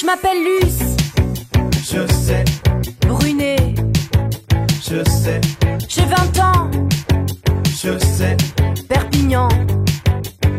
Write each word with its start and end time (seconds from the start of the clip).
Je 0.00 0.06
m'appelle 0.06 0.38
Luce. 0.44 0.96
Je 1.82 2.06
sais, 2.12 2.44
Brunet. 3.06 3.56
je 4.82 5.02
sais, 5.10 5.40
J'ai 5.88 6.02
20 6.02 6.38
ans. 6.40 6.70
je 7.82 7.98
sais, 7.98 8.36
Perpignan. 8.88 9.48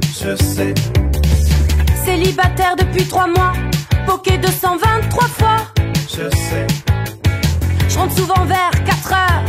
je 0.03 0.35
sais, 0.35 0.73
Célibataire 2.05 2.75
depuis 2.77 3.05
3 3.05 3.27
mois. 3.27 3.53
Poké 4.05 4.37
223 4.37 5.23
fois. 5.27 5.57
je 6.07 6.29
sais, 6.35 6.67
Je 7.87 7.97
rentre 7.97 8.15
souvent 8.15 8.45
vers 8.45 8.71
4 8.85 9.13
heures. 9.13 9.43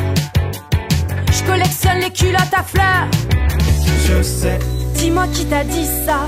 Je 1.32 1.42
collectionne 1.44 1.98
les 2.00 2.10
culottes 2.12 2.54
à 2.56 2.62
fleurs. 2.62 3.08
je 4.06 4.22
sais, 4.22 4.58
Dis-moi 4.94 5.26
qui 5.32 5.46
t'a 5.46 5.64
dit 5.64 5.86
ça. 6.06 6.20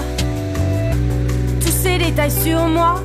Tous 1.61 1.73
ces 1.73 1.99
détails 1.99 2.31
sur 2.31 2.67
moi. 2.69 3.03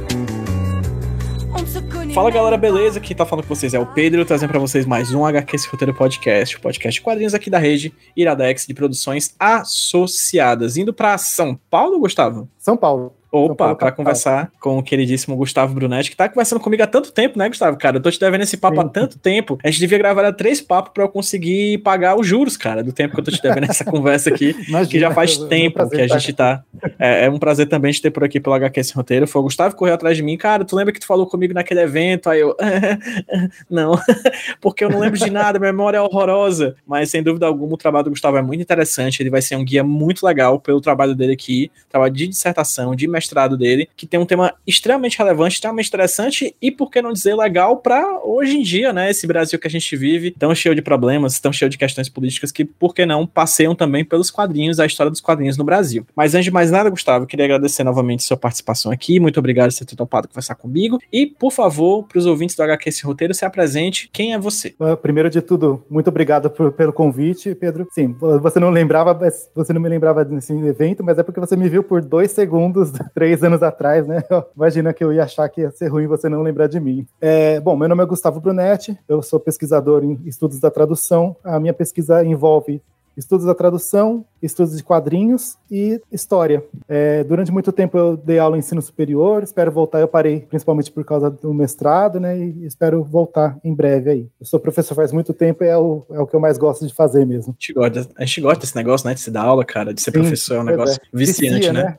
Fala 2.13 2.31
galera, 2.31 2.57
beleza? 2.57 2.99
Quem 2.99 3.15
tá 3.15 3.25
falando 3.25 3.45
com 3.45 3.55
vocês 3.55 3.73
é 3.73 3.79
o 3.79 3.85
Pedro, 3.85 4.23
trazendo 4.25 4.49
pra 4.49 4.59
vocês 4.59 4.85
mais 4.85 5.13
um 5.13 5.25
HQ 5.25 5.55
Esse 5.55 5.67
Roteiro 5.67 5.93
Podcast, 5.93 6.55
o 6.55 6.61
podcast 6.61 7.01
quadrinhos 7.01 7.33
aqui 7.33 7.49
da 7.49 7.57
rede 7.57 7.93
Iradex 8.15 8.65
de 8.65 8.73
produções 8.73 9.35
associadas. 9.39 10.77
Indo 10.77 10.93
pra 10.93 11.17
São 11.17 11.59
Paulo, 11.69 11.99
Gustavo? 11.99 12.47
São 12.57 12.77
Paulo. 12.77 13.16
Opa, 13.31 13.69
capital. 13.69 13.91
conversar 13.91 14.51
com 14.59 14.77
o 14.77 14.83
queridíssimo 14.83 15.35
Gustavo 15.35 15.73
Brunetti, 15.73 16.09
que 16.09 16.15
tá 16.15 16.29
conversando 16.29 16.59
comigo 16.59 16.83
há 16.83 16.87
tanto 16.87 17.11
tempo, 17.11 17.37
né, 17.37 17.49
Gustavo? 17.49 17.77
Cara, 17.77 17.97
eu 17.97 18.01
tô 18.01 18.09
te 18.09 18.19
devendo 18.19 18.41
esse 18.41 18.57
papo 18.57 18.79
há 18.79 18.83
Sim. 18.83 18.89
tanto 18.89 19.19
tempo. 19.19 19.59
A 19.63 19.69
gente 19.69 19.79
devia 19.79 19.97
gravar 19.97 20.31
três 20.33 20.61
papos 20.61 20.91
pra 20.93 21.03
eu 21.03 21.09
conseguir 21.09 21.79
pagar 21.79 22.17
os 22.17 22.25
juros, 22.25 22.55
cara, 22.55 22.83
do 22.83 22.93
tempo 22.93 23.13
que 23.13 23.19
eu 23.19 23.23
tô 23.23 23.31
te 23.31 23.41
devendo 23.41 23.69
essa 23.69 23.83
conversa 23.85 24.29
aqui. 24.29 24.55
Imagina, 24.67 24.87
que 24.87 24.99
já 24.99 25.11
faz 25.11 25.37
é 25.37 25.43
um 25.43 25.47
tempo 25.47 25.75
prazer 25.75 25.97
que 25.97 26.01
a 26.01 26.07
gente 26.07 26.33
tá. 26.33 26.63
É, 26.97 27.25
é 27.25 27.29
um 27.29 27.37
prazer 27.37 27.67
também 27.67 27.91
te 27.91 28.01
ter 28.01 28.11
por 28.11 28.23
aqui 28.23 28.39
pelo 28.39 28.55
HQ 28.55 28.79
esse 28.79 28.93
roteiro. 28.93 29.27
Foi 29.27 29.41
o 29.41 29.43
Gustavo 29.43 29.73
que 29.73 29.79
correu 29.79 29.93
atrás 29.95 30.15
de 30.15 30.23
mim. 30.23 30.37
Cara, 30.37 30.63
tu 30.63 30.75
lembra 30.75 30.93
que 30.93 30.99
tu 30.99 31.05
falou 31.05 31.27
comigo 31.27 31.53
naquele 31.53 31.81
evento? 31.81 32.29
Aí 32.29 32.39
eu. 32.39 32.55
não, 33.69 33.99
porque 34.61 34.83
eu 34.83 34.89
não 34.89 34.99
lembro 34.99 35.19
de 35.19 35.29
nada, 35.29 35.59
minha 35.59 35.71
memória 35.71 35.97
é 35.97 36.01
horrorosa. 36.01 36.75
Mas 36.85 37.09
sem 37.09 37.21
dúvida 37.21 37.45
alguma, 37.45 37.73
o 37.73 37.77
trabalho 37.77 38.05
do 38.05 38.09
Gustavo 38.11 38.37
é 38.37 38.41
muito 38.41 38.61
interessante. 38.61 39.21
Ele 39.21 39.29
vai 39.29 39.41
ser 39.41 39.55
um 39.55 39.65
guia 39.65 39.83
muito 39.83 40.25
legal 40.25 40.59
pelo 40.59 40.79
trabalho 40.79 41.15
dele 41.15 41.33
aqui, 41.33 41.71
trabalho 41.89 42.13
de 42.13 42.27
dissertação, 42.27 42.95
de 42.95 43.07
mestrado 43.17 43.57
dele, 43.57 43.89
que 43.97 44.05
tem 44.05 44.19
um 44.19 44.25
tema 44.25 44.53
extremamente 44.65 45.17
relevante, 45.17 45.55
extremamente 45.55 45.87
interessante 45.87 46.55
e, 46.61 46.71
por 46.71 46.89
que 46.91 47.01
não 47.01 47.11
dizer, 47.11 47.35
legal 47.35 47.77
para 47.77 48.19
hoje 48.23 48.57
em 48.57 48.61
dia, 48.61 48.93
né? 48.93 49.09
Esse 49.09 49.25
Brasil 49.27 49.57
que 49.59 49.67
a 49.67 49.69
gente 49.69 49.95
vive, 49.95 50.31
tão 50.31 50.53
cheio 50.53 50.75
de 50.75 50.81
problemas, 50.81 51.39
tão 51.39 51.51
cheio 51.51 51.69
de 51.69 51.77
questões 51.77 52.07
políticas 52.09 52.51
que, 52.51 52.63
por 52.63 52.93
que 52.93 53.05
não, 53.05 53.25
passeiam 53.25 53.73
também 53.75 54.05
pelos 54.05 54.29
quadrinhos, 54.29 54.79
a 54.79 54.85
história 54.85 55.09
dos 55.09 55.21
quadrinhos 55.21 55.57
no 55.57 55.63
Brasil. 55.63 56.05
Mas 56.15 56.35
antes 56.35 56.45
de 56.45 56.51
mais 56.51 56.69
nada, 56.71 56.89
Gustavo, 56.89 57.25
queria 57.25 57.45
agradecer 57.45 57.83
novamente 57.83 58.23
sua 58.23 58.37
participação 58.37 58.91
aqui. 58.91 59.19
Muito 59.19 59.39
obrigado 59.39 59.73
por 59.73 59.85
ter 59.85 59.95
topado 59.95 60.27
conversar 60.27 60.55
comigo. 60.55 60.99
E, 61.11 61.25
por 61.25 61.51
favor, 61.51 62.03
para 62.03 62.19
os 62.19 62.25
ouvintes 62.25 62.55
do 62.55 62.63
HQ 62.63 62.89
Esse 62.89 63.03
Roteiro, 63.05 63.33
se 63.33 63.45
apresente. 63.45 64.09
Quem 64.13 64.33
é 64.33 64.39
você? 64.39 64.75
Primeiro 65.01 65.29
de 65.29 65.41
tudo, 65.41 65.83
muito 65.89 66.09
obrigado 66.09 66.49
por- 66.49 66.71
pelo 66.71 66.93
convite, 66.93 67.55
Pedro. 67.55 67.87
Sim, 67.91 68.15
você 68.41 68.59
não 68.59 68.69
lembrava, 68.69 69.17
você 69.55 69.73
não 69.73 69.81
me 69.81 69.89
lembrava 69.89 70.23
desse 70.23 70.53
evento, 70.53 71.03
mas 71.03 71.17
é 71.17 71.23
porque 71.23 71.39
você 71.39 71.55
me 71.55 71.67
viu 71.69 71.83
por 71.83 72.01
dois 72.01 72.31
segundos, 72.31 72.91
três 73.13 73.43
anos 73.43 73.63
atrás, 73.63 74.07
né? 74.07 74.23
Imagina 74.55 74.93
que 74.93 75.03
eu 75.03 75.13
ia 75.13 75.23
achar 75.23 75.47
que 75.49 75.61
ia 75.61 75.71
ser 75.71 75.87
ruim 75.87 76.07
você 76.07 76.29
não 76.29 76.41
lembrar 76.41 76.67
de 76.67 76.79
mim. 76.79 77.05
É, 77.21 77.59
bom, 77.59 77.75
meu 77.75 77.89
nome 77.89 78.03
é 78.03 78.05
Gustavo 78.05 78.39
Brunetti, 78.39 78.97
eu 79.07 79.21
sou 79.21 79.39
pesquisador 79.39 80.03
em 80.03 80.19
estudos 80.25 80.59
da 80.59 80.71
tradução. 80.71 81.35
A 81.43 81.59
minha 81.59 81.73
pesquisa 81.73 82.23
envolve 82.23 82.81
estudos 83.17 83.45
da 83.45 83.55
tradução, 83.55 84.23
estudos 84.41 84.77
de 84.77 84.83
quadrinhos 84.83 85.57
e 85.69 86.01
história. 86.11 86.63
É, 86.87 87.23
durante 87.23 87.51
muito 87.51 87.71
tempo 87.71 87.97
eu 87.97 88.17
dei 88.17 88.39
aula 88.39 88.55
em 88.55 88.59
ensino 88.59 88.81
superior, 88.81 89.43
espero 89.43 89.71
voltar. 89.71 89.99
Eu 89.99 90.07
parei 90.07 90.41
principalmente 90.41 90.91
por 90.91 91.03
causa 91.03 91.29
do 91.29 91.53
mestrado, 91.53 92.19
né? 92.19 92.37
E 92.37 92.65
espero 92.65 93.03
voltar 93.03 93.57
em 93.63 93.73
breve 93.73 94.09
aí. 94.09 94.27
Eu 94.39 94.45
sou 94.45 94.59
professor 94.59 94.95
faz 94.95 95.11
muito 95.11 95.33
tempo 95.33 95.63
e 95.63 95.67
é 95.67 95.77
o, 95.77 96.05
é 96.11 96.19
o 96.19 96.27
que 96.27 96.35
eu 96.35 96.39
mais 96.39 96.57
gosto 96.57 96.85
de 96.87 96.93
fazer 96.93 97.25
mesmo. 97.25 97.51
A 97.51 97.61
gente 97.61 97.73
gosta, 97.73 98.07
a 98.17 98.25
gente 98.25 98.41
gosta 98.41 98.59
desse 98.61 98.75
negócio, 98.75 99.07
né? 99.07 99.13
De 99.13 99.19
se 99.19 99.31
dar 99.31 99.43
aula, 99.43 99.63
cara, 99.65 99.93
de 99.93 100.01
ser 100.01 100.11
Sim, 100.11 100.19
professor, 100.19 100.55
é 100.55 100.59
um 100.59 100.63
pois 100.65 100.77
negócio 100.77 101.01
é. 101.01 101.17
viciante, 101.17 101.55
Vicia, 101.55 101.73
né? 101.73 101.97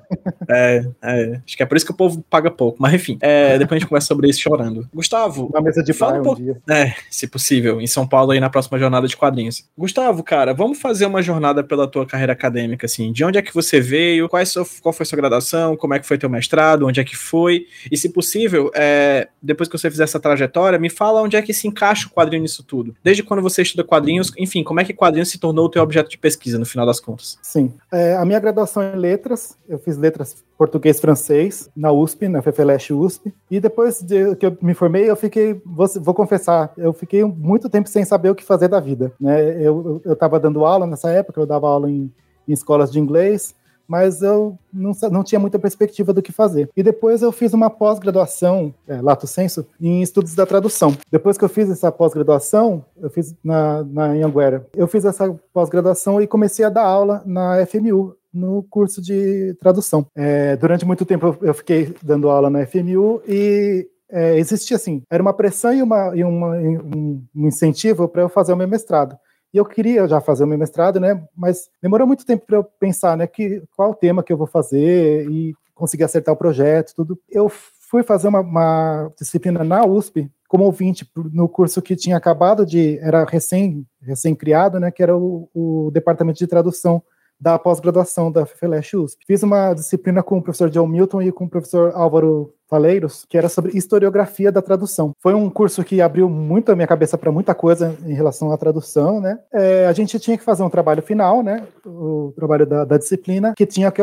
É, 0.49 0.85
é, 1.03 1.41
acho 1.47 1.57
que 1.57 1.63
é 1.63 1.67
por 1.67 1.77
isso 1.77 1.87
que 1.87 1.93
o 1.93 1.97
povo 1.97 2.23
paga 2.29 2.51
pouco. 2.51 2.79
Mas 2.81 2.95
enfim, 2.95 3.19
é, 3.21 3.59
depois 3.59 3.77
a 3.77 3.81
gente 3.81 3.89
conversa 3.89 4.09
sobre 4.09 4.29
isso 4.29 4.41
chorando. 4.41 4.89
Gustavo, 4.95 5.47
Uma 5.47 5.61
mesa 5.61 5.83
de 5.83 5.93
Fala 5.93 6.17
um 6.17 6.21
um, 6.21 6.23
pouco- 6.23 6.41
dia. 6.43 6.61
é, 6.69 6.95
se 7.11 7.27
possível, 7.27 7.81
em 7.81 7.87
São 7.87 8.07
Paulo 8.07 8.31
aí 8.33 8.41
na 8.41 8.51
próxima 8.51 8.79
jornada 8.79 9.07
de 9.07 9.17
quadrinhos. 9.17 9.65
Gustavo, 9.77 10.23
cara, 10.23 10.55
vamos 10.55 10.79
fazer 10.81 11.07
uma 11.07 11.23
jornada 11.23 11.63
pela 11.65 11.87
tua 11.89 12.07
carreira 12.07 12.28
acadêmica, 12.31 12.87
assim. 12.87 13.13
De 13.13 13.25
onde 13.25 13.39
é 13.39 13.43
que 13.43 13.55
você 13.55 13.81
veio? 13.81 14.29
Qual, 14.29 14.41
é 14.41 14.45
sua- 14.45 14.67
qual 14.81 14.93
foi 14.93 15.05
sua 15.07 15.17
graduação? 15.17 15.77
Como 15.77 15.95
é 15.95 15.99
que 15.99 16.07
foi 16.07 16.19
teu 16.19 16.29
mestrado? 16.29 16.87
Onde 16.87 17.01
é 17.01 17.05
que 17.05 17.17
foi? 17.17 17.67
E 17.91 17.97
se 17.97 18.09
possível, 18.11 18.71
é, 18.75 19.29
depois 19.43 19.69
que 19.69 19.77
você 19.79 19.91
fizer 19.91 20.05
essa 20.05 20.21
trajetória, 20.21 20.79
me 20.79 20.91
fala 20.91 21.23
onde 21.23 21.37
é 21.37 21.43
que 21.43 21.53
se 21.53 21.67
encaixa 21.69 22.07
o 22.07 22.11
quadrinho 22.11 22.43
nisso 22.43 22.63
tudo. 22.63 22.95
Desde 23.03 23.23
quando 23.23 23.43
você 23.43 23.63
estuda 23.63 23.85
quadrinhos, 23.85 24.33
enfim, 24.39 24.63
como 24.63 24.81
é 24.81 24.85
que 24.85 24.93
quadrinho 24.93 25.27
se 25.27 25.39
tornou 25.39 25.67
o 25.67 25.69
teu 25.69 25.83
objeto 25.83 26.11
de 26.11 26.19
pesquisa 26.19 26.59
no 26.59 26.67
final 26.67 26.87
das 26.87 27.01
contas? 27.01 27.39
Sim. 27.43 27.73
É, 27.93 28.17
a 28.17 28.25
minha 28.25 28.41
graduação 28.41 28.83
em 28.83 28.97
letras, 28.97 29.57
eu 29.69 29.79
fiz 29.79 29.97
letras 29.97 30.45
português 30.59 30.99
e 30.99 31.01
francês 31.01 31.71
na 31.75 31.93
USP, 31.93 32.29
na 32.29 32.43
FFLS 32.43 32.93
USP. 32.93 33.33
E 33.49 33.61
depois 33.61 34.03
de 34.03 34.35
que 34.35 34.45
eu 34.45 34.59
me 34.61 34.75
formei, 34.75 35.09
eu 35.09 35.15
fiquei, 35.15 35.63
vou, 35.65 35.87
vou 36.01 36.13
confessar, 36.13 36.73
eu 36.77 36.93
fiquei 36.93 37.25
muito 37.25 37.71
tempo 37.71 37.89
sem 37.89 38.05
saber 38.05 38.31
o 38.31 38.35
que 38.35 38.45
fazer 38.45 38.67
da 38.67 38.81
vida. 38.81 39.13
Né? 39.21 39.63
Eu 39.63 40.03
estava 40.05 40.41
dando 40.41 40.65
aula 40.65 40.87
nessa 40.87 41.11
época, 41.11 41.41
eu 41.41 41.47
dava 41.47 41.69
aula 41.69 41.89
em, 41.89 42.13
em 42.47 42.53
escolas 42.53 42.91
de 42.91 42.99
inglês, 42.99 43.55
mas 43.89 44.21
eu 44.21 44.59
não, 44.71 44.93
não 45.11 45.25
tinha 45.25 45.39
muita 45.39 45.59
perspectiva 45.59 46.13
do 46.13 46.21
que 46.21 46.31
fazer. 46.31 46.69
E 46.77 46.83
depois 46.83 47.23
eu 47.23 47.33
fiz 47.33 47.55
uma 47.55 47.71
pós-graduação, 47.71 48.75
é, 48.87 49.01
lato 49.01 49.27
sensu, 49.27 49.65
em 49.81 50.03
estudos 50.03 50.35
da 50.35 50.45
tradução. 50.45 50.95
Depois 51.11 51.39
que 51.39 51.45
eu 51.45 51.49
fiz 51.49 51.71
essa 51.71 51.91
pós-graduação, 51.91 52.85
eu 53.01 53.09
fiz 53.09 53.35
na, 53.43 53.83
na 53.85 54.05
Anhanguera, 54.07 54.67
eu 54.77 54.87
fiz 54.87 55.07
essa 55.07 55.35
pós-graduação 55.55 56.21
e 56.21 56.27
comecei 56.27 56.65
a 56.65 56.69
dar 56.69 56.85
aula 56.85 57.23
na 57.25 57.65
FMU, 57.65 58.15
no 58.39 58.63
curso 58.63 59.03
de 59.03 59.55
tradução. 59.61 60.07
É, 60.15 60.57
durante 60.57 60.85
muito 60.85 61.05
tempo 61.05 61.37
eu, 61.43 61.55
fiquei 61.55 61.95
dando 62.03 62.31
aula 62.31 62.49
na 62.49 62.65
FMU 62.67 63.21
e 63.27 63.89
é, 64.11 64.39
existia 64.39 64.77
assim, 64.77 65.03
era 65.11 65.23
uma 65.23 65.35
pressão 65.35 65.73
e, 65.73 65.83
uma, 65.83 66.17
e 66.17 66.25
uma- 66.25 66.57
um, 66.57 67.23
incentivo 67.35 68.09
para 68.09 68.23
eu 68.23 68.29
fazer 68.29 68.53
o 68.53 68.57
meu 68.57 68.69
mestrado. 68.69 69.19
E 69.53 69.57
eu 69.57 69.65
queria 69.65 70.07
já 70.07 70.21
fazer 70.21 70.45
o 70.45 70.47
meu 70.47 70.59
mestrado, 70.59 71.01
né? 71.01 71.23
Mas 71.37 71.71
demorou 71.83 72.07
muito 72.07 72.25
tempo 72.25 72.45
para 72.47 72.57
eu 72.57 72.65
pensar, 72.65 73.17
né? 73.17 73.27
Que, 73.27 73.63
qual 73.75 73.91
o 73.91 73.95
tema 73.95 74.23
que 74.23 74.33
eu 74.33 74.37
vou 74.37 74.47
fazer 74.47 75.29
e 75.31 75.55
conseguir 75.75 76.05
acertar 76.05 76.35
o 76.35 76.39
projeto, 76.39 76.93
tudo. 76.95 77.19
Eu 77.31 77.49
fui 77.49 78.03
fazer 78.03 78.29
uma, 78.29 78.41
uma 78.41 79.11
disciplina 79.19 79.65
na 79.65 79.87
USP 79.87 80.31
como 80.49 80.65
ouvinte 80.65 81.09
no 81.33 81.49
curso 81.49 81.81
que 81.81 81.95
tinha 81.95 82.17
acabado 82.17 82.65
de 82.65 82.99
era 82.99 83.25
recém 83.25 83.87
recém 84.03 84.35
criado, 84.35 84.81
né? 84.81 84.91
Que 84.91 85.03
era 85.03 85.17
o, 85.17 85.49
o 85.55 85.91
departamento 85.93 86.39
de 86.39 86.47
tradução 86.47 87.03
da 87.41 87.59
pós-graduação 87.59 88.31
da 88.31 88.45
FFLS 88.45 88.97
USP. 88.97 89.25
Fiz 89.27 89.43
uma 89.43 89.75
disciplina 89.75 90.23
com 90.23 90.39
o 90.39 90.43
professor 90.43 90.69
John 90.71 90.87
Milton 90.87 91.23
e 91.23 91.33
com 91.33 91.45
o 91.45 91.49
professor 91.49 91.93
Álvaro 91.95 92.53
Faleiros, 92.69 93.25
que 93.27 93.39
era 93.39 93.49
sobre 93.49 93.77
historiografia 93.77 94.53
da 94.53 94.61
tradução. 94.61 95.13
Foi 95.21 95.33
um 95.33 95.49
curso 95.49 95.83
que 95.83 96.03
abriu 96.03 96.29
muito 96.29 96.71
a 96.71 96.77
minha 96.77 96.87
cabeça 96.87 97.17
para 97.17 97.33
muita 97.33 97.55
coisa 97.55 97.97
em 98.05 98.13
relação 98.13 98.53
à 98.53 98.59
tradução, 98.59 99.21
né? 99.21 99.39
É, 99.53 99.87
a 99.87 99.93
gente 99.93 100.19
tinha 100.19 100.37
que 100.37 100.45
fazer 100.45 100.63
um 100.63 100.69
trabalho 100.69 101.03
final, 101.03 101.43
né? 101.43 101.67
O 101.87 102.33
trabalho 102.37 102.67
da, 102.67 102.85
da 102.85 102.99
disciplina, 102.99 103.55
que 103.57 103.65
tinha 103.65 103.91
que, 103.91 104.03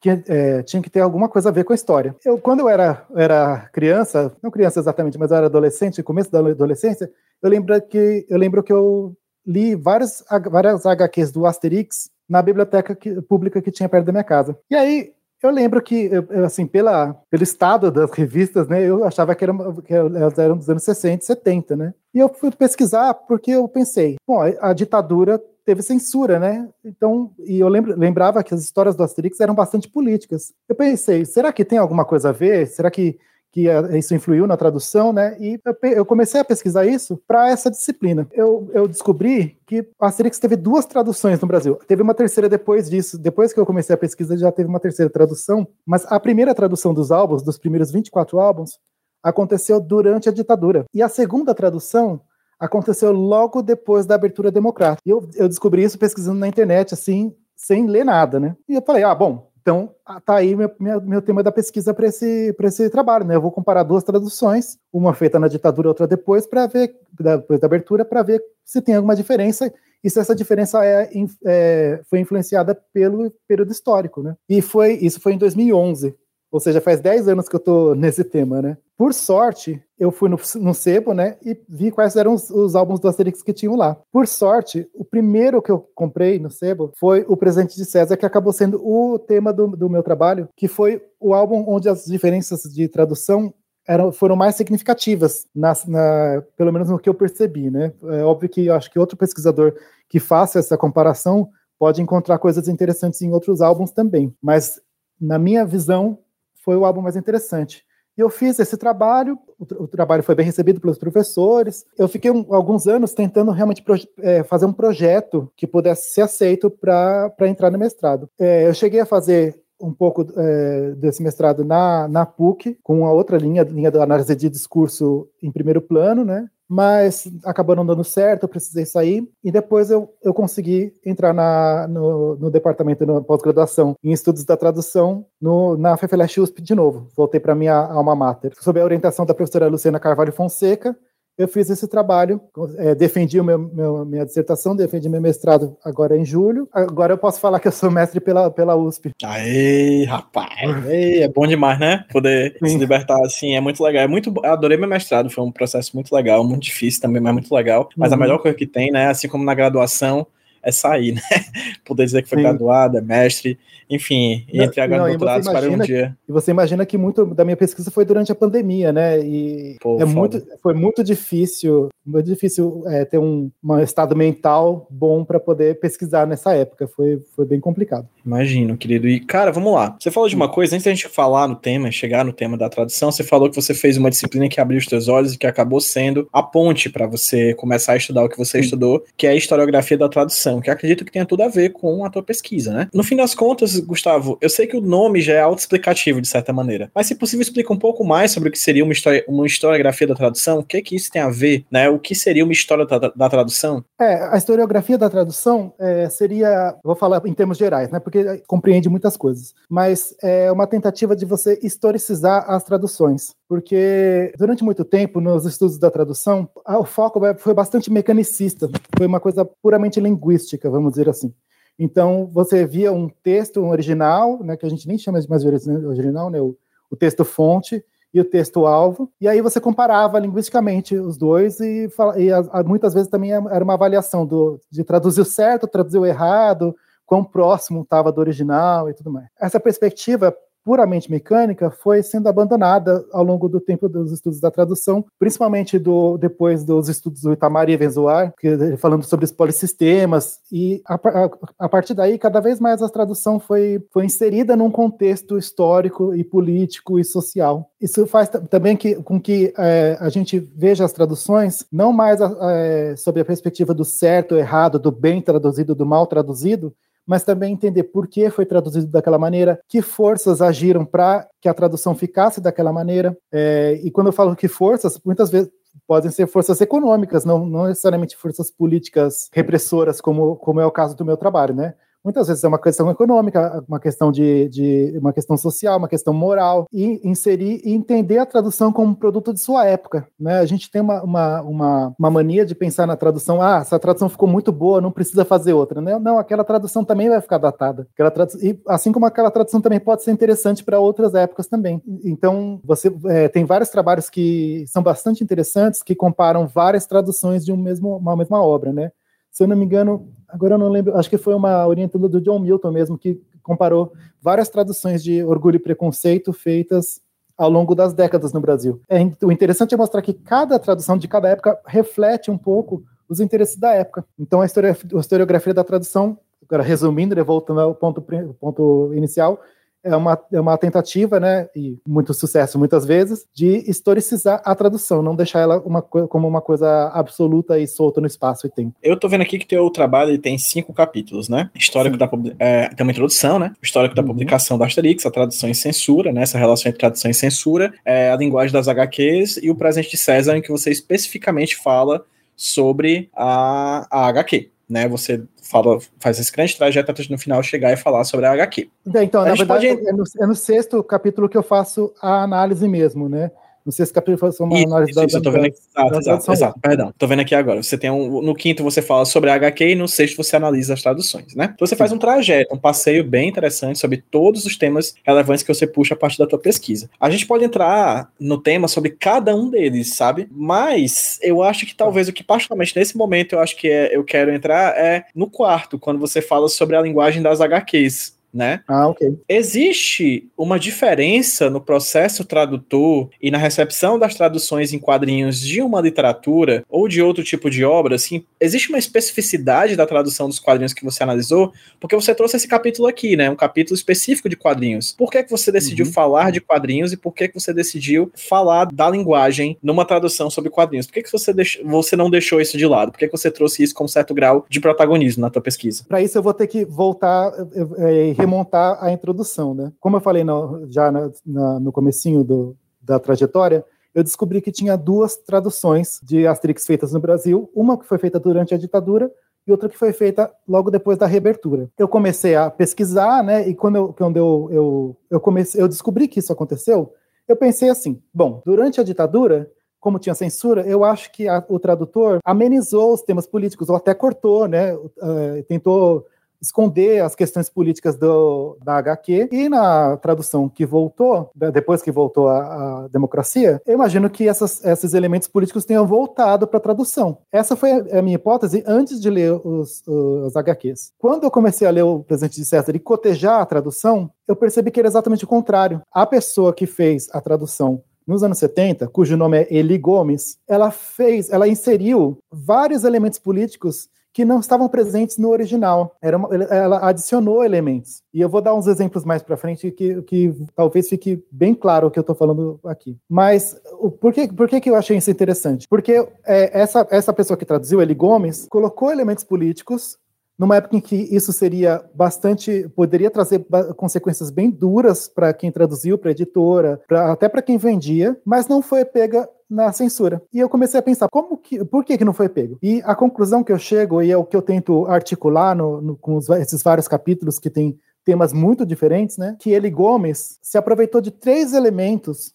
que 0.00 0.10
é, 0.26 0.62
tinha 0.64 0.82
que 0.82 0.90
ter 0.90 1.00
alguma 1.00 1.28
coisa 1.28 1.50
a 1.50 1.52
ver 1.52 1.64
com 1.64 1.72
a 1.72 1.76
história. 1.76 2.16
Eu, 2.24 2.36
quando 2.38 2.60
eu 2.60 2.68
era, 2.68 3.04
era 3.14 3.68
criança, 3.72 4.32
não 4.42 4.50
criança 4.50 4.80
exatamente, 4.80 5.16
mas 5.16 5.30
eu 5.30 5.36
era 5.36 5.46
adolescente, 5.46 6.02
começo 6.02 6.32
da 6.32 6.40
adolescência, 6.40 7.10
eu 7.40 7.48
lembro 7.48 7.80
que 7.82 8.26
eu 8.28 8.38
lembro 8.38 8.62
que 8.62 8.72
eu 8.72 9.14
li 9.46 9.74
várias, 9.74 10.22
várias 10.50 10.84
HQs 10.84 11.30
do 11.30 11.46
Asterix 11.46 12.10
na 12.30 12.40
biblioteca 12.40 12.94
que- 12.94 13.20
pública 13.22 13.60
que 13.60 13.72
tinha 13.72 13.88
perto 13.88 14.06
da 14.06 14.12
minha 14.12 14.24
casa. 14.24 14.56
E 14.70 14.74
aí 14.76 15.12
eu 15.42 15.50
lembro 15.50 15.82
que, 15.82 16.10
assim, 16.44 16.66
pela, 16.66 17.14
pelo 17.30 17.42
estado 17.42 17.90
das 17.90 18.10
revistas, 18.12 18.68
né, 18.68 18.82
eu 18.82 19.04
achava 19.04 19.34
que, 19.34 19.42
era, 19.42 19.54
que 19.84 19.94
elas 19.94 20.38
eram 20.38 20.56
dos 20.56 20.68
anos 20.68 20.82
60 20.84 21.22
e 21.22 21.26
70, 21.26 21.76
né? 21.76 21.94
E 22.14 22.18
eu 22.18 22.28
fui 22.28 22.50
pesquisar 22.50 23.14
porque 23.14 23.50
eu 23.52 23.66
pensei, 23.66 24.16
bom, 24.28 24.40
a, 24.40 24.70
a 24.70 24.72
ditadura 24.74 25.42
teve 25.64 25.82
censura, 25.82 26.38
né? 26.38 26.68
Então, 26.84 27.30
e 27.38 27.58
eu 27.58 27.68
lembro, 27.68 27.98
lembrava 27.98 28.42
que 28.44 28.52
as 28.52 28.60
histórias 28.62 28.94
do 28.94 29.02
Asterix 29.02 29.40
eram 29.40 29.54
bastante 29.54 29.88
políticas. 29.88 30.52
Eu 30.68 30.74
pensei, 30.74 31.24
será 31.24 31.52
que 31.52 31.64
tem 31.64 31.78
alguma 31.78 32.04
coisa 32.04 32.28
a 32.28 32.32
ver? 32.32 32.66
Será 32.66 32.90
que 32.90 33.18
que 33.52 33.68
eh, 33.68 33.98
isso 33.98 34.14
influiu 34.14 34.46
na 34.46 34.56
tradução, 34.56 35.12
né? 35.12 35.36
E 35.40 35.60
eu 35.82 36.04
comecei 36.04 36.40
a 36.40 36.44
pesquisar 36.44 36.86
isso 36.86 37.20
para 37.26 37.50
essa 37.50 37.70
disciplina. 37.70 38.26
Eu, 38.32 38.70
eu 38.72 38.86
descobri 38.86 39.58
que 39.66 39.86
Asterix 40.00 40.38
teve 40.38 40.56
duas 40.56 40.86
traduções 40.86 41.40
no 41.40 41.48
Brasil. 41.48 41.76
Teve 41.86 42.02
uma 42.02 42.14
terceira 42.14 42.48
depois 42.48 42.88
disso. 42.88 43.18
Depois 43.18 43.52
que 43.52 43.58
eu 43.58 43.66
comecei 43.66 43.94
a 43.94 43.98
pesquisa, 43.98 44.36
já 44.36 44.52
teve 44.52 44.68
uma 44.68 44.80
terceira 44.80 45.10
tradução. 45.10 45.66
Mas 45.84 46.04
a 46.06 46.20
primeira 46.20 46.54
tradução 46.54 46.94
dos 46.94 47.10
álbuns, 47.10 47.42
dos 47.42 47.58
primeiros 47.58 47.90
24 47.90 48.38
álbuns, 48.38 48.78
aconteceu 49.22 49.80
durante 49.80 50.28
a 50.28 50.32
ditadura. 50.32 50.84
E 50.94 51.02
a 51.02 51.08
segunda 51.08 51.54
tradução 51.54 52.20
aconteceu 52.58 53.10
logo 53.10 53.62
depois 53.62 54.06
da 54.06 54.14
abertura 54.14 54.50
democrática. 54.50 55.02
E 55.04 55.10
eu, 55.10 55.28
eu 55.34 55.48
descobri 55.48 55.82
isso 55.82 55.98
pesquisando 55.98 56.38
na 56.38 56.48
internet, 56.48 56.94
assim, 56.94 57.34
sem 57.56 57.86
ler 57.86 58.04
nada, 58.04 58.38
né? 58.38 58.56
E 58.68 58.74
eu 58.74 58.82
falei, 58.82 59.02
ah, 59.02 59.14
bom, 59.14 59.49
Então, 59.60 59.94
tá 60.24 60.36
aí 60.36 60.56
meu, 60.56 60.70
meu, 60.80 61.00
meu 61.00 61.22
tema 61.22 61.42
da 61.42 61.52
pesquisa 61.52 61.92
para 61.92 62.06
esse, 62.06 62.56
esse 62.58 62.90
trabalho, 62.90 63.26
né? 63.26 63.34
Eu 63.36 63.40
vou 63.40 63.52
comparar 63.52 63.82
duas 63.82 64.02
traduções, 64.02 64.78
uma 64.92 65.12
feita 65.12 65.38
na 65.38 65.48
ditadura, 65.48 65.88
outra 65.88 66.06
depois, 66.06 66.46
para 66.46 66.66
ver, 66.66 66.96
depois 67.12 67.60
da 67.60 67.66
abertura, 67.66 68.04
para 68.04 68.22
ver 68.22 68.42
se 68.64 68.80
tem 68.80 68.94
alguma 68.94 69.14
diferença 69.14 69.72
e 70.02 70.08
se 70.08 70.18
essa 70.18 70.34
diferença 70.34 70.84
é, 70.84 71.10
é, 71.44 72.00
foi 72.08 72.20
influenciada 72.20 72.74
pelo 72.92 73.30
período 73.46 73.70
histórico, 73.70 74.22
né? 74.22 74.34
E 74.48 74.62
foi, 74.62 74.94
isso 74.94 75.20
foi 75.20 75.34
em 75.34 75.38
2011. 75.38 76.14
Ou 76.50 76.58
seja, 76.58 76.80
faz 76.80 77.00
10 77.00 77.28
anos 77.28 77.48
que 77.48 77.54
eu 77.54 77.60
tô 77.60 77.94
nesse 77.94 78.24
tema, 78.24 78.62
né? 78.62 78.78
Por 78.96 79.14
sorte, 79.14 79.82
eu 80.00 80.10
fui 80.10 80.30
no, 80.30 80.38
no 80.56 80.72
Sebo, 80.72 81.12
né, 81.12 81.36
e 81.44 81.54
vi 81.68 81.90
quais 81.90 82.16
eram 82.16 82.32
os, 82.32 82.48
os, 82.48 82.74
álbuns 82.74 82.98
do 82.98 83.06
Asterix 83.06 83.42
que 83.42 83.52
tinham 83.52 83.76
lá. 83.76 83.98
Por 84.10 84.26
sorte, 84.26 84.88
o 84.94 85.04
primeiro 85.04 85.60
que 85.60 85.70
eu 85.70 85.78
comprei 85.94 86.38
no 86.38 86.50
Sebo 86.50 86.90
foi 86.98 87.22
o 87.28 87.36
Presente 87.36 87.76
de 87.76 87.84
César, 87.84 88.16
que 88.16 88.24
acabou 88.24 88.50
sendo 88.50 88.80
o 88.82 89.18
tema 89.18 89.52
do, 89.52 89.68
do 89.68 89.90
meu 89.90 90.02
trabalho, 90.02 90.48
que 90.56 90.66
foi 90.66 91.02
o 91.20 91.34
álbum 91.34 91.66
onde 91.68 91.86
as 91.86 92.06
diferenças 92.06 92.62
de 92.62 92.88
tradução 92.88 93.52
eram, 93.86 94.10
foram 94.10 94.36
mais 94.36 94.54
significativas, 94.54 95.46
na, 95.54 95.74
na, 95.86 96.42
pelo 96.56 96.72
menos 96.72 96.88
no 96.88 96.98
que 96.98 97.08
eu 97.08 97.14
percebi, 97.14 97.70
né? 97.70 97.92
É 98.04 98.24
óbvio 98.24 98.48
que 98.48 98.66
eu 98.66 98.74
acho 98.74 98.90
que 98.90 98.98
outro 98.98 99.18
pesquisador 99.18 99.74
que 100.08 100.18
faça 100.18 100.58
essa 100.58 100.78
comparação 100.78 101.50
pode 101.78 102.00
encontrar 102.00 102.38
coisas 102.38 102.68
interessantes 102.68 103.20
em 103.20 103.32
outros 103.32 103.60
álbuns 103.60 103.90
também, 103.90 104.34
mas 104.42 104.80
na 105.20 105.38
minha 105.38 105.66
visão 105.66 106.18
foi 106.64 106.76
o 106.76 106.86
álbum 106.86 107.02
mais 107.02 107.16
interessante. 107.16 107.84
E 108.20 108.22
eu 108.22 108.28
fiz 108.28 108.58
esse 108.58 108.76
trabalho, 108.76 109.38
o, 109.58 109.84
o, 109.84 109.88
trabalho 109.88 110.22
foi 110.22 110.34
bem 110.34 110.44
recebido 110.44 110.78
pelos 110.78 110.98
professores. 110.98 111.86
Eu 111.96 112.06
fiquei 112.06 112.30
um, 112.30 112.44
alguns 112.54 112.86
anos 112.86 113.14
tentando 113.14 113.50
realmente 113.50 113.82
é, 114.18 114.42
fazer 114.42 114.66
um 114.66 114.74
projeto 114.74 115.50
que 115.56 115.66
pudesse 115.66 116.12
ser 116.12 116.20
aceito 116.20 116.68
para 116.68 117.32
entrar 117.48 117.70
no 117.70 117.78
mestrado. 117.78 118.28
É, 118.38 118.68
eu 118.68 118.74
cheguei 118.74 119.00
a 119.00 119.06
fazer 119.06 119.58
um 119.80 119.90
pouco 119.90 120.26
é, 120.36 120.90
desse 120.96 121.22
mestrado 121.22 121.64
na, 121.64 122.06
na 122.08 122.26
PUC, 122.26 122.78
com 122.82 123.06
a 123.06 123.12
outra 123.14 123.38
linha, 123.38 123.62
linha 123.62 123.90
da 123.90 124.02
análise 124.02 124.36
de 124.36 124.50
discurso 124.50 125.26
em 125.42 125.50
primeiro 125.50 125.80
plano, 125.80 126.22
né? 126.22 126.46
Mas 126.70 127.26
acabou 127.44 127.74
não 127.74 127.84
dando 127.84 128.04
certo, 128.04 128.44
eu 128.44 128.48
precisei 128.48 128.86
sair, 128.86 129.28
e 129.42 129.50
depois 129.50 129.90
eu, 129.90 130.14
eu 130.22 130.32
consegui 130.32 130.94
entrar 131.04 131.34
na, 131.34 131.88
no, 131.88 132.36
no 132.36 132.48
departamento 132.48 133.04
de 133.04 133.20
pós-graduação 133.22 133.96
em 134.04 134.12
estudos 134.12 134.44
da 134.44 134.56
tradução 134.56 135.26
no, 135.40 135.76
na 135.76 135.96
FFLS 135.96 136.40
USP 136.40 136.62
de 136.62 136.72
novo. 136.72 137.08
Voltei 137.16 137.40
para 137.40 137.56
minha 137.56 137.74
alma 137.74 138.14
mater, 138.14 138.52
sob 138.60 138.80
a 138.80 138.84
orientação 138.84 139.26
da 139.26 139.34
professora 139.34 139.66
Luciana 139.66 139.98
Carvalho 139.98 140.32
Fonseca, 140.32 140.96
eu 141.40 141.48
fiz 141.48 141.70
esse 141.70 141.88
trabalho, 141.88 142.38
é, 142.76 142.94
defendi 142.94 143.40
meu, 143.40 143.58
meu, 143.58 144.04
minha 144.04 144.26
dissertação, 144.26 144.76
defendi 144.76 145.08
meu 145.08 145.22
mestrado 145.22 145.74
agora 145.82 146.14
em 146.14 146.22
julho. 146.22 146.68
Agora 146.70 147.14
eu 147.14 147.18
posso 147.18 147.40
falar 147.40 147.58
que 147.58 147.66
eu 147.66 147.72
sou 147.72 147.90
mestre 147.90 148.20
pela, 148.20 148.50
pela 148.50 148.76
USP. 148.76 149.12
Aê, 149.24 150.04
rapaz! 150.04 150.86
Aê, 150.86 151.20
é 151.20 151.28
bom 151.28 151.46
demais, 151.46 151.80
né? 151.80 152.04
Poder 152.12 152.58
Sim. 152.62 152.68
se 152.68 152.76
libertar 152.76 153.18
assim, 153.24 153.56
é 153.56 153.60
muito 153.60 153.82
legal. 153.82 154.04
É 154.04 154.06
muito, 154.06 154.34
adorei 154.44 154.76
meu 154.76 154.86
mestrado, 154.86 155.30
foi 155.30 155.42
um 155.42 155.50
processo 155.50 155.92
muito 155.94 156.14
legal, 156.14 156.44
muito 156.44 156.64
difícil 156.64 157.00
também, 157.00 157.22
mas 157.22 157.32
muito 157.32 157.54
legal. 157.54 157.88
Mas 157.96 158.10
uhum. 158.10 158.18
a 158.18 158.20
melhor 158.20 158.38
coisa 158.38 158.54
que 158.54 158.66
tem, 158.66 158.90
né? 158.90 159.08
Assim 159.08 159.26
como 159.26 159.42
na 159.42 159.54
graduação, 159.54 160.26
é 160.62 160.72
sair, 160.72 161.12
né? 161.12 161.20
Poder 161.84 162.04
dizer 162.04 162.22
que 162.22 162.28
foi 162.28 162.38
Sim. 162.38 162.44
graduado, 162.44 162.98
é 162.98 163.00
mestre, 163.00 163.58
enfim, 163.88 164.44
e 164.52 164.62
entre 164.62 164.80
agora 164.80 165.08
e 165.08 165.16
doutorado 165.16 165.44
para 165.44 165.70
um 165.70 165.78
dia. 165.78 166.16
E 166.28 166.32
você 166.32 166.50
imagina 166.50 166.86
que 166.86 166.96
muito 166.96 167.26
da 167.26 167.44
minha 167.44 167.56
pesquisa 167.56 167.90
foi 167.90 168.04
durante 168.04 168.30
a 168.30 168.34
pandemia, 168.34 168.92
né? 168.92 169.18
E 169.20 169.76
Pô, 169.80 170.00
é 170.00 170.04
muito, 170.04 170.42
foi 170.62 170.74
muito 170.74 171.02
difícil, 171.02 171.88
muito 172.06 172.26
difícil 172.26 172.84
é, 172.86 173.04
ter 173.04 173.18
um, 173.18 173.50
um 173.62 173.78
estado 173.80 174.14
mental 174.14 174.86
bom 174.90 175.24
para 175.24 175.40
poder 175.40 175.80
pesquisar 175.80 176.26
nessa 176.26 176.54
época. 176.54 176.86
Foi, 176.86 177.20
foi 177.34 177.44
bem 177.44 177.58
complicado. 177.58 178.06
Imagino, 178.24 178.76
querido. 178.76 179.08
E, 179.08 179.20
cara, 179.20 179.50
vamos 179.50 179.72
lá. 179.72 179.96
Você 179.98 180.10
falou 180.10 180.28
de 180.28 180.36
uma 180.36 180.48
coisa, 180.48 180.74
antes 180.74 180.84
da 180.84 180.90
gente 180.90 181.08
falar 181.08 181.48
no 181.48 181.56
tema, 181.56 181.90
chegar 181.90 182.24
no 182.24 182.32
tema 182.32 182.56
da 182.56 182.68
tradução, 182.68 183.10
você 183.10 183.24
falou 183.24 183.48
que 183.48 183.56
você 183.56 183.74
fez 183.74 183.96
uma 183.96 184.10
disciplina 184.10 184.48
que 184.48 184.60
abriu 184.60 184.78
os 184.78 184.86
teus 184.86 185.08
olhos 185.08 185.34
e 185.34 185.38
que 185.38 185.46
acabou 185.46 185.80
sendo 185.80 186.28
a 186.32 186.42
ponte 186.42 186.88
para 186.90 187.06
você 187.06 187.54
começar 187.54 187.94
a 187.94 187.96
estudar 187.96 188.24
o 188.24 188.28
que 188.28 188.38
você 188.38 188.58
Sim. 188.58 188.64
estudou, 188.64 189.04
que 189.16 189.26
é 189.26 189.30
a 189.30 189.34
historiografia 189.34 189.96
da 189.96 190.08
tradução, 190.08 190.49
que 190.58 190.70
acredito 190.70 191.04
que 191.04 191.12
tenha 191.12 191.26
tudo 191.26 191.42
a 191.42 191.48
ver 191.48 191.68
com 191.70 192.02
a 192.02 192.08
tua 192.08 192.22
pesquisa, 192.22 192.72
né? 192.72 192.88
No 192.94 193.04
fim 193.04 193.16
das 193.16 193.34
contas, 193.34 193.78
Gustavo, 193.78 194.38
eu 194.40 194.48
sei 194.48 194.66
que 194.66 194.76
o 194.76 194.80
nome 194.80 195.20
já 195.20 195.34
é 195.34 195.40
autoexplicativo 195.40 196.18
de 196.22 196.28
certa 196.28 196.50
maneira, 196.50 196.90
mas 196.94 197.06
se 197.06 197.14
possível 197.14 197.42
explica 197.42 197.72
um 197.72 197.78
pouco 197.78 198.02
mais 198.02 198.30
sobre 198.30 198.48
o 198.48 198.52
que 198.52 198.58
seria 198.58 198.82
uma, 198.82 198.92
história, 198.92 199.22
uma 199.28 199.46
historiografia 199.46 200.06
da 200.06 200.14
tradução, 200.14 200.60
o 200.60 200.64
que 200.64 200.80
que 200.80 200.96
isso 200.96 201.10
tem 201.10 201.20
a 201.20 201.28
ver, 201.28 201.66
né? 201.70 201.90
O 201.90 201.98
que 201.98 202.14
seria 202.14 202.44
uma 202.44 202.52
história 202.52 202.86
da, 202.86 202.98
da 202.98 203.28
tradução? 203.28 203.84
É, 204.00 204.14
a 204.32 204.36
historiografia 204.36 204.96
da 204.96 205.10
tradução 205.10 205.74
é, 205.78 206.08
seria, 206.08 206.74
vou 206.82 206.94
falar 206.94 207.20
em 207.26 207.34
termos 207.34 207.58
gerais, 207.58 207.90
né? 207.90 208.00
Porque 208.00 208.42
compreende 208.46 208.88
muitas 208.88 209.16
coisas, 209.16 209.54
mas 209.68 210.14
é 210.22 210.50
uma 210.50 210.66
tentativa 210.66 211.14
de 211.14 211.26
você 211.26 211.58
historicizar 211.62 212.44
as 212.48 212.64
traduções, 212.64 213.34
porque 213.50 214.32
durante 214.38 214.62
muito 214.62 214.84
tempo 214.84 215.20
nos 215.20 215.44
estudos 215.44 215.76
da 215.76 215.90
tradução, 215.90 216.48
o 216.64 216.84
foco 216.84 217.20
foi 217.36 217.52
bastante 217.52 217.90
mecanicista, 217.90 218.70
foi 218.96 219.08
uma 219.08 219.18
coisa 219.18 219.44
puramente 219.44 219.98
linguística, 219.98 220.70
vamos 220.70 220.92
dizer 220.92 221.08
assim. 221.08 221.34
Então, 221.76 222.30
você 222.32 222.64
via 222.64 222.92
um 222.92 223.08
texto 223.08 223.64
original, 223.64 224.40
né, 224.44 224.56
que 224.56 224.64
a 224.64 224.68
gente 224.68 224.86
nem 224.86 224.96
chama 224.96 225.20
de 225.20 225.28
mais 225.28 225.44
original, 225.44 226.30
né, 226.30 226.40
o, 226.40 226.56
o 226.88 226.94
texto 226.94 227.24
fonte 227.24 227.84
e 228.14 228.20
o 228.20 228.24
texto 228.24 228.66
alvo, 228.66 229.10
e 229.20 229.26
aí 229.26 229.40
você 229.40 229.60
comparava 229.60 230.20
linguisticamente 230.20 230.94
os 230.94 231.16
dois 231.16 231.58
e, 231.58 231.88
e 232.18 232.32
a, 232.32 232.38
a, 232.52 232.62
muitas 232.62 232.94
vezes 232.94 233.10
também 233.10 233.32
era 233.32 233.64
uma 233.64 233.74
avaliação 233.74 234.24
do, 234.24 234.60
de 234.70 234.84
traduzir 234.84 235.22
o 235.22 235.24
certo, 235.24 235.66
traduzir 235.66 235.98
o 235.98 236.06
errado, 236.06 236.72
quão 237.04 237.24
próximo 237.24 237.82
estava 237.82 238.12
do 238.12 238.20
original 238.20 238.88
e 238.88 238.94
tudo 238.94 239.10
mais. 239.10 239.26
Essa 239.40 239.58
perspectiva 239.58 240.32
puramente 240.64 241.10
mecânica 241.10 241.70
foi 241.70 242.02
sendo 242.02 242.28
abandonada 242.28 243.04
ao 243.12 243.24
longo 243.24 243.48
do 243.48 243.60
tempo 243.60 243.88
dos 243.88 244.12
estudos 244.12 244.40
da 244.40 244.50
tradução, 244.50 245.04
principalmente 245.18 245.78
do, 245.78 246.18
depois 246.18 246.64
dos 246.64 246.88
estudos 246.88 247.22
do 247.22 247.32
Itamar 247.32 247.68
e 247.68 247.72
Evenzuar, 247.72 248.32
que, 248.38 248.76
falando 248.76 249.04
sobre 249.04 249.24
os 249.24 249.32
polissistemas, 249.32 250.38
e 250.52 250.82
a, 250.86 250.94
a, 250.94 251.30
a, 251.60 251.68
partir 251.68 251.94
daí, 251.94 252.18
cada 252.18 252.40
vez 252.40 252.60
mais 252.60 252.82
a 252.82 252.88
tradução 252.88 253.38
foi, 253.38 253.82
foi 253.92 254.04
inserida 254.04 254.56
num 254.56 254.70
contexto 254.70 255.38
histórico 255.38 256.14
e 256.14 256.22
político 256.22 256.98
e 256.98 257.04
social. 257.04 257.70
Isso 257.80 258.06
faz 258.06 258.28
também 258.28 258.76
que, 258.76 258.96
com 258.96 259.20
que 259.20 259.52
é, 259.58 259.96
a 260.00 260.08
gente 260.08 260.38
veja 260.38 260.84
as 260.84 260.92
traduções 260.92 261.64
não 261.72 261.92
mais 261.92 262.20
é, 262.20 262.94
sob 262.96 263.20
a 263.20 263.24
perspectiva 263.24 263.72
do 263.72 263.84
certo, 263.84 264.36
errado, 264.36 264.78
do 264.78 264.90
bem 264.90 265.22
traduzido, 265.22 265.74
do 265.74 265.86
mal 265.86 266.06
traduzido, 266.06 266.74
mas 267.10 267.24
também 267.24 267.52
entender 267.52 267.82
por 267.82 268.06
que 268.06 268.30
foi 268.30 268.46
traduzido 268.46 268.86
daquela 268.86 269.18
maneira, 269.18 269.60
que 269.66 269.82
forças 269.82 270.40
agiram 270.40 270.84
para 270.84 271.26
que 271.40 271.48
a 271.48 271.52
tradução 271.52 271.92
ficasse 271.92 272.40
daquela 272.40 272.72
maneira. 272.72 273.18
É, 273.32 273.80
e 273.82 273.90
quando 273.90 274.06
eu 274.06 274.12
falo 274.12 274.36
que 274.36 274.46
forças, 274.46 274.96
muitas 275.04 275.28
vezes 275.28 275.50
podem 275.88 276.08
ser 276.08 276.28
forças 276.28 276.60
econômicas, 276.60 277.24
não, 277.24 277.44
não 277.44 277.66
necessariamente 277.66 278.16
forças 278.16 278.48
políticas 278.48 279.28
repressoras, 279.32 280.00
como, 280.00 280.36
como 280.36 280.60
é 280.60 280.66
o 280.66 280.70
caso 280.70 280.96
do 280.96 281.04
meu 281.04 281.16
trabalho, 281.16 281.52
né? 281.52 281.74
Muitas 282.04 282.28
vezes 282.28 282.42
é 282.42 282.48
uma 282.48 282.58
questão 282.58 282.90
econômica, 282.90 283.62
uma 283.68 283.78
questão 283.78 284.10
de, 284.10 284.48
de 284.48 284.98
uma 284.98 285.12
questão 285.12 285.36
social, 285.36 285.76
uma 285.76 285.88
questão 285.88 286.14
moral, 286.14 286.66
e 286.72 287.00
inserir 287.04 287.60
e 287.62 287.72
entender 287.72 288.18
a 288.18 288.26
tradução 288.26 288.72
como 288.72 288.96
produto 288.96 289.34
de 289.34 289.40
sua 289.40 289.66
época. 289.66 290.06
Né? 290.18 290.38
A 290.38 290.46
gente 290.46 290.70
tem 290.70 290.80
uma, 290.80 291.02
uma, 291.02 291.42
uma, 291.42 291.94
uma 291.98 292.10
mania 292.10 292.46
de 292.46 292.54
pensar 292.54 292.86
na 292.86 292.96
tradução, 292.96 293.42
ah, 293.42 293.58
essa 293.58 293.78
tradução 293.78 294.08
ficou 294.08 294.28
muito 294.28 294.50
boa, 294.50 294.80
não 294.80 294.90
precisa 294.90 295.24
fazer 295.24 295.52
outra. 295.52 295.80
Né? 295.82 295.98
Não, 295.98 296.18
aquela 296.18 296.44
tradução 296.44 296.84
também 296.84 297.08
vai 297.10 297.20
ficar 297.20 297.38
datada. 297.38 297.86
Aquela 297.92 298.10
e 298.42 298.58
assim 298.66 298.92
como 298.92 299.04
aquela 299.04 299.30
tradução 299.30 299.60
também 299.60 299.80
pode 299.80 300.02
ser 300.02 300.10
interessante 300.10 300.64
para 300.64 300.80
outras 300.80 301.14
épocas 301.14 301.46
também. 301.46 301.82
Então, 302.02 302.60
você 302.64 302.90
é, 303.06 303.28
tem 303.28 303.44
vários 303.44 303.68
trabalhos 303.68 304.08
que 304.08 304.64
são 304.68 304.82
bastante 304.82 305.22
interessantes, 305.22 305.82
que 305.82 305.94
comparam 305.94 306.46
várias 306.46 306.86
traduções 306.86 307.44
de 307.44 307.52
um 307.52 307.56
mesmo, 307.56 307.96
uma 307.96 308.16
mesma 308.16 308.42
obra, 308.42 308.72
né? 308.72 308.90
Se 309.30 309.44
eu 309.44 309.48
não 309.48 309.56
me 309.56 309.64
engano, 309.64 310.08
agora 310.28 310.54
eu 310.54 310.58
não 310.58 310.68
lembro, 310.68 310.96
acho 310.96 311.08
que 311.08 311.18
foi 311.18 311.34
uma 311.34 311.66
orientadora 311.66 312.10
do 312.10 312.20
John 312.20 312.38
Milton 312.38 312.70
mesmo, 312.70 312.98
que 312.98 313.20
comparou 313.42 313.92
várias 314.20 314.48
traduções 314.48 315.02
de 315.02 315.24
Orgulho 315.24 315.56
e 315.56 315.60
Preconceito 315.60 316.32
feitas 316.32 317.00
ao 317.36 317.48
longo 317.48 317.74
das 317.74 317.94
décadas 317.94 318.32
no 318.32 318.40
Brasil. 318.40 318.82
É, 318.88 318.98
o 319.24 319.32
interessante 319.32 319.74
é 319.74 319.76
mostrar 319.76 320.02
que 320.02 320.12
cada 320.12 320.58
tradução 320.58 320.98
de 320.98 321.08
cada 321.08 321.28
época 321.28 321.58
reflete 321.66 322.30
um 322.30 322.36
pouco 322.36 322.84
os 323.08 323.18
interesses 323.18 323.56
da 323.56 323.72
época. 323.72 324.04
Então, 324.18 324.40
a, 324.40 324.46
historiografia 324.46 325.54
da 325.54 325.64
tradução, 325.64 326.18
agora 326.42 326.62
resumindo, 326.62 327.14
né, 327.14 327.22
voltando 327.22 327.60
ao 327.60 327.74
ponto, 327.74 328.04
ponto 328.38 328.92
inicial, 328.94 329.40
é 329.82 329.96
uma, 329.96 330.18
é 330.32 330.40
uma 330.40 330.56
tentativa, 330.58 331.18
né, 331.18 331.48
e 331.54 331.78
muito 331.86 332.12
sucesso 332.12 332.58
muitas 332.58 332.84
vezes, 332.84 333.26
de 333.34 333.64
historicizar 333.68 334.40
a 334.44 334.54
tradução, 334.54 335.02
não 335.02 335.16
deixar 335.16 335.40
ela 335.40 335.58
uma, 335.60 335.82
como 335.82 336.26
uma 336.26 336.40
coisa 336.40 336.88
absoluta 336.88 337.58
e 337.58 337.66
solta 337.66 338.00
no 338.00 338.06
espaço 338.06 338.46
e 338.46 338.50
tempo. 338.50 338.74
Eu 338.82 338.98
tô 338.98 339.08
vendo 339.08 339.22
aqui 339.22 339.38
que 339.38 339.46
teu 339.46 339.68
trabalho 339.70 340.18
tem 340.18 340.36
cinco 340.38 340.72
capítulos, 340.72 341.28
né? 341.28 341.50
Histórico 341.54 341.94
Sim. 341.94 341.98
da 341.98 342.10
é, 342.38 342.68
tem 342.68 342.84
uma 342.84 342.92
introdução, 342.92 343.38
né? 343.38 343.52
Histórico 343.62 343.94
da 343.94 344.02
uhum. 344.02 344.08
publicação 344.08 344.58
da 344.58 344.66
Asterix, 344.66 345.06
a 345.06 345.10
tradução 345.10 345.48
e 345.48 345.54
censura, 345.54 346.12
né? 346.12 346.22
Essa 346.22 346.38
relação 346.38 346.68
entre 346.68 346.78
tradução 346.78 347.10
e 347.10 347.14
censura, 347.14 347.72
é, 347.84 348.10
a 348.10 348.16
linguagem 348.16 348.52
das 348.52 348.68
HQs 348.68 349.38
e 349.42 349.50
o 349.50 349.54
presente 349.54 349.90
de 349.90 349.96
César, 349.96 350.36
em 350.36 350.42
que 350.42 350.50
você 350.50 350.70
especificamente 350.70 351.56
fala 351.56 352.04
sobre 352.36 353.10
a, 353.14 353.86
a 353.90 354.08
HQ 354.08 354.50
né? 354.70 354.88
Você 354.88 355.22
fala, 355.42 355.78
faz 355.98 356.18
esse 356.20 356.30
grande 356.32 356.56
trajeto 356.56 356.90
até 356.90 357.02
no 357.10 357.18
final 357.18 357.42
chegar 357.42 357.72
e 357.72 357.76
falar 357.76 358.04
sobre 358.04 358.24
a 358.26 358.32
HQ. 358.32 358.70
Então, 358.86 359.22
A 359.22 359.26
na 359.26 359.34
verdade, 359.34 359.68
pode- 359.68 359.88
é, 359.88 359.92
no, 359.92 360.04
é 360.20 360.26
no 360.26 360.34
sexto 360.34 360.82
capítulo 360.82 361.28
que 361.28 361.36
eu 361.36 361.42
faço 361.42 361.92
a 362.00 362.22
análise 362.22 362.66
mesmo, 362.68 363.08
né? 363.08 363.30
No 363.64 363.72
sexto 363.72 363.92
capítulo 363.92 364.18
faço 364.18 364.42
uma 364.42 364.56
Isso, 364.56 364.66
análise 364.66 364.90
isso, 364.92 365.04
isso, 365.04 365.16
eu 365.18 365.22
tô 365.22 365.30
vendo 365.30 365.46
aqui. 365.46 365.56
Exato, 365.58 365.90
da 365.92 365.98
exato, 365.98 366.32
exato, 366.32 366.60
perdão. 366.60 366.94
Tô 366.96 367.06
vendo 367.06 367.20
aqui 367.20 367.34
agora. 367.34 367.62
Você 367.62 367.76
tem 367.76 367.90
um. 367.90 368.22
No 368.22 368.34
quinto 368.34 368.62
você 368.62 368.80
fala 368.80 369.04
sobre 369.04 369.30
a 369.30 369.34
HQ 369.34 369.70
e 369.70 369.74
no 369.74 369.86
sexto 369.86 370.16
você 370.16 370.36
analisa 370.36 370.74
as 370.74 370.82
traduções, 370.82 371.34
né? 371.34 371.50
Então 371.54 371.66
você 371.66 371.76
faz 371.76 371.92
um 371.92 371.98
trajeto, 371.98 372.54
um 372.54 372.58
passeio 372.58 373.04
bem 373.04 373.28
interessante 373.28 373.78
sobre 373.78 374.02
todos 374.10 374.46
os 374.46 374.56
temas 374.56 374.94
relevantes 375.04 375.42
que 375.42 375.52
você 375.52 375.66
puxa 375.66 375.94
a 375.94 375.96
partir 375.96 376.18
da 376.18 376.26
tua 376.26 376.38
pesquisa. 376.38 376.88
A 376.98 377.10
gente 377.10 377.26
pode 377.26 377.44
entrar 377.44 378.10
no 378.18 378.38
tema 378.38 378.66
sobre 378.66 378.90
cada 378.90 379.36
um 379.36 379.50
deles, 379.50 379.94
sabe? 379.94 380.26
Mas 380.30 381.18
eu 381.22 381.42
acho 381.42 381.66
que 381.66 381.74
talvez 381.74 382.08
o 382.08 382.12
que, 382.12 382.24
particularmente 382.24 382.76
nesse 382.76 382.96
momento, 382.96 383.34
eu 383.34 383.40
acho 383.40 383.56
que 383.56 383.68
é- 383.68 383.94
eu 383.94 384.02
quero 384.04 384.32
entrar 384.32 384.76
é 384.76 385.04
no 385.14 385.28
quarto, 385.28 385.78
quando 385.78 385.98
você 386.00 386.22
fala 386.22 386.48
sobre 386.48 386.76
a 386.76 386.80
linguagem 386.82 387.22
das 387.22 387.40
HQs. 387.40 388.18
Né? 388.32 388.60
Ah, 388.68 388.86
ok. 388.88 389.18
Existe 389.28 390.28
uma 390.38 390.58
diferença 390.58 391.50
no 391.50 391.60
processo 391.60 392.24
tradutor 392.24 393.08
e 393.20 393.30
na 393.30 393.38
recepção 393.38 393.98
das 393.98 394.14
traduções 394.14 394.72
em 394.72 394.78
quadrinhos 394.78 395.40
de 395.40 395.60
uma 395.60 395.80
literatura 395.80 396.64
ou 396.68 396.86
de 396.86 397.02
outro 397.02 397.24
tipo 397.24 397.50
de 397.50 397.64
obra? 397.64 397.96
Assim, 397.96 398.24
existe 398.40 398.68
uma 398.68 398.78
especificidade 398.78 399.74
da 399.76 399.86
tradução 399.86 400.28
dos 400.28 400.38
quadrinhos 400.38 400.72
que 400.72 400.84
você 400.84 401.02
analisou? 401.02 401.52
Porque 401.80 401.96
você 401.96 402.14
trouxe 402.14 402.36
esse 402.36 402.46
capítulo 402.46 402.86
aqui, 402.86 403.16
né? 403.16 403.28
Um 403.28 403.36
capítulo 403.36 403.74
específico 403.74 404.28
de 404.28 404.36
quadrinhos. 404.36 404.92
Por 404.96 405.10
que, 405.10 405.22
que 405.24 405.30
você 405.30 405.50
decidiu 405.50 405.86
Uhum. 405.86 405.92
falar 405.92 406.30
de 406.30 406.40
quadrinhos 406.40 406.92
e 406.92 406.96
por 406.96 407.12
que, 407.12 407.26
que 407.28 407.34
você 407.40 407.52
decidiu 407.52 408.10
falar 408.14 408.66
da 408.66 408.88
linguagem 408.88 409.56
numa 409.62 409.84
tradução 409.84 410.30
sobre 410.30 410.50
quadrinhos? 410.50 410.86
Por 410.86 410.92
que, 410.94 411.02
que 411.02 411.10
você, 411.10 411.32
deix... 411.32 411.58
você 411.64 411.96
não 411.96 412.08
deixou 412.10 412.40
isso 412.40 412.56
de 412.56 412.66
lado? 412.66 412.92
Por 412.92 412.98
que, 412.98 413.06
que 413.08 413.16
você 413.16 413.30
trouxe 413.30 413.62
isso 413.62 413.74
com 413.74 413.88
certo 413.88 414.14
grau 414.14 414.46
de 414.48 414.60
protagonismo 414.60 415.20
na 415.22 415.30
tua 415.30 415.42
pesquisa? 415.42 415.84
Para 415.88 416.00
isso 416.02 416.16
eu 416.16 416.22
vou 416.22 416.34
ter 416.34 416.46
que 416.46 416.64
voltar 416.64 417.32
eh, 417.78 418.08
e 418.08 418.12
remontar 418.20 418.78
a 418.82 418.90
introdução, 418.92 419.54
né? 419.54 419.72
Como 419.80 419.96
eu 419.96 420.00
falei 420.00 420.22
no- 420.24 420.66
já 420.70 420.90
na- 420.92 421.10
na- 421.26 421.60
no 421.60 421.72
comecinho 421.72 422.22
do- 422.22 422.56
da 422.80 422.98
trajetória, 422.98 423.64
eu 423.94 424.02
descobri 424.04 424.40
que 424.40 424.52
tinha 424.52 424.76
duas 424.76 425.16
traduções 425.16 425.98
de 426.02 426.26
Asterix 426.26 426.64
feitas 426.66 426.92
no 426.92 427.00
Brasil, 427.00 427.50
uma 427.54 427.76
que 427.78 427.84
foi 427.86 427.98
feita 427.98 428.20
durante 428.20 428.54
a 428.54 428.58
ditadura 428.58 429.10
e 429.46 429.50
outra 429.50 429.68
que 429.68 429.76
foi 429.78 429.92
feita 429.92 430.32
logo 430.46 430.70
depois 430.70 430.96
da 430.98 431.06
reabertura. 431.06 431.68
Eu 431.78 431.88
comecei 431.88 432.36
a 432.36 432.50
pesquisar, 432.50 433.24
né? 433.24 433.48
E 433.48 433.54
quando 433.54 433.76
eu, 433.76 433.92
quando 433.92 434.16
eu, 434.16 434.48
eu, 434.52 434.96
eu 435.10 435.20
comecei, 435.20 435.60
eu 435.60 435.66
descobri 435.66 436.06
que 436.06 436.20
isso 436.20 436.32
aconteceu, 436.32 436.92
eu 437.26 437.34
pensei 437.36 437.68
assim: 437.68 438.00
bom, 438.14 438.42
durante 438.44 438.80
a 438.80 438.84
ditadura 438.84 439.50
como 439.80 439.98
tinha 439.98 440.14
censura, 440.14 440.60
eu 440.66 440.84
acho 440.84 441.10
que 441.10 441.26
a- 441.26 441.42
o 441.48 441.58
tradutor 441.58 442.18
amenizou 442.22 442.92
os 442.92 443.00
temas 443.00 443.26
políticos, 443.26 443.70
ou 443.70 443.76
até 443.76 443.94
cortou, 443.94 444.46
né? 444.46 444.76
eh, 445.02 445.42
tentou 445.48 446.04
esconder 446.40 447.02
as 447.02 447.14
questões 447.14 447.48
políticas 447.48 447.96
do, 447.96 448.56
da 448.64 448.76
HQ. 448.78 449.28
E 449.30 449.48
na 449.48 449.96
tradução 449.98 450.48
que 450.48 450.64
voltou, 450.64 451.30
depois 451.34 451.82
que 451.82 451.90
voltou 451.92 452.28
a, 452.28 452.84
a 452.84 452.88
democracia, 452.88 453.60
eu 453.66 453.74
imagino 453.74 454.08
que 454.08 454.28
essas- 454.28 454.64
esses 454.64 454.94
elementos 454.94 455.28
políticos 455.28 455.64
tenham 455.64 455.86
voltado 455.86 456.46
para 456.46 456.58
a 456.58 456.62
tradução. 456.62 457.18
Essa 457.32 457.54
foi 457.56 457.70
a, 457.72 457.98
a 457.98 458.02
minha 458.02 458.16
hipótese 458.16 458.62
antes 458.66 459.00
de 459.00 459.10
ler 459.10 459.32
os, 459.32 459.82
os 459.86 460.36
HQs. 460.36 460.92
Quando 460.98 461.24
eu 461.24 461.30
comecei 461.30 461.66
a 461.66 461.70
ler 461.70 461.82
o 461.82 462.00
Presente 462.00 462.36
de 462.36 462.44
César 462.46 462.74
e 462.74 462.78
cotejar 462.78 463.40
a 463.40 463.46
tradução, 463.46 464.10
eu 464.26 464.36
percebi 464.36 464.70
que 464.70 464.80
era 464.80 464.88
exatamente 464.88 465.24
o 465.24 465.28
contrário. 465.28 465.82
A 465.92 466.06
pessoa 466.06 466.52
que 466.52 466.66
fez 466.66 467.08
a 467.12 467.20
tradução 467.20 467.82
nos 468.06 468.22
anos 468.24 468.38
70, 468.38 468.88
cujo 468.88 469.16
nome 469.16 469.38
é 469.42 469.46
Eli 469.54 469.78
Gomes, 469.78 470.38
ela 470.48 470.70
fez, 470.70 471.30
ela 471.30 471.46
inseriu 471.46 472.18
vários 472.32 472.82
elementos 472.82 473.18
políticos 473.18 473.88
que 474.12 474.24
não 474.24 474.40
estavam 474.40 474.68
presentes 474.68 475.18
no 475.18 475.28
original. 475.30 475.96
Era 476.02 476.16
uma- 476.16 476.34
ela 476.34 476.88
adicionou 476.88 477.44
elementos. 477.44 478.02
E 478.12 478.20
eu 478.20 478.28
vou 478.28 478.40
dar 478.40 478.54
uns 478.54 478.66
exemplos 478.66 479.04
mais 479.04 479.22
para 479.22 479.36
frente 479.36 479.70
que, 479.70 480.02
que 480.02 480.34
talvez 480.54 480.88
fique 480.88 481.24
bem 481.30 481.54
claro 481.54 481.86
o 481.86 481.90
que 481.90 481.98
eu 481.98 482.02
estou 482.02 482.16
falando 482.16 482.58
aqui. 482.64 482.96
Mas 483.08 483.56
o, 483.78 483.90
por, 483.90 484.12
que, 484.12 484.32
por 484.32 484.48
que, 484.48 484.60
que 484.60 484.70
eu 484.70 484.74
achei 484.74 484.96
isso 484.96 485.10
interessante? 485.10 485.66
Porque 485.68 485.92
é, 486.26 486.60
essa, 486.60 486.86
essa 486.90 487.12
pessoa 487.12 487.36
que 487.36 487.44
traduziu, 487.44 487.80
Eli 487.80 487.94
Gomes, 487.94 488.46
colocou 488.50 488.90
elementos 488.90 489.24
políticos 489.24 489.96
numa 490.40 490.56
época 490.56 490.74
em 490.74 490.80
que 490.80 490.96
isso 491.14 491.34
seria 491.34 491.84
bastante, 491.94 492.66
poderia 492.74 493.10
trazer 493.10 493.44
consequências 493.76 494.30
bem 494.30 494.48
duras 494.50 495.06
para 495.06 495.34
quem 495.34 495.52
traduziu, 495.52 495.98
para 495.98 496.08
a 496.08 496.12
editora, 496.12 496.80
pra- 496.88 497.12
até 497.12 497.28
para 497.28 497.42
quem 497.42 497.58
vendia, 497.58 498.18
mas 498.24 498.48
não 498.48 498.62
foi 498.62 498.82
pega 498.86 499.28
na 499.50 499.70
censura. 499.70 500.22
E 500.32 500.38
eu 500.38 500.48
comecei 500.48 500.80
a 500.80 500.82
pensar, 500.82 501.08
como 501.10 501.36
que, 501.36 501.62
por 501.66 501.84
que, 501.84 501.98
que 501.98 502.04
não 502.06 502.14
foi 502.14 502.28
pego? 502.30 502.56
E 502.62 502.80
a 502.86 502.94
conclusão 502.94 503.44
que 503.44 503.52
eu 503.52 503.58
chego, 503.58 504.00
e 504.00 504.10
é 504.10 504.16
o 504.16 504.24
que 504.24 504.34
eu 504.34 504.40
tento 504.40 504.86
articular 504.86 505.54
no, 505.54 505.82
no- 505.82 505.96
com 505.96 506.16
os 506.16 506.26
esses 506.30 506.62
vários 506.62 506.88
capítulos 506.88 507.38
que 507.38 507.50
tem 507.50 507.78
temas 508.02 508.32
muito 508.32 508.64
diferentes, 508.64 509.18
né? 509.18 509.36
Que 509.38 509.50
ele, 509.50 509.68
Gomes, 509.68 510.38
se 510.40 510.56
aproveitou 510.56 511.02
de 511.02 511.10
três 511.10 511.52
elementos 511.52 512.32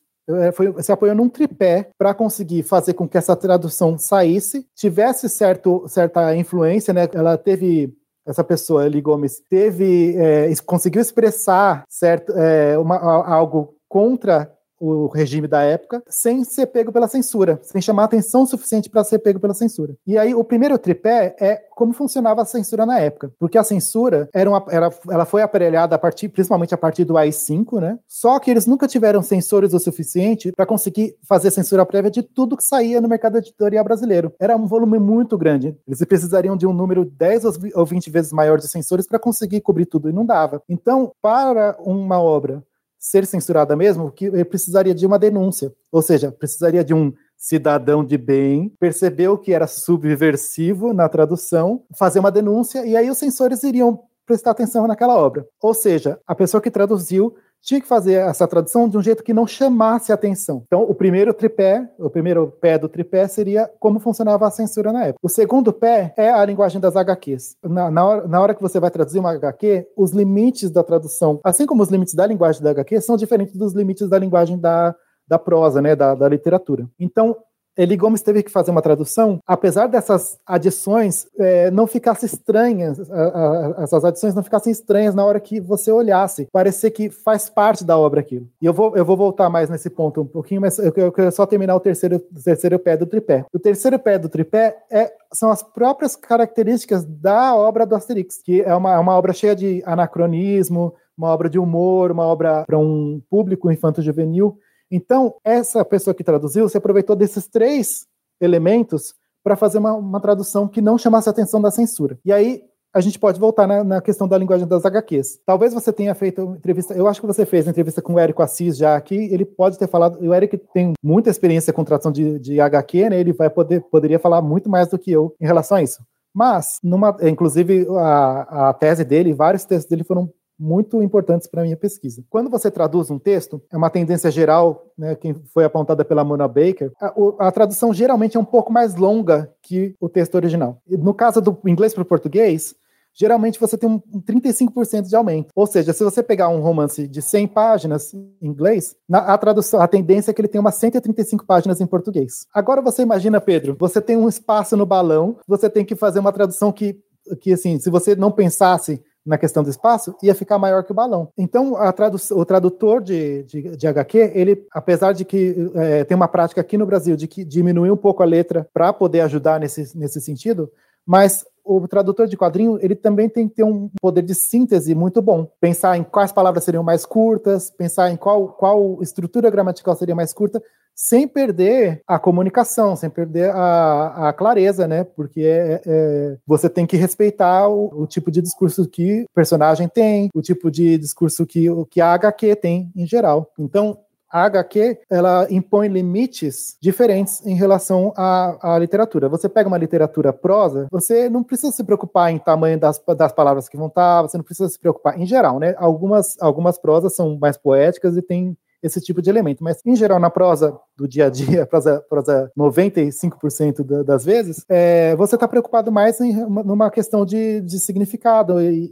foi, 0.53 0.81
se 0.83 0.91
apoiou 0.91 1.15
num 1.15 1.29
tripé 1.29 1.89
para 1.97 2.13
conseguir 2.13 2.63
fazer 2.63 2.93
com 2.93 3.07
que 3.07 3.17
essa 3.17 3.35
tradução 3.35 3.97
saísse, 3.97 4.65
tivesse 4.75 5.29
certo, 5.29 5.85
certa 5.87 6.35
influência, 6.35 6.93
né? 6.93 7.07
Ela 7.13 7.37
teve 7.37 7.93
essa 8.27 8.43
pessoa, 8.43 8.85
Eli 8.87 9.01
Gomes, 9.01 9.39
teve 9.49 10.15
es- 10.49 10.59
conseguiu 10.59 10.99
expressar 11.01 11.83
certo 11.87 12.33
eh, 12.35 12.75
uma- 12.77 12.97
algo 12.97 13.75
contra 13.87 14.51
o 14.79 15.07
regime 15.07 15.47
da 15.47 15.61
época, 15.61 16.03
sem 16.07 16.43
ser 16.43 16.67
pego 16.67 16.91
pela 16.91 17.07
censura, 17.07 17.59
sem 17.63 17.81
chamar 17.81 18.05
atenção 18.05 18.45
suficiente 18.45 18.89
para 18.89 19.03
ser 19.03 19.19
pego 19.19 19.39
pela 19.39 19.53
censura. 19.53 19.95
E 20.05 20.17
aí 20.17 20.33
o 20.35 20.43
primeiro 20.43 20.77
tripé 20.77 21.35
é 21.39 21.61
como 21.71 21.93
funcionava 21.93 22.41
a 22.41 22.45
censura 22.45 22.85
na 22.85 22.99
época, 22.99 23.31
porque 23.39 23.57
a 23.57 23.63
censura 23.63 24.29
era 24.33 24.49
uma, 24.49 24.63
era, 24.69 24.89
ela 25.09 25.25
foi 25.25 25.41
aparelhada 25.41 25.95
a 25.95 25.99
partir, 25.99 26.29
principalmente 26.29 26.73
a 26.73 26.77
partir 26.77 27.03
do 27.03 27.17
AI-5, 27.17 27.79
né? 27.79 27.99
Só 28.07 28.39
que 28.39 28.49
eles 28.49 28.65
nunca 28.65 28.87
tiveram 28.87 29.21
censores 29.21 29.73
o 29.73 29.79
suficiente 29.79 30.51
para 30.51 30.65
conseguir 30.65 31.15
fazer 31.27 31.51
censura 31.51 31.85
prévia 31.85 32.11
de 32.11 32.23
tudo 32.23 32.57
que 32.57 32.63
saía 32.63 33.01
no 33.01 33.09
mercado 33.09 33.37
editorial 33.37 33.83
brasileiro. 33.83 34.31
Era 34.39 34.55
um 34.55 34.65
volume 34.65 34.99
muito 34.99 35.37
grande. 35.37 35.75
Eles 35.87 36.03
precisariam 36.05 36.55
de 36.55 36.65
um 36.65 36.73
número 36.73 37.05
10 37.05 37.45
ou 37.45 37.51
vi- 37.51 37.71
ou 37.75 37.85
20 37.85 38.09
vezes 38.09 38.31
maior 38.31 38.57
de 38.57 38.67
censores 38.67 39.07
para 39.07 39.19
conseguir 39.19 39.61
cobrir 39.61 39.85
tudo 39.85 40.09
e 40.09 40.13
não 40.13 40.25
dava. 40.25 40.61
Então, 40.69 41.11
para 41.21 41.75
uma 41.79 42.21
obra 42.21 42.63
ser 43.05 43.23
censurada 43.27 43.75
mesmo, 43.75 44.11
que 44.11 44.43
precisaria 44.45 44.95
de 44.95 45.05
uma 45.05 45.19
denúncia, 45.19 45.71
ou 45.91 46.01
seja, 46.01 46.31
precisaria 46.31 46.83
de 46.83 46.91
um 46.91 47.13
cidadão 47.37 48.03
de 48.03 48.17
bem, 48.17 48.73
percebeu 48.79 49.37
que 49.37 49.53
era 49.53 49.67
subversivo 49.67 50.91
na 50.91 51.07
tradução, 51.07 51.83
fazer 51.95 52.17
uma 52.17 52.31
denúncia 52.31 52.83
e 52.83 52.97
aí 52.97 53.07
os 53.07 53.19
censores 53.19 53.61
iriam 53.61 53.99
prestar 54.25 54.51
atenção 54.51 54.87
naquela 54.87 55.15
obra. 55.15 55.45
Ou 55.61 55.71
seja, 55.75 56.19
a 56.25 56.33
pessoa 56.33 56.59
que 56.59 56.71
traduziu 56.71 57.35
tinha 57.65 57.81
que 57.81 57.87
fazer 57.87 58.13
essa 58.13 58.47
tradução 58.47 58.87
de 58.87 58.95
um 58.95 59.01
jeito 59.01 59.23
que 59.23 59.33
não 59.33 59.47
chamasse 59.47 60.13
atenção. 60.13 60.63
Então, 60.67 60.83
o 60.83 60.93
primeiro 60.93 61.33
tripé, 61.33 61.89
o 61.97 62.11
primeiro 62.11 62.47
pé 62.61 62.77
do 62.77 62.87
tripé 62.87 63.27
seria 63.27 63.69
como 63.79 63.99
funcionava 63.99 64.47
a 64.47 64.51
censura 64.51 64.93
na 64.93 65.05
época. 65.05 65.19
O 65.21 65.27
segundo 65.27 65.73
pé 65.73 66.13
é 66.15 66.29
a 66.29 66.45
linguagem 66.45 66.79
das 66.79 66.95
HQs. 66.95 67.57
Na, 67.63 67.89
na, 67.89 68.05
hora, 68.05 68.27
na 68.27 68.39
hora 68.39 68.53
que 68.53 68.61
você 68.61 68.79
vai 68.79 68.91
traduzir 68.91 69.17
uma 69.17 69.31
HQ, 69.31 69.87
os 69.97 70.11
limites 70.11 70.69
da 70.69 70.83
tradução, 70.83 71.39
assim 71.43 71.65
como 71.65 71.81
os 71.81 71.89
limites 71.89 72.13
da 72.13 72.27
linguagem 72.27 72.61
da 72.61 72.69
HQ, 72.69 73.01
são 73.01 73.17
diferentes 73.17 73.55
dos 73.55 73.73
limites 73.73 74.07
da 74.07 74.19
linguagem 74.19 74.59
da, 74.59 74.95
da 75.27 75.39
prosa, 75.39 75.81
né, 75.81 75.95
da, 75.95 76.13
da 76.13 76.29
literatura. 76.29 76.87
Então, 76.99 77.35
Eli 77.77 77.97
Gomes 77.97 78.21
teve 78.21 78.41
que 78.41 78.51
fazer 78.51 78.71
uma 78.71 78.81
tradução, 78.81 79.39
apesar 79.45 79.87
dessas 79.87 80.37
adições 80.45 81.27
é, 81.37 81.69
não 81.71 81.85
ficassem 81.85 82.27
estranhas, 82.27 82.99
a, 83.11 83.77
a, 83.79 83.83
essas 83.83 84.05
adições 84.05 84.33
não 84.33 84.43
ficassem 84.43 84.71
estranhas 84.71 85.13
na 85.13 85.25
hora 85.25 85.39
que 85.39 85.59
você 85.59 85.91
olhasse, 85.91 86.47
parecer 86.51 86.91
que 86.91 87.09
faz 87.09 87.49
parte 87.49 87.83
da 87.83 87.97
obra 87.97 88.21
aquilo. 88.21 88.47
E 88.61 88.65
eu 88.65 88.73
vou, 88.73 88.95
eu 88.95 89.03
vou 89.03 89.17
voltar 89.17 89.49
mais 89.49 89.69
nesse 89.69 89.89
ponto 89.89 90.21
um 90.21 90.25
pouquinho, 90.25 90.61
mas 90.61 90.79
eu, 90.79 90.93
eu 90.95 91.11
quero 91.11 91.31
só 91.31 91.45
terminar 91.45 91.75
o 91.75 91.79
terceiro, 91.79 92.15
o 92.15 92.41
terceiro 92.41 92.79
pé 92.79 92.95
do 92.95 93.05
tripé. 93.05 93.45
O 93.53 93.59
terceiro 93.59 93.99
pé 93.99 94.17
do 94.17 94.29
tripé 94.29 94.77
é, 94.89 95.11
são 95.33 95.51
as 95.51 95.61
próprias 95.61 96.15
características 96.15 97.03
da 97.03 97.55
obra 97.55 97.85
do 97.85 97.95
Asterix, 97.95 98.41
que 98.41 98.61
é 98.61 98.73
uma, 98.73 98.97
uma 98.99 99.17
obra 99.17 99.33
cheia 99.33 99.55
de 99.55 99.83
anacronismo, 99.85 100.93
uma 101.17 101.29
obra 101.29 101.49
de 101.49 101.57
humor, 101.57 102.11
uma 102.11 102.25
obra 102.25 102.63
para 102.65 102.77
um 102.77 103.21
público 103.29 103.71
infanto-juvenil. 103.71 104.57
Então, 104.91 105.35
essa 105.43 105.83
pessoa 105.83 106.13
que 106.13 106.23
traduziu 106.23 106.67
se 106.69 106.77
aproveitou 106.77 107.15
desses 107.15 107.47
três 107.47 108.05
elementos 108.39 109.13
para 109.43 109.55
fazer 109.55 109.77
uma, 109.77 109.93
uma, 109.93 110.19
tradução 110.19 110.67
que 110.67 110.81
não 110.81 110.97
chamasse 110.97 111.29
a 111.29 111.31
atenção 111.31 111.61
da 111.61 111.69
censura. 111.69 112.17
E 112.25 112.31
aí 112.31 112.63
a 112.93 113.01
gente 113.01 113.19
pode 113.19 113.39
voltar 113.39 113.67
na, 113.67 113.83
na, 113.83 114.01
questão 114.01 114.27
da 114.27 114.37
linguagem 114.37 114.67
das 114.67 114.85
HQs. 114.85 115.39
Talvez 115.45 115.73
você 115.73 115.91
tenha 115.91 116.15
feito 116.15 116.55
entrevista, 116.57 116.93
eu 116.93 117.07
acho 117.07 117.19
que 117.19 117.27
você 117.27 117.45
fez 117.45 117.67
entrevista 117.67 118.01
com 118.01 118.13
o 118.13 118.19
Érico 118.19 118.41
Assis 118.41 118.77
já 118.77 118.95
aqui, 118.95 119.15
ele 119.15 119.45
pode 119.45 119.77
ter 119.77 119.87
falado, 119.87 120.17
o 120.19 120.33
Érico 120.33 120.57
tem 120.73 120.93
muita 121.03 121.29
experiência 121.29 121.73
com 121.73 121.83
tradução 121.83 122.11
de, 122.11 122.39
de 122.39 122.59
HQ, 122.59 123.09
né, 123.09 123.19
ele 123.19 123.33
vai 123.33 123.49
poder, 123.49 123.81
poderia 123.81 124.17
falar 124.17 124.41
muito 124.41 124.69
mais 124.69 124.87
do 124.87 124.97
que 124.97 125.11
eu 125.11 125.35
em 125.39 125.45
relação 125.45 125.77
a 125.77 125.83
isso. 125.83 126.01
Mas, 126.33 126.79
numa, 126.83 127.15
inclusive, 127.21 127.87
a, 127.97 128.69
a 128.69 128.73
tese 128.73 129.05
dele, 129.05 129.33
vários 129.33 129.63
textos 129.63 129.89
dele 129.89 130.03
foram 130.03 130.29
muito 130.57 131.01
importantes 131.01 131.47
para 131.47 131.61
a 131.61 131.63
minha 131.63 131.77
pesquisa. 131.77 132.23
Quando 132.29 132.49
você 132.49 132.71
traduz 132.71 133.11
um 133.11 133.19
texto, 133.19 133.61
é 133.71 133.77
uma 133.77 133.89
tendência 133.89 134.31
geral, 134.31 134.85
né, 134.97 135.15
que 135.15 135.33
foi 135.53 135.65
apontada 135.65 136.05
pela 136.05 136.23
Mona 136.23 136.47
Baker, 136.47 136.91
a, 136.99 137.13
a 137.47 137.51
tradução 137.51 137.93
geralmente 137.93 138.37
é 138.37 138.39
um 138.39 138.45
pouco 138.45 138.71
mais 138.71 138.95
longa 138.95 139.51
que 139.61 139.95
o 139.99 140.09
texto 140.09 140.35
original. 140.35 140.81
No 140.87 141.13
caso 141.13 141.41
do 141.41 141.57
inglês 141.65 141.93
para 141.93 142.03
o 142.03 142.05
português, 142.05 142.75
geralmente 143.15 143.59
você 143.59 143.77
tem 143.77 143.89
um 143.89 143.99
35% 143.99 145.07
de 145.07 145.15
aumento. 145.15 145.47
Ou 145.55 145.65
seja, 145.65 145.93
se 145.93 146.03
você 146.03 146.21
pegar 146.21 146.49
um 146.49 146.59
romance 146.59 147.07
de 147.07 147.21
100 147.21 147.47
páginas 147.47 148.13
em 148.13 148.35
inglês, 148.41 148.95
na, 149.07 149.19
a 149.19 149.37
tradução, 149.37 149.81
a 149.81 149.87
tendência 149.87 150.31
é 150.31 150.33
que 150.33 150.41
ele 150.41 150.49
tenha 150.49 150.61
umas 150.61 150.75
135 150.75 151.45
páginas 151.45 151.79
em 151.79 151.87
português. 151.87 152.45
Agora 152.53 152.81
você 152.81 153.01
imagina, 153.01 153.39
Pedro, 153.39 153.75
você 153.79 154.01
tem 154.01 154.17
um 154.17 154.27
espaço 154.27 154.75
no 154.75 154.85
balão, 154.85 155.37
você 155.47 155.69
tem 155.69 155.85
que 155.85 155.95
fazer 155.95 156.19
uma 156.19 156.33
tradução 156.33 156.71
que, 156.71 156.99
que 157.39 157.53
assim, 157.53 157.79
se 157.79 157.89
você 157.89 158.15
não 158.15 158.31
pensasse 158.31 159.01
na 159.25 159.37
questão 159.37 159.63
do 159.63 159.69
espaço, 159.69 160.15
ia 160.21 160.35
ficar 160.35 160.59
maior 160.59 160.83
que 160.83 160.91
o 160.91 160.95
balão. 160.95 161.29
Então, 161.37 161.73
tradu 161.93 162.17
o 162.31 162.45
tradutor 162.45 163.01
de, 163.01 163.43
de, 163.43 163.75
de, 163.75 163.87
HQ, 163.87 164.31
ele, 164.35 164.65
apesar 164.71 165.13
de 165.13 165.25
que 165.25 165.71
é, 165.73 166.03
tem 166.03 166.15
uma 166.15 166.27
prática 166.27 166.61
aqui 166.61 166.77
no 166.77 166.85
Brasil 166.85 167.15
de 167.15 167.27
que 167.27 167.43
diminuir 167.43 167.91
um 167.91 167.97
pouco 167.97 168.21
a 168.21 168.25
letra 168.25 168.67
para 168.73 168.93
poder 168.93 169.21
ajudar 169.21 169.59
nesse, 169.59 169.97
nesse 169.97 170.21
sentido, 170.21 170.71
mas 171.05 171.45
o 171.65 171.87
tradutor 171.87 172.27
de 172.27 172.37
quadrinho 172.37 172.77
ele 172.81 172.95
também 172.95 173.27
tem 173.27 173.47
que 173.49 173.55
ter 173.55 173.63
um 173.63 173.89
poder 173.99 174.21
de 174.21 174.35
síntese 174.35 174.93
muito 174.93 175.21
bom. 175.21 175.49
Pensar 175.59 175.97
em 175.97 176.03
quais 176.03 176.31
palavras 176.31 176.63
seriam 176.63 176.83
mais 176.83 177.05
curtas, 177.05 177.71
pensar 177.71 178.11
em 178.11 178.15
qual, 178.15 178.49
qual 178.49 179.01
estrutura 179.01 179.49
gramatical 179.49 179.95
seria 179.95 180.15
mais 180.15 180.31
curta, 180.31 180.61
sem 180.95 181.27
perder 181.27 182.01
a 182.07 182.17
comunicação, 182.17 182.95
sem 182.95 183.09
perder 183.09 183.49
a, 183.49 184.29
a 184.29 184.33
clareza, 184.33 184.87
né? 184.87 185.03
Porque 185.03 185.41
é, 185.41 185.81
é, 185.85 186.37
você 186.47 186.69
tem 186.69 186.85
que 186.85 186.95
respeitar 186.95 187.67
o, 187.67 188.03
o, 188.03 188.07
tipo 188.07 188.31
de 188.31 188.41
discurso 188.41 188.87
que 188.87 189.23
o 189.23 189.33
personagem 189.33 189.89
tem, 189.89 190.29
o 190.33 190.41
tipo 190.41 190.71
de 190.71 190.97
discurso 190.97 191.45
que, 191.45 191.67
que 191.89 191.99
a 191.99 192.13
HQ 192.13 192.55
tem 192.55 192.91
em 192.95 193.05
geral. 193.05 193.51
Então, 193.59 193.97
a 194.31 194.43
HQ 194.43 194.99
ela 195.09 195.47
impõe 195.49 195.87
limites 195.87 196.77
diferentes 196.81 197.45
em 197.45 197.55
relação 197.55 198.13
à, 198.17 198.75
à, 198.75 198.79
literatura. 198.79 199.29
Você 199.29 199.47
pega 199.47 199.67
uma 199.67 199.77
literatura 199.77 200.33
prosa, 200.33 200.87
você 200.91 201.29
não 201.29 201.43
precisa 201.43 201.71
se 201.71 201.83
preocupar 201.83 202.31
em 202.31 202.37
tamanho 202.37 202.79
das, 202.79 203.01
das 203.17 203.31
palavras 203.31 203.69
que 203.69 203.77
vão 203.77 203.87
estar, 203.87 204.23
você 204.23 204.37
não 204.37 204.43
precisa 204.43 204.69
se 204.69 204.79
preocupar 204.79 205.19
em 205.19 205.25
geral, 205.25 205.59
né? 205.59 205.75
Algumas, 205.77 206.35
algumas 206.41 206.77
prosas 206.77 207.15
são 207.15 207.37
mais 207.37 207.57
poéticas 207.57 208.17
e 208.17 208.21
tem 208.21 208.57
esse 208.85 209.01
tipo 209.01 209.21
de 209.21 209.29
elemento. 209.29 209.63
Mas, 209.63 209.81
em 209.85 209.95
geral, 209.95 210.19
na 210.19 210.29
prosa 210.29 210.77
do 210.97 211.07
dia 211.07 211.25
a 211.27 211.29
dia, 211.29 211.65
prosa 212.09 212.51
95% 212.57 214.03
das 214.03 214.23
vezes, 214.23 214.65
é, 214.69 215.15
você 215.15 215.35
está 215.35 215.47
preocupado 215.47 215.91
mais 215.91 216.19
em 216.21 216.43
uma, 216.43 216.63
numa 216.63 216.89
questão 216.89 217.25
de, 217.25 217.61
de 217.61 217.79
significado 217.79 218.61
e, 218.61 218.91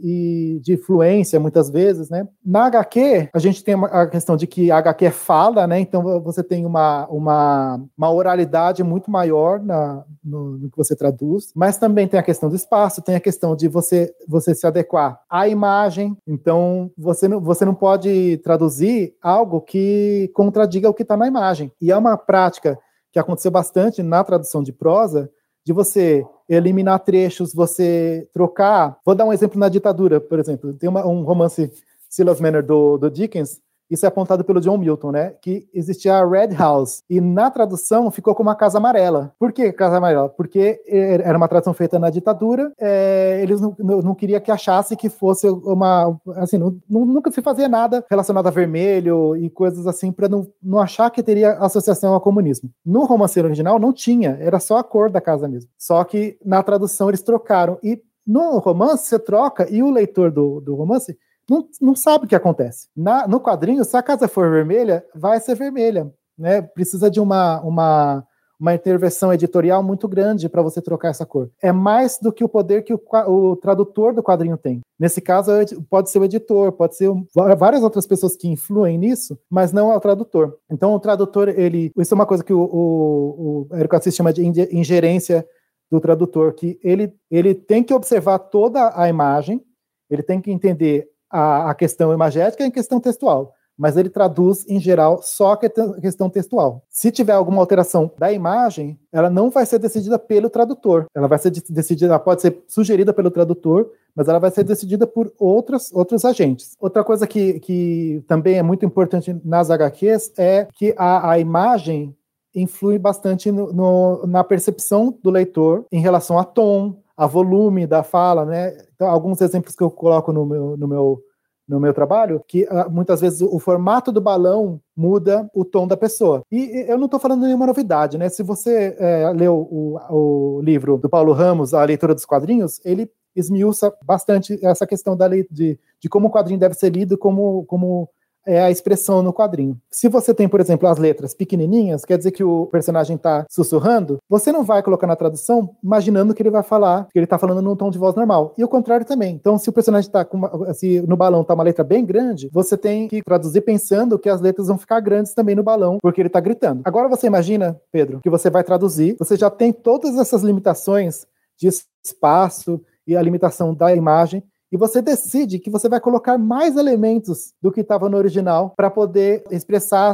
e, 0.56 0.60
de 0.60 0.76
fluência, 0.76 1.40
muitas 1.40 1.70
vezes, 1.70 2.10
né? 2.10 2.28
Na 2.44 2.66
HQ, 2.66 3.30
a 3.32 3.38
gente 3.38 3.64
tem 3.64 3.74
a 3.74 4.06
questão 4.06 4.36
de 4.36 4.46
que 4.46 4.70
a 4.70 4.78
HQ 4.78 5.10
fala, 5.10 5.66
né? 5.66 5.80
Então, 5.80 6.02
você 6.22 6.42
tem 6.42 6.66
uma, 6.66 7.06
uma, 7.08 7.80
uma 7.96 8.12
oralidade 8.12 8.82
muito 8.82 9.10
maior 9.10 9.60
na, 9.60 10.04
no, 10.22 10.58
no, 10.58 10.70
que 10.70 10.76
você 10.76 10.94
traduz, 10.94 11.52
mas 11.54 11.78
também 11.78 12.06
tem 12.06 12.18
a 12.18 12.22
questão 12.22 12.48
do 12.48 12.56
espaço, 12.56 13.02
tem 13.02 13.16
a 13.16 13.20
questão 13.20 13.56
de 13.56 13.68
você, 13.68 14.12
você 14.28 14.54
se 14.54 14.66
adequar 14.66 15.20
à 15.28 15.48
imagem. 15.48 16.16
Então, 16.26 16.90
você 16.96 17.28
não, 17.28 17.40
você 17.40 17.64
não 17.64 17.74
pode 17.74 18.38
traduzir 18.38 19.14
algo 19.22 19.60
que 19.60 20.30
contradiga 20.34 20.88
o 20.88 20.94
que 20.94 21.02
está 21.02 21.16
na 21.16 21.26
imagem. 21.26 21.72
E 21.80 21.92
é 21.94 21.98
uma 21.98 22.16
prática 22.16 22.78
que 23.12 23.18
aconteceu 23.18 23.50
bastante 23.50 24.02
na 24.02 24.22
tradução 24.24 24.62
de 24.62 24.72
prosa, 24.72 25.30
de 25.64 25.72
você 25.72 26.26
eliminar 26.48 27.00
trechos, 27.00 27.54
você 27.54 28.28
trocar. 28.32 28.98
Vou 29.04 29.14
dar 29.14 29.24
um 29.24 29.32
exemplo 29.32 29.58
na 29.58 29.68
ditadura, 29.68 30.20
por 30.20 30.38
exemplo. 30.38 30.74
Tem 30.74 30.88
uma, 30.88 31.06
um 31.06 31.22
romance 31.22 31.72
Silas 32.08 32.40
Manor 32.40 32.62
do, 32.62 32.98
do 32.98 33.10
Dickens, 33.10 33.60
isso 33.90 34.04
é 34.04 34.08
apontado 34.08 34.44
pelo 34.44 34.60
John 34.60 34.78
Milton, 34.78 35.12
né? 35.12 35.34
Que 35.40 35.68
existia 35.72 36.16
a 36.16 36.26
Red 36.26 36.54
House. 36.54 37.02
E 37.08 37.20
na 37.20 37.50
tradução 37.50 38.10
ficou 38.10 38.34
como 38.34 38.50
a 38.50 38.54
Casa 38.54 38.78
Amarela. 38.78 39.32
Por 39.38 39.52
que 39.52 39.72
Casa 39.72 39.96
Amarela? 39.96 40.28
Porque 40.28 40.80
era 40.88 41.36
uma 41.36 41.48
tradução 41.48 41.74
feita 41.74 41.98
na 41.98 42.10
ditadura. 42.10 42.72
É, 42.78 43.40
eles 43.42 43.60
não, 43.60 43.74
não, 43.78 44.00
não 44.00 44.14
queriam 44.14 44.40
que 44.40 44.50
achasse 44.50 44.96
que 44.96 45.08
fosse 45.08 45.48
uma. 45.48 46.18
Assim, 46.36 46.58
não, 46.58 46.76
nunca 46.88 47.30
se 47.30 47.42
fazia 47.42 47.68
nada 47.68 48.04
relacionado 48.10 48.46
a 48.46 48.50
vermelho 48.50 49.36
e 49.36 49.50
coisas 49.50 49.86
assim, 49.86 50.10
para 50.10 50.28
não, 50.28 50.46
não 50.62 50.80
achar 50.80 51.10
que 51.10 51.22
teria 51.22 51.52
associação 51.58 52.14
ao 52.14 52.20
comunismo. 52.20 52.70
No 52.84 53.04
romanceiro 53.04 53.48
original 53.48 53.78
não 53.78 53.92
tinha, 53.92 54.36
era 54.40 54.58
só 54.58 54.78
a 54.78 54.84
cor 54.84 55.10
da 55.10 55.20
casa 55.20 55.48
mesmo. 55.48 55.70
Só 55.78 56.02
que 56.04 56.38
na 56.44 56.62
tradução 56.62 57.08
eles 57.08 57.22
trocaram. 57.22 57.78
E 57.82 58.00
no 58.26 58.58
romance 58.58 59.06
você 59.06 59.18
troca 59.18 59.70
e 59.70 59.82
o 59.82 59.90
leitor 59.90 60.30
do, 60.30 60.60
do 60.60 60.74
romance 60.74 61.16
não, 61.48 61.68
não 61.80 61.96
sabe 61.96 62.24
o 62.24 62.28
que 62.28 62.34
acontece. 62.34 62.88
Na, 62.96 63.26
no 63.26 63.40
quadrinho, 63.40 63.84
se 63.84 63.96
a 63.96 64.02
casa 64.02 64.28
for 64.28 64.50
vermelha, 64.50 65.04
vai 65.14 65.40
ser 65.40 65.54
vermelha. 65.54 66.12
Né? 66.36 66.62
Precisa 66.62 67.10
de 67.10 67.20
uma, 67.20 67.60
uma, 67.60 68.26
uma 68.58 68.74
intervenção 68.74 69.32
editorial 69.32 69.82
muito 69.82 70.08
grande 70.08 70.48
para 70.48 70.62
você 70.62 70.80
trocar 70.80 71.08
essa 71.08 71.26
cor. 71.26 71.50
É 71.62 71.72
mais 71.72 72.18
do 72.18 72.32
que 72.32 72.44
o 72.44 72.48
poder 72.48 72.82
que 72.82 72.94
o, 72.94 73.00
o, 73.28 73.56
tradutor 73.56 74.14
do 74.14 74.22
quadrinho 74.22 74.56
tem. 74.56 74.80
Nesse 74.98 75.20
caso, 75.20 75.52
é 75.52 75.64
pode 75.88 76.10
ser 76.10 76.18
o 76.18 76.24
editor, 76.24 76.72
pode 76.72 76.96
ser 76.96 77.10
várias 77.58 77.82
outras 77.82 78.06
pessoas 78.06 78.36
que 78.36 78.48
influem 78.48 78.98
nisso, 78.98 79.38
mas 79.50 79.72
não 79.72 79.92
é 79.92 79.96
o 79.96 80.00
tradutor. 80.00 80.56
Então, 80.70 80.94
o 80.94 81.00
tradutor, 81.00 81.48
ele. 81.48 81.92
Isso 81.98 82.14
é 82.14 82.16
uma 82.16 82.26
coisa 82.26 82.44
que 82.44 82.52
o, 82.52 82.60
o, 82.60 83.68
Érico 83.72 83.96
Assis 83.96 84.14
chama 84.14 84.32
de 84.32 84.44
ingerência 84.72 85.46
do 85.90 86.00
tradutor, 86.00 86.54
que 86.54 86.78
ele, 86.82 87.12
ele 87.30 87.54
tem 87.54 87.82
que 87.82 87.94
observar 87.94 88.38
toda 88.38 88.92
a 88.98 89.08
imagem, 89.08 89.62
ele 90.10 90.22
tem 90.22 90.40
que 90.40 90.50
entender 90.50 91.08
a, 91.34 91.70
a 91.70 91.74
questão 91.74 92.12
imagética 92.12 92.64
e 92.64 92.68
a 92.68 92.72
questão 92.72 93.00
textual 93.00 93.54
mas 93.76 93.96
ele 93.96 94.08
traduz, 94.08 94.64
em 94.68 94.78
geral, 94.78 95.20
só 95.22 95.52
a 95.52 95.56
questão 96.00 96.30
textual. 96.30 96.84
Se 96.88 97.10
tiver 97.10 97.32
alguma 97.32 97.60
alteração 97.60 98.10
da 98.18 98.32
imagem, 98.32 98.98
ela 99.12 99.28
não 99.28 99.50
vai 99.50 99.66
ser 99.66 99.78
decidida 99.78 100.18
pelo 100.18 100.48
tradutor. 100.48 101.06
Ela 101.14 101.26
vai 101.26 101.38
ser 101.38 101.50
decidida, 101.50 102.12
ela 102.12 102.20
pode 102.20 102.42
ser 102.42 102.62
sugerida 102.68 103.12
pelo 103.12 103.30
tradutor, 103.30 103.90
mas 104.14 104.28
ela 104.28 104.38
vai 104.38 104.50
ser 104.50 104.62
decidida 104.62 105.06
por 105.06 105.32
outras, 105.38 105.92
outros 105.92 106.24
agentes. 106.24 106.76
Outra 106.78 107.02
coisa 107.02 107.26
que, 107.26 107.58
que 107.60 108.22
também 108.28 108.58
é 108.58 108.62
muito 108.62 108.86
importante 108.86 109.36
nas 109.44 109.70
HQs 109.70 110.32
é 110.38 110.68
que 110.72 110.94
a, 110.96 111.32
a 111.32 111.38
imagem 111.38 112.16
influi 112.54 112.98
bastante 112.98 113.50
no, 113.50 113.72
no, 113.72 114.26
na 114.26 114.44
percepção 114.44 115.18
do 115.20 115.30
leitor 115.30 115.84
em 115.90 116.00
relação 116.00 116.38
a 116.38 116.44
tom, 116.44 117.02
a 117.16 117.26
volume 117.26 117.86
da 117.86 118.02
fala, 118.02 118.44
né? 118.44 118.76
Então, 118.94 119.08
alguns 119.08 119.40
exemplos 119.40 119.74
que 119.74 119.82
eu 119.82 119.90
coloco 119.90 120.32
no 120.32 120.44
meu, 120.44 120.76
no 120.76 120.88
meu, 120.88 121.22
no 121.66 121.80
meu 121.80 121.94
trabalho, 121.94 122.42
que 122.46 122.64
uh, 122.64 122.90
muitas 122.90 123.20
vezes 123.20 123.40
o 123.40 123.58
formato 123.58 124.10
do 124.10 124.20
balão 124.20 124.80
muda 124.96 125.48
o 125.54 125.64
tom 125.64 125.86
da 125.86 125.96
pessoa. 125.96 126.42
E 126.50 126.84
eu 126.88 126.98
não 126.98 127.06
estou 127.06 127.20
falando 127.20 127.42
nenhuma 127.42 127.66
novidade, 127.66 128.18
né? 128.18 128.28
Se 128.28 128.42
você 128.42 128.96
é, 128.98 129.30
leu 129.30 129.54
o, 129.54 129.98
o, 130.10 130.60
livro 130.62 130.98
do 130.98 131.08
Paulo 131.08 131.32
Ramos, 131.32 131.72
A 131.72 131.84
Leitura 131.84 132.14
dos 132.14 132.24
Quadrinhos, 132.24 132.80
ele 132.84 133.10
esmiuça 133.34 133.92
bastante 134.04 134.58
essa 134.64 134.86
questão 134.86 135.16
da 135.16 135.26
lei 135.26 135.46
de, 135.50 135.78
de 136.00 136.08
como 136.08 136.28
o 136.28 136.30
quadrinho 136.30 136.60
deve 136.60 136.74
ser 136.74 136.90
lido, 136.90 137.18
como, 137.18 137.64
como 137.64 138.08
é 138.46 138.60
a 138.60 138.70
expressão 138.70 139.22
no 139.22 139.32
quadrinho. 139.32 139.78
Se 139.90 140.08
você 140.08 140.34
tem, 140.34 140.48
por 140.48 140.60
exemplo, 140.60 140.88
as 140.88 140.98
letras 140.98 141.34
pequenininhas, 141.34 142.04
quer 142.04 142.18
dizer 142.18 142.30
que 142.30 142.44
o 142.44 142.66
personagem 142.66 143.16
está 143.16 143.44
sussurrando, 143.48 144.18
você 144.28 144.52
não 144.52 144.64
vai 144.64 144.82
colocar 144.82 145.06
na 145.06 145.16
tradução 145.16 145.70
imaginando 145.82 146.34
que 146.34 146.42
ele 146.42 146.50
vai 146.50 146.62
falar, 146.62 147.08
que 147.12 147.18
ele 147.18 147.24
está 147.24 147.38
falando 147.38 147.62
num 147.62 147.76
tom 147.76 147.90
de 147.90 147.98
voz 147.98 148.14
normal. 148.14 148.54
E 148.56 148.64
o 148.64 148.68
contrário 148.68 149.06
também. 149.06 149.34
Então, 149.34 149.58
se 149.58 149.68
o 149.68 149.72
personagem 149.72 150.08
está 150.08 150.24
com 150.24 150.36
uma, 150.36 150.74
se 150.74 151.00
no 151.02 151.16
balão 151.16 151.42
está 151.42 151.54
uma 151.54 151.64
letra 151.64 151.84
bem 151.84 152.04
grande, 152.04 152.48
você 152.52 152.76
tem 152.76 153.08
que 153.08 153.22
traduzir 153.22 153.62
pensando 153.62 154.18
que 154.18 154.28
as 154.28 154.40
letras 154.40 154.68
vão 154.68 154.78
ficar 154.78 155.00
grandes 155.00 155.34
também 155.34 155.54
no 155.54 155.62
balão, 155.62 155.98
porque 156.00 156.20
ele 156.20 156.28
está 156.28 156.40
gritando. 156.40 156.82
Agora 156.84 157.08
você 157.08 157.26
imagina, 157.26 157.80
Pedro, 157.90 158.20
que 158.20 158.30
você 158.30 158.50
vai 158.50 158.64
traduzir, 158.64 159.16
você 159.18 159.36
já 159.36 159.50
tem 159.50 159.72
todas 159.72 160.16
essas 160.18 160.42
limitações 160.42 161.26
de 161.58 161.68
espaço 162.04 162.80
e 163.06 163.16
a 163.16 163.22
limitação 163.22 163.74
da 163.74 163.94
imagem, 163.94 164.42
e 164.74 164.76
você 164.76 165.00
decide 165.00 165.60
que 165.60 165.70
você 165.70 165.88
vai 165.88 166.00
colocar 166.00 166.36
mais 166.36 166.76
elementos 166.76 167.52
do 167.62 167.70
que 167.70 167.80
estava 167.80 168.08
no 168.08 168.16
original 168.16 168.74
para 168.76 168.90
poder 168.90 169.44
expressar, 169.48 170.12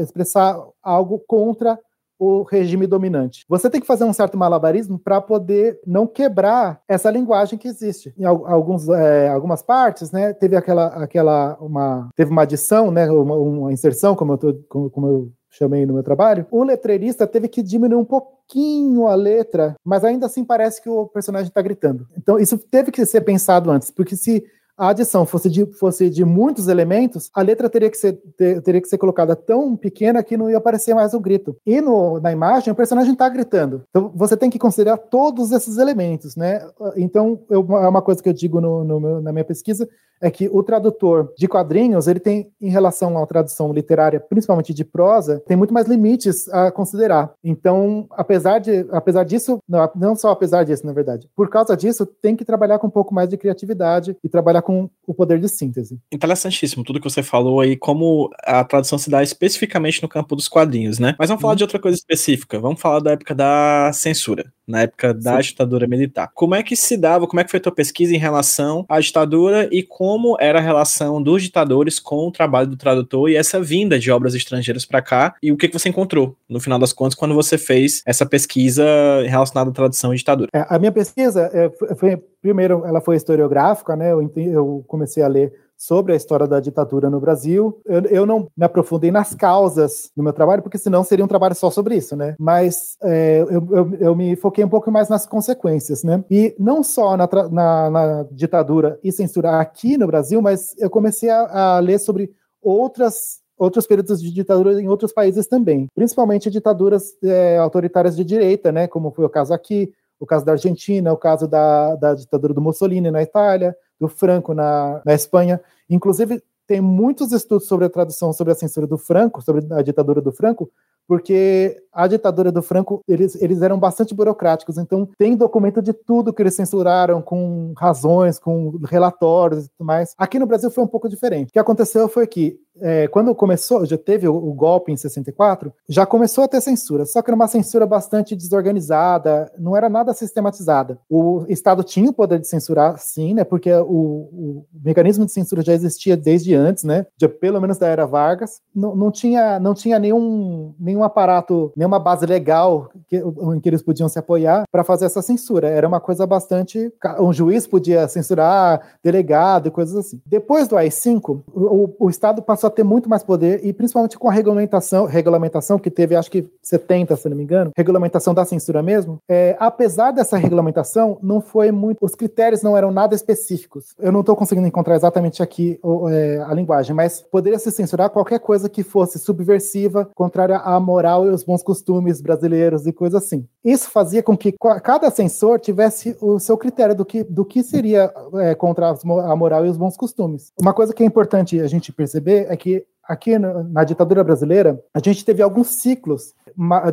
expressar 0.00 0.56
algo 0.80 1.18
contra 1.26 1.76
o 2.16 2.42
regime 2.42 2.86
dominante. 2.86 3.44
Você 3.48 3.68
tem 3.68 3.80
que 3.80 3.86
fazer 3.88 4.04
um 4.04 4.12
certo 4.12 4.38
malabarismo 4.38 5.00
para 5.00 5.20
poder 5.20 5.80
não 5.84 6.06
quebrar 6.06 6.80
essa 6.88 7.10
linguagem 7.10 7.58
que 7.58 7.66
existe. 7.66 8.14
Em 8.16 8.24
alguns, 8.24 8.88
é, 8.88 9.30
algumas 9.30 9.62
partes, 9.62 10.12
né, 10.12 10.32
teve 10.32 10.54
aquela, 10.54 10.86
aquela 11.02 11.56
uma, 11.60 12.08
teve 12.14 12.30
uma 12.30 12.42
adição, 12.42 12.92
né, 12.92 13.10
uma, 13.10 13.34
uma 13.34 13.72
inserção, 13.72 14.14
como 14.14 14.34
eu, 14.34 14.38
tô, 14.38 14.54
como, 14.68 14.90
como 14.90 15.06
eu 15.08 15.32
chamei 15.50 15.86
no 15.86 15.94
meu 15.94 16.02
trabalho, 16.02 16.46
o 16.50 16.62
letreirista 16.62 17.26
teve 17.26 17.48
que 17.48 17.62
diminuir 17.62 18.00
um 18.00 18.04
pouquinho 18.04 19.06
a 19.06 19.14
letra, 19.14 19.74
mas 19.84 20.04
ainda 20.04 20.26
assim 20.26 20.44
parece 20.44 20.82
que 20.82 20.88
o 20.88 21.06
personagem 21.06 21.48
está 21.48 21.62
gritando. 21.62 22.06
Então 22.16 22.38
isso 22.38 22.58
teve 22.58 22.90
que 22.90 23.04
ser 23.06 23.22
pensado 23.22 23.70
antes, 23.70 23.90
porque 23.90 24.16
se 24.16 24.44
a 24.78 24.90
adição 24.90 25.26
fosse 25.26 25.50
de, 25.50 25.66
fosse 25.66 26.08
de 26.08 26.24
muitos 26.24 26.68
elementos, 26.68 27.28
a 27.34 27.42
letra 27.42 27.68
teria 27.68 27.90
que, 27.90 27.98
ser, 27.98 28.12
ter, 28.36 28.62
teria 28.62 28.80
que 28.80 28.88
ser 28.88 28.96
colocada 28.96 29.34
tão 29.34 29.76
pequena 29.76 30.22
que 30.22 30.36
não 30.36 30.48
ia 30.48 30.58
aparecer 30.58 30.94
mais 30.94 31.12
o 31.12 31.20
grito. 31.20 31.56
E 31.66 31.80
no, 31.80 32.20
na 32.20 32.30
imagem, 32.30 32.72
o 32.72 32.76
personagem 32.76 33.12
está 33.12 33.28
gritando. 33.28 33.82
Então, 33.90 34.12
você 34.14 34.36
tem 34.36 34.48
que 34.48 34.58
considerar 34.58 34.96
todos 34.96 35.50
esses 35.50 35.78
elementos, 35.78 36.36
né? 36.36 36.64
Então, 36.96 37.40
eu, 37.50 37.66
é 37.76 37.88
uma 37.88 38.02
coisa 38.02 38.22
que 38.22 38.28
eu 38.28 38.32
digo 38.32 38.60
no, 38.60 38.84
no, 38.84 39.20
na 39.20 39.32
minha 39.32 39.44
pesquisa, 39.44 39.88
é 40.20 40.30
que 40.30 40.48
o 40.48 40.62
tradutor 40.62 41.32
de 41.36 41.46
quadrinhos, 41.46 42.06
ele 42.06 42.20
tem, 42.20 42.50
em 42.60 42.70
relação 42.70 43.16
à 43.18 43.26
tradução 43.26 43.72
literária, 43.72 44.20
principalmente 44.20 44.74
de 44.74 44.84
prosa, 44.84 45.42
tem 45.46 45.56
muito 45.56 45.72
mais 45.72 45.86
limites 45.86 46.48
a 46.48 46.70
considerar. 46.70 47.32
Então, 47.42 48.06
apesar, 48.10 48.58
de, 48.58 48.86
apesar 48.90 49.24
disso, 49.24 49.58
não, 49.68 49.90
não 49.94 50.16
só 50.16 50.30
apesar 50.30 50.64
disso, 50.64 50.86
na 50.86 50.92
verdade, 50.92 51.28
por 51.36 51.48
causa 51.48 51.76
disso, 51.76 52.04
tem 52.04 52.36
que 52.36 52.44
trabalhar 52.44 52.78
com 52.78 52.86
um 52.86 52.90
pouco 52.90 53.14
mais 53.14 53.28
de 53.28 53.36
criatividade 53.36 54.16
e 54.22 54.28
trabalhar 54.28 54.62
com 54.68 54.90
o 55.06 55.14
poder 55.14 55.40
de 55.40 55.48
síntese. 55.48 55.98
Interessantíssimo 56.12 56.84
tudo 56.84 57.00
que 57.00 57.08
você 57.08 57.22
falou 57.22 57.62
aí, 57.62 57.74
como 57.74 58.28
a 58.44 58.62
tradução 58.62 58.98
se 58.98 59.08
dá 59.08 59.22
especificamente 59.22 60.02
no 60.02 60.08
campo 60.08 60.36
dos 60.36 60.46
quadrinhos, 60.46 60.98
né? 60.98 61.16
Mas 61.18 61.30
vamos 61.30 61.40
falar 61.40 61.54
uhum. 61.54 61.56
de 61.56 61.64
outra 61.64 61.78
coisa 61.78 61.96
específica. 61.96 62.60
Vamos 62.60 62.78
falar 62.78 63.00
da 63.00 63.12
época 63.12 63.34
da 63.34 63.90
censura, 63.94 64.52
na 64.66 64.82
época 64.82 65.14
da 65.14 65.36
Sim. 65.36 65.48
ditadura 65.48 65.86
militar. 65.86 66.30
Como 66.34 66.54
é 66.54 66.62
que 66.62 66.76
se 66.76 66.98
dava, 66.98 67.26
como 67.26 67.40
é 67.40 67.44
que 67.44 67.50
foi 67.50 67.56
a 67.56 67.62
tua 67.62 67.74
pesquisa 67.74 68.14
em 68.14 68.18
relação 68.18 68.84
à 68.90 69.00
ditadura 69.00 69.66
e 69.72 69.82
como 69.82 70.36
era 70.38 70.58
a 70.58 70.62
relação 70.62 71.22
dos 71.22 71.42
ditadores 71.42 71.98
com 71.98 72.28
o 72.28 72.30
trabalho 72.30 72.66
do 72.66 72.76
tradutor 72.76 73.30
e 73.30 73.36
essa 73.36 73.62
vinda 73.62 73.98
de 73.98 74.10
obras 74.10 74.34
estrangeiras 74.34 74.84
para 74.84 75.00
cá 75.00 75.34
e 75.42 75.50
o 75.50 75.56
que, 75.56 75.68
que 75.68 75.78
você 75.78 75.88
encontrou, 75.88 76.36
no 76.46 76.60
final 76.60 76.78
das 76.78 76.92
contas, 76.92 77.14
quando 77.14 77.34
você 77.34 77.56
fez 77.56 78.02
essa 78.04 78.26
pesquisa 78.26 78.84
relacionada 79.26 79.70
à 79.70 79.72
tradução 79.72 80.12
e 80.12 80.18
ditadura? 80.18 80.50
É, 80.52 80.66
a 80.68 80.78
minha 80.78 80.92
pesquisa 80.92 81.50
é, 81.54 81.70
foi, 81.96 82.22
primeiro, 82.40 82.84
ela 82.84 83.00
foi 83.00 83.16
historiográfica, 83.16 83.96
né? 83.96 84.12
Eu, 84.12 84.30
eu 84.36 84.84
comecei 84.86 85.22
a 85.22 85.28
ler 85.28 85.52
sobre 85.78 86.12
a 86.12 86.16
história 86.16 86.46
da 86.46 86.58
ditadura 86.58 87.08
no 87.08 87.20
Brasil. 87.20 87.80
Eu, 87.86 88.02
eu, 88.06 88.26
não 88.26 88.48
me 88.56 88.64
aprofundei 88.64 89.12
nas 89.12 89.32
causas 89.32 90.10
do 90.16 90.22
meu 90.24 90.32
trabalho, 90.32 90.60
porque 90.60 90.76
senão 90.76 91.04
seria 91.04 91.24
um 91.24 91.28
trabalho 91.28 91.54
só 91.54 91.70
sobre 91.70 91.94
isso, 91.94 92.16
né? 92.16 92.34
Mas 92.38 92.96
é, 93.02 93.46
eu, 93.48 93.68
eu, 93.70 93.94
eu, 94.00 94.16
me 94.16 94.34
foquei 94.34 94.64
um 94.64 94.68
pouco 94.68 94.90
mais 94.90 95.08
nas 95.08 95.24
consequências, 95.24 96.02
né? 96.02 96.24
E 96.28 96.54
não 96.58 96.82
só 96.82 97.16
na, 97.16 97.28
na, 97.50 97.90
na 97.90 98.22
ditadura 98.32 98.98
e 99.04 99.12
censura 99.12 99.60
aqui 99.60 99.96
no 99.96 100.08
Brasil, 100.08 100.42
mas 100.42 100.74
eu 100.78 100.90
comecei 100.90 101.30
a, 101.30 101.76
a 101.76 101.78
ler 101.78 102.00
sobre 102.00 102.32
outras 102.60 103.38
outros 103.56 103.88
períodos 103.88 104.22
de 104.22 104.32
ditadura 104.32 104.80
em 104.80 104.88
outros 104.88 105.12
países 105.12 105.48
também, 105.48 105.88
principalmente 105.92 106.48
ditaduras 106.48 107.12
é, 107.24 107.58
autoritárias 107.58 108.16
de 108.16 108.22
direita, 108.22 108.70
né, 108.70 108.86
como 108.86 109.10
foi 109.10 109.24
o 109.24 109.28
caso 109.28 109.52
aqui, 109.52 109.92
o 110.18 110.26
caso 110.26 110.44
da 110.44 110.52
Argentina, 110.52 111.12
o 111.12 111.16
caso 111.16 111.46
da, 111.46 111.94
da 111.96 112.14
ditadura 112.14 112.54
do 112.54 112.60
Mussolini 112.60 113.10
na 113.10 113.22
Itália, 113.22 113.76
do 114.00 114.08
Franco 114.08 114.54
na, 114.54 115.00
na 115.04 115.14
Espanha. 115.14 115.60
Inclusive, 115.88 116.42
tem 116.66 116.80
muitos 116.80 117.32
estudos 117.32 117.66
sobre 117.66 117.86
a 117.86 117.90
tradução 117.90 118.32
sobre 118.32 118.52
a 118.52 118.56
censura 118.56 118.86
do 118.86 118.98
Franco, 118.98 119.40
sobre 119.42 119.66
a 119.72 119.82
ditadura 119.82 120.20
do 120.20 120.30
Franco, 120.30 120.70
porque 121.08 121.82
a 121.90 122.06
ditadura 122.06 122.52
do 122.52 122.60
Franco, 122.60 123.00
eles, 123.08 123.40
eles 123.40 123.62
eram 123.62 123.78
bastante 123.78 124.14
burocráticos, 124.14 124.76
então 124.76 125.08
tem 125.16 125.34
documento 125.34 125.80
de 125.80 125.94
tudo 125.94 126.34
que 126.34 126.42
eles 126.42 126.54
censuraram, 126.54 127.22
com 127.22 127.72
razões, 127.78 128.38
com 128.38 128.78
relatórios 128.84 129.64
e 129.64 129.68
tudo 129.70 129.86
mais. 129.86 130.14
Aqui 130.18 130.38
no 130.38 130.46
Brasil 130.46 130.70
foi 130.70 130.84
um 130.84 130.88
pouco 130.88 131.08
diferente. 131.08 131.48
O 131.48 131.52
que 131.52 131.58
aconteceu 131.58 132.06
foi 132.06 132.26
que 132.26 132.60
é, 132.80 133.08
quando 133.08 133.34
começou, 133.34 133.84
já 133.84 133.96
teve 133.96 134.28
o, 134.28 134.34
o, 134.34 134.52
golpe 134.52 134.92
em 134.92 134.96
64, 134.96 135.72
já 135.88 136.04
começou 136.06 136.44
a 136.44 136.48
ter 136.48 136.60
censura, 136.60 137.04
só 137.04 137.22
que 137.22 137.30
era 137.30 137.36
uma 137.36 137.48
censura 137.48 137.86
bastante 137.86 138.34
desorganizada, 138.34 139.50
não 139.58 139.76
era 139.76 139.88
nada 139.88 140.12
sistematizada. 140.12 140.98
O 141.08 141.44
Estado 141.48 141.82
tinha 141.82 142.10
o 142.10 142.12
poder 142.12 142.38
de 142.38 142.48
censurar, 142.48 142.98
sim, 142.98 143.34
né, 143.34 143.44
porque 143.44 143.72
o, 143.72 143.84
o 143.86 144.66
mecanismo 144.84 145.26
de 145.26 145.32
censura 145.32 145.62
já 145.62 145.72
existia 145.72 146.16
desde 146.16 146.54
antes, 146.54 146.84
né, 146.84 147.06
de, 147.16 147.28
pelo 147.28 147.60
menos 147.60 147.78
da 147.78 147.86
era 147.86 148.06
Vargas, 148.06 148.60
não, 148.74 148.94
não, 148.94 149.10
tinha, 149.10 149.58
não 149.58 149.74
tinha 149.74 149.98
nenhum, 149.98 150.74
nenhum 150.78 151.02
aparato, 151.02 151.72
nenhuma 151.76 151.98
base 151.98 152.26
legal 152.26 152.90
que, 153.08 153.16
em 153.16 153.60
que 153.60 153.68
eles 153.68 153.82
podiam 153.82 154.08
se 154.08 154.18
apoiar 154.18 154.64
para 154.70 154.84
fazer 154.84 155.06
essa 155.06 155.22
censura. 155.22 155.68
Era 155.68 155.88
uma 155.88 156.00
coisa 156.00 156.26
bastante. 156.26 156.92
Um 157.18 157.32
juiz 157.32 157.66
podia 157.66 158.06
censurar, 158.08 158.80
delegado 159.02 159.68
e 159.68 159.70
coisas 159.70 159.96
assim. 159.96 160.20
Depois 160.24 160.68
do 160.68 160.76
AI-5, 160.76 161.42
o, 161.52 161.94
o 161.98 162.10
Estado 162.10 162.42
passou 162.42 162.67
ter 162.70 162.82
muito 162.82 163.08
mais 163.08 163.22
poder 163.22 163.64
e 163.64 163.72
principalmente 163.72 164.18
com 164.18 164.28
a 164.28 164.32
regulamentação, 164.32 165.06
regulamentação 165.06 165.78
que 165.78 165.90
teve, 165.90 166.14
acho 166.14 166.30
que 166.30 166.48
70, 166.62 167.16
se 167.16 167.28
não 167.28 167.36
me 167.36 167.42
engano, 167.42 167.72
regulamentação 167.76 168.34
da 168.34 168.44
censura 168.44 168.82
mesmo. 168.82 169.18
É, 169.28 169.56
apesar 169.58 170.10
dessa 170.10 170.36
regulamentação, 170.36 171.18
não 171.22 171.40
foi 171.40 171.70
muito, 171.70 171.98
os 172.00 172.14
critérios 172.14 172.62
não 172.62 172.76
eram 172.76 172.90
nada 172.90 173.14
específicos. 173.14 173.94
Eu 173.98 174.12
não 174.12 174.20
estou 174.20 174.36
conseguindo 174.36 174.66
encontrar 174.66 174.96
exatamente 174.96 175.42
aqui 175.42 175.80
é, 176.10 176.44
a 176.46 176.54
linguagem, 176.54 176.94
mas 176.94 177.20
poderia 177.20 177.58
se 177.58 177.70
censurar 177.70 178.10
qualquer 178.10 178.40
coisa 178.40 178.68
que 178.68 178.82
fosse 178.82 179.18
subversiva, 179.18 180.08
contrária 180.14 180.56
à 180.56 180.78
moral 180.80 181.26
e 181.26 181.30
os 181.30 181.44
bons 181.44 181.62
costumes 181.62 182.20
brasileiros 182.20 182.86
e 182.86 182.92
coisas 182.92 183.22
assim. 183.22 183.46
Isso 183.68 183.90
fazia 183.90 184.22
com 184.22 184.34
que 184.34 184.54
cada 184.82 185.10
censor 185.10 185.60
tivesse 185.60 186.16
o 186.22 186.38
seu 186.38 186.56
critério 186.56 186.94
do 186.94 187.04
que, 187.04 187.22
do 187.22 187.44
que 187.44 187.62
seria 187.62 188.10
é, 188.36 188.54
contra 188.54 188.88
a 188.90 189.36
moral 189.36 189.66
e 189.66 189.68
os 189.68 189.76
bons 189.76 189.94
costumes. 189.94 190.52
Uma 190.58 190.72
coisa 190.72 190.94
que 190.94 191.02
é 191.02 191.06
importante 191.06 191.60
a 191.60 191.66
gente 191.66 191.92
perceber 191.92 192.46
é 192.48 192.56
que 192.56 192.86
aqui 193.04 193.38
na 193.38 193.84
ditadura 193.84 194.24
brasileira, 194.24 194.82
a 194.94 195.00
gente 195.00 195.22
teve 195.22 195.42
alguns 195.42 195.68
ciclos 195.68 196.34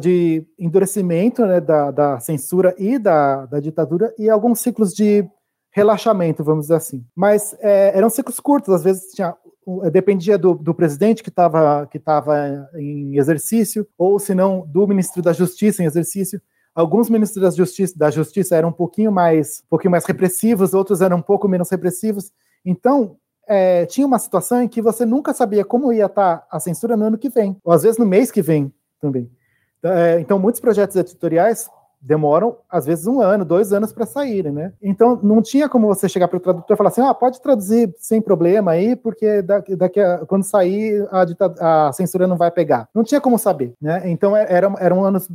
de 0.02 0.46
endurecimento 0.60 1.46
né, 1.46 1.62
da, 1.62 1.92
da, 1.92 2.20
censura 2.20 2.76
e 2.78 2.98
da, 2.98 3.46
da, 3.46 3.60
ditadura 3.62 4.14
e 4.18 4.30
alguns 4.30 4.60
ciclos 4.60 4.94
de 4.94 5.26
relaxamento, 5.72 6.44
vamos 6.44 6.66
dizer 6.66 6.76
assim. 6.76 7.06
Mas 7.16 7.56
é, 7.60 7.98
eram 7.98 8.10
ciclos 8.10 8.40
curtos, 8.40 8.74
às 8.74 8.84
vezes 8.84 9.14
tinha, 9.14 9.34
dependia 9.92 10.38
do, 10.38 10.56
do 10.56 10.74
presidente 10.74 11.24
que 11.24 11.30
estava 11.30 11.88
que 11.88 12.00
tava 12.00 12.70
em 12.76 13.18
exercício, 13.18 13.88
ou 13.98 14.20
se 14.20 14.36
não, 14.36 14.66
do 14.68 14.86
ministro 14.88 15.22
da 15.22 15.32
Justiça 15.32 15.82
em 15.82 15.86
exercício. 15.86 16.42
Alguns 16.76 17.10
ministros 17.10 17.42
da 17.42 17.50
Justiça, 17.50 17.98
da 17.98 18.12
Justiça 18.12 18.56
eram 18.56 18.68
um 18.68 18.74
pouquinho 18.74 19.10
mais, 19.10 19.62
um 19.66 19.70
pouquinho 19.70 19.92
mais 19.92 20.06
repressivos, 20.06 20.74
outros 20.74 21.00
eram 21.00 21.18
um 21.18 21.22
pouco 21.22 21.48
menos 21.48 21.70
repressivos. 21.70 22.34
Então, 22.66 23.16
é, 23.48 23.86
tinha 23.86 24.06
uma 24.06 24.20
situação 24.20 24.62
em 24.62 24.68
que 24.68 24.82
você 24.82 25.06
nunca 25.06 25.34
sabia 25.34 25.64
como 25.64 25.94
ia 25.94 26.08
estar 26.08 26.46
a 26.52 26.60
censura 26.60 26.98
no 26.98 27.06
ano 27.06 27.18
que 27.18 27.30
vem, 27.30 27.56
ou 27.64 27.72
às 27.72 27.84
vezes 27.84 27.98
no 27.98 28.06
mês 28.06 28.30
que 28.30 28.42
vem 28.42 28.74
também. 29.00 29.32
É, 29.82 30.20
então, 30.20 30.38
muitos 30.38 30.60
projetos 30.60 30.98
editoriais 30.98 31.70
demoram, 32.06 32.58
às 32.70 32.86
vezes, 32.86 33.08
um 33.08 33.20
ano, 33.20 33.44
dois 33.44 33.74
anos 33.74 33.92
para 33.92 34.06
saírem, 34.06 34.52
né? 34.52 34.74
Então, 34.82 35.20
não 35.24 35.42
tinha 35.42 35.68
como 35.68 35.88
você 35.88 36.08
chegar 36.08 36.28
para 36.28 36.38
o 36.38 36.40
tradutor 36.40 36.74
e 36.74 36.78
falar 36.78 36.90
assim, 36.90 37.02
ah, 37.02 37.14
pode 37.14 37.42
traduzir 37.42 37.94
sem 37.98 38.22
problema 38.22 38.72
aí, 38.72 38.96
porque 38.96 39.42
daqui, 39.42 40.00
a, 40.00 40.20
quando 40.26 40.44
sair, 40.44 41.08
a, 41.12 41.88
a, 41.88 41.94
censura 41.94 42.28
não 42.28 42.38
vai 42.38 42.52
pegar. 42.52 42.88
Não 42.94 43.04
tinha 43.04 43.20
como 43.20 43.40
saber, 43.40 43.74
né? 43.82 44.04
Então, 44.06 44.38
é, 44.38 44.46
era, 44.48 44.74
eram 44.80 45.04
anos 45.04 45.28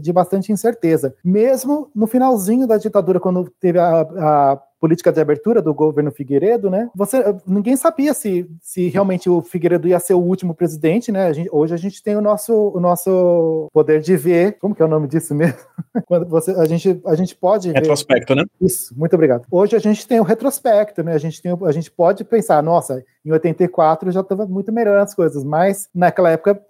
de 0.00 0.12
bastante 0.12 0.52
incerteza. 0.52 1.14
Mesmo 1.24 1.90
no 1.94 2.06
finalzinho 2.06 2.66
da 2.66 2.76
ditadura, 2.76 3.18
quando 3.18 3.50
teve 3.58 3.78
a, 3.78 4.00
a 4.00 4.58
política 4.80 5.12
de 5.12 5.20
abertura 5.20 5.60
do 5.60 5.74
governo 5.74 6.10
Figueiredo, 6.10 6.70
né? 6.70 6.88
Você, 6.94 7.22
ninguém 7.46 7.76
sabia 7.76 8.14
se, 8.14 8.48
se 8.62 8.88
realmente 8.88 9.28
o 9.28 9.42
Figueiredo 9.42 9.88
ia 9.88 9.98
ser 9.98 10.14
o 10.14 10.20
último 10.20 10.54
presidente, 10.54 11.10
né? 11.10 11.26
A 11.26 11.32
gente, 11.32 11.48
hoje 11.52 11.74
a 11.74 11.76
gente 11.76 12.02
tem 12.02 12.16
o 12.16 12.20
nosso, 12.20 12.54
o 12.54 12.80
nosso 12.80 13.68
poder 13.72 14.00
de 14.00 14.16
ver, 14.16 14.58
como 14.58 14.74
que 14.74 14.82
é 14.82 14.84
o 14.84 14.88
nome 14.88 15.08
disso 15.08 15.34
mesmo? 15.34 15.58
Quando 16.06 16.26
você, 16.26 16.52
a 16.52 16.64
gente, 16.64 17.00
a 17.06 17.14
gente 17.14 17.34
pode 17.36 17.70
retrospecto, 17.70 18.34
ver. 18.34 18.42
né? 18.42 18.46
Isso, 18.60 18.96
muito 18.96 19.14
obrigado. 19.14 19.46
Hoje 19.50 19.76
a 19.76 19.78
gente 19.78 20.06
tem 20.06 20.20
o 20.20 20.24
retrospecto, 20.24 21.02
né? 21.02 21.14
A 21.14 21.18
gente 21.18 21.40
tem, 21.40 21.56
a 21.64 21.72
gente 21.72 21.90
pode 21.90 22.24
pensar, 22.24 22.62
nossa, 22.62 23.04
em 23.24 23.32
84 23.32 24.10
já 24.10 24.20
estava 24.20 24.46
muito 24.46 24.72
melhor 24.72 24.98
as 24.98 25.14
coisas, 25.14 25.44
mas 25.44 25.88
naquela 25.94 26.30
época 26.30 26.60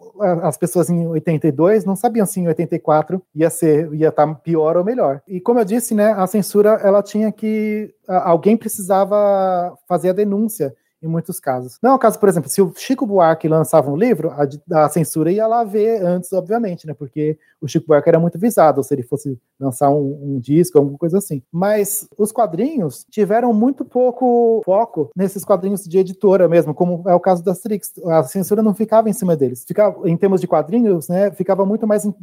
as 0.43 0.57
pessoas 0.57 0.91
em 0.91 1.07
82 1.07 1.85
não 1.85 1.95
sabiam 1.95 2.27
se 2.27 2.41
em 2.41 2.49
84 2.49 3.23
ia 3.35 3.49
ser 3.51 3.93
ia 3.95 4.09
estar 4.09 4.27
tá 4.27 4.35
pior 4.35 4.77
ou 4.77 4.85
melhor. 4.85 5.23
E 5.27 5.41
como 5.41 5.61
eu 5.61 5.65
disse, 5.65 5.95
né, 5.95 6.13
a 6.13 6.27
censura 6.27 6.81
ela 6.83 7.03
tinha 7.03 7.31
que 7.31 7.95
alguém 8.09 8.57
precisava 8.57 9.77
fazer 9.87 10.11
a 10.11 10.15
denúncia 10.15 10.75
em 11.03 11.07
muitos 11.07 11.39
casos. 11.39 11.79
Não 11.83 11.93
é 11.93 11.95
o 11.95 11.99
caso, 11.99 12.19
por 12.19 12.29
exemplo, 12.29 12.51
se 12.51 12.61
o 12.61 12.73
Chico 12.77 13.07
Buarque 13.07 13.49
lançava 13.49 13.91
um 13.91 13.97
livro, 13.97 14.31
a, 14.31 14.85
a, 14.85 14.89
censura 14.89 15.31
ia 15.31 15.47
lá 15.47 15.63
ver 15.65 16.03
antes, 16.03 16.33
obviamente, 16.33 16.87
né? 16.87 16.95
Porque 16.95 17.39
o 17.61 17.69
Chico 17.69 17.87
Buarque 17.87 18.09
era 18.09 18.19
muito 18.19 18.39
visado, 18.39 18.83
se 18.83 18.95
ele 18.95 19.03
fosse 19.03 19.39
lançar 19.59 19.91
um, 19.91 20.19
um, 20.23 20.39
disco, 20.39 20.79
alguma 20.79 20.99
coisa 20.99 21.19
assim. 21.19 21.43
Mas 21.53 22.09
os 22.17 22.33
quadrinhos 22.33 23.05
tiveram 23.11 23.53
muito 23.53 23.85
pouco 23.85 24.61
foco 24.65 25.11
nesses 25.15 25.45
quadrinhos 25.45 25.85
de 25.85 25.99
editora 25.99 26.49
mesmo, 26.49 26.75
como 26.75 27.03
é 27.09 27.15
o 27.15 27.21
caso 27.21 27.45
da 27.45 27.53
Strix. 27.53 27.93
A 28.07 28.23
censura 28.25 28.63
não 28.63 28.75
ficava 28.75 29.09
em 29.09 29.13
cima 29.13 29.37
deles. 29.37 29.65
Ficava, 29.67 30.09
em 30.09 30.17
termos 30.17 30.41
de 30.41 30.47
quadrinhos, 30.47 31.09
né? 31.09 31.31
Ficava 31.31 31.65
muito 31.65 31.87
mais 31.87 32.05
em, 32.05 32.15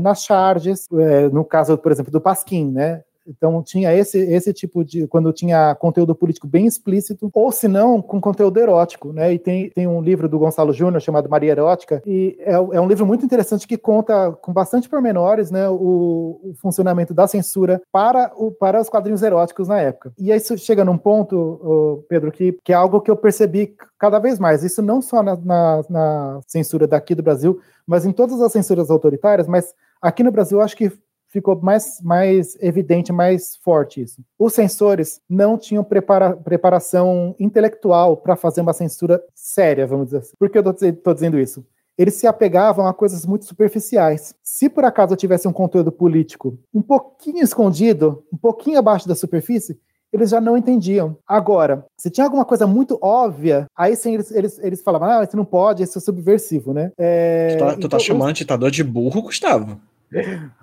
nas 0.00 0.22
charges, 0.22 0.86
é, 0.92 1.28
no 1.28 1.44
caso, 1.44 1.76
por 1.76 1.92
exemplo, 1.92 2.12
do 2.12 2.20
Pasquim, 2.20 2.70
né? 2.70 3.02
Então 3.26 3.62
tinha 3.62 3.94
esse, 3.94 4.18
esse 4.18 4.52
tipo 4.52 4.84
de. 4.84 5.06
quando 5.06 5.32
tinha 5.32 5.74
conteúdo 5.74 6.14
político 6.14 6.46
bem 6.46 6.66
explícito, 6.66 7.30
ou 7.32 7.52
se 7.52 7.68
não, 7.68 8.00
com 8.02 8.20
conteúdo 8.20 8.58
erótico, 8.58 9.12
né? 9.12 9.32
E 9.32 9.38
tem, 9.38 9.70
tem 9.70 9.86
um 9.86 10.02
livro 10.02 10.28
do 10.28 10.38
Gonçalo 10.38 10.72
Júnior 10.72 11.00
chamado 11.00 11.28
Maria 11.28 11.52
Erótica, 11.52 12.02
e 12.06 12.36
é, 12.40 12.52
é, 12.52 12.80
um 12.80 12.88
livro 12.88 13.06
muito 13.06 13.24
interessante 13.24 13.66
que 13.66 13.76
conta 13.76 14.32
com 14.32 14.52
bastante 14.52 14.88
pormenores 14.88 15.50
né, 15.50 15.68
o, 15.68 16.40
o 16.42 16.54
funcionamento 16.60 17.14
da 17.14 17.26
censura 17.26 17.80
para, 17.90 18.32
o, 18.36 18.50
para 18.50 18.80
os 18.80 18.88
quadrinhos 18.88 19.22
eróticos 19.22 19.68
na 19.68 19.80
época. 19.80 20.12
E 20.18 20.32
aí 20.32 20.38
isso 20.38 20.56
chega 20.58 20.84
num 20.84 20.98
ponto, 20.98 22.04
Pedro, 22.08 22.32
que, 22.32 22.58
que 22.64 22.72
é 22.72 22.76
algo 22.76 23.00
que 23.00 23.10
eu 23.10 23.16
percebi 23.16 23.74
cada 23.98 24.18
vez 24.18 24.38
mais. 24.38 24.64
Isso 24.64 24.82
não 24.82 25.00
só 25.00 25.22
na, 25.22 25.36
na, 25.36 25.82
na 25.88 26.40
censura 26.46 26.86
daqui 26.86 27.14
do 27.14 27.22
Brasil, 27.22 27.60
mas 27.86 28.04
em 28.04 28.12
todas 28.12 28.40
as 28.40 28.52
censuras 28.52 28.90
autoritárias, 28.90 29.46
mas 29.46 29.74
aqui 30.00 30.22
no 30.22 30.32
Brasil 30.32 30.60
acho 30.60 30.76
que 30.76 30.92
ficou 31.32 31.58
mais, 31.60 32.00
mais 32.02 32.56
evidente, 32.60 33.10
mais 33.10 33.56
forte 33.56 34.02
isso. 34.02 34.22
Os 34.38 34.52
censores 34.52 35.20
não 35.28 35.56
tinham 35.56 35.82
prepara, 35.82 36.36
preparação 36.36 37.34
intelectual 37.40 38.16
para 38.16 38.36
fazer 38.36 38.60
uma 38.60 38.74
censura 38.74 39.20
séria, 39.34 39.86
vamos 39.86 40.06
dizer 40.06 40.18
assim. 40.18 40.32
Por 40.38 40.50
que 40.50 40.58
eu 40.58 40.70
estou 40.70 41.14
dizendo 41.14 41.38
isso? 41.38 41.64
Eles 41.96 42.14
se 42.14 42.26
apegavam 42.26 42.86
a 42.86 42.94
coisas 42.94 43.24
muito 43.24 43.44
superficiais. 43.44 44.34
Se 44.42 44.68
por 44.68 44.84
acaso 44.84 45.16
tivesse 45.16 45.48
um 45.48 45.52
conteúdo 45.52 45.90
político 45.90 46.58
um 46.72 46.82
pouquinho 46.82 47.42
escondido, 47.42 48.24
um 48.32 48.36
pouquinho 48.36 48.78
abaixo 48.78 49.08
da 49.08 49.14
superfície, 49.14 49.78
eles 50.12 50.28
já 50.28 50.40
não 50.40 50.56
entendiam. 50.58 51.16
Agora, 51.26 51.86
se 51.96 52.10
tinha 52.10 52.26
alguma 52.26 52.44
coisa 52.44 52.66
muito 52.66 52.98
óbvia, 53.00 53.66
aí 53.74 53.96
sim 53.96 54.14
eles, 54.14 54.30
eles, 54.30 54.58
eles 54.58 54.82
falavam, 54.82 55.08
ah, 55.08 55.24
isso 55.24 55.36
não 55.36 55.44
pode, 55.44 55.82
isso 55.82 55.96
é 55.96 56.00
subversivo, 56.00 56.74
né? 56.74 56.92
É, 56.98 57.56
tu 57.56 57.58
tá, 57.58 57.72
tu 57.72 57.80
tá 57.80 57.86
então, 57.86 57.98
chamando 57.98 58.34
ditador 58.34 58.70
de 58.70 58.84
burro, 58.84 59.22
Gustavo? 59.22 59.80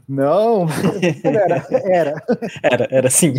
Não, 0.09 0.65
era, 1.23 1.67
era. 1.71 2.23
Era, 2.63 2.87
era 2.89 3.09
sim. 3.11 3.35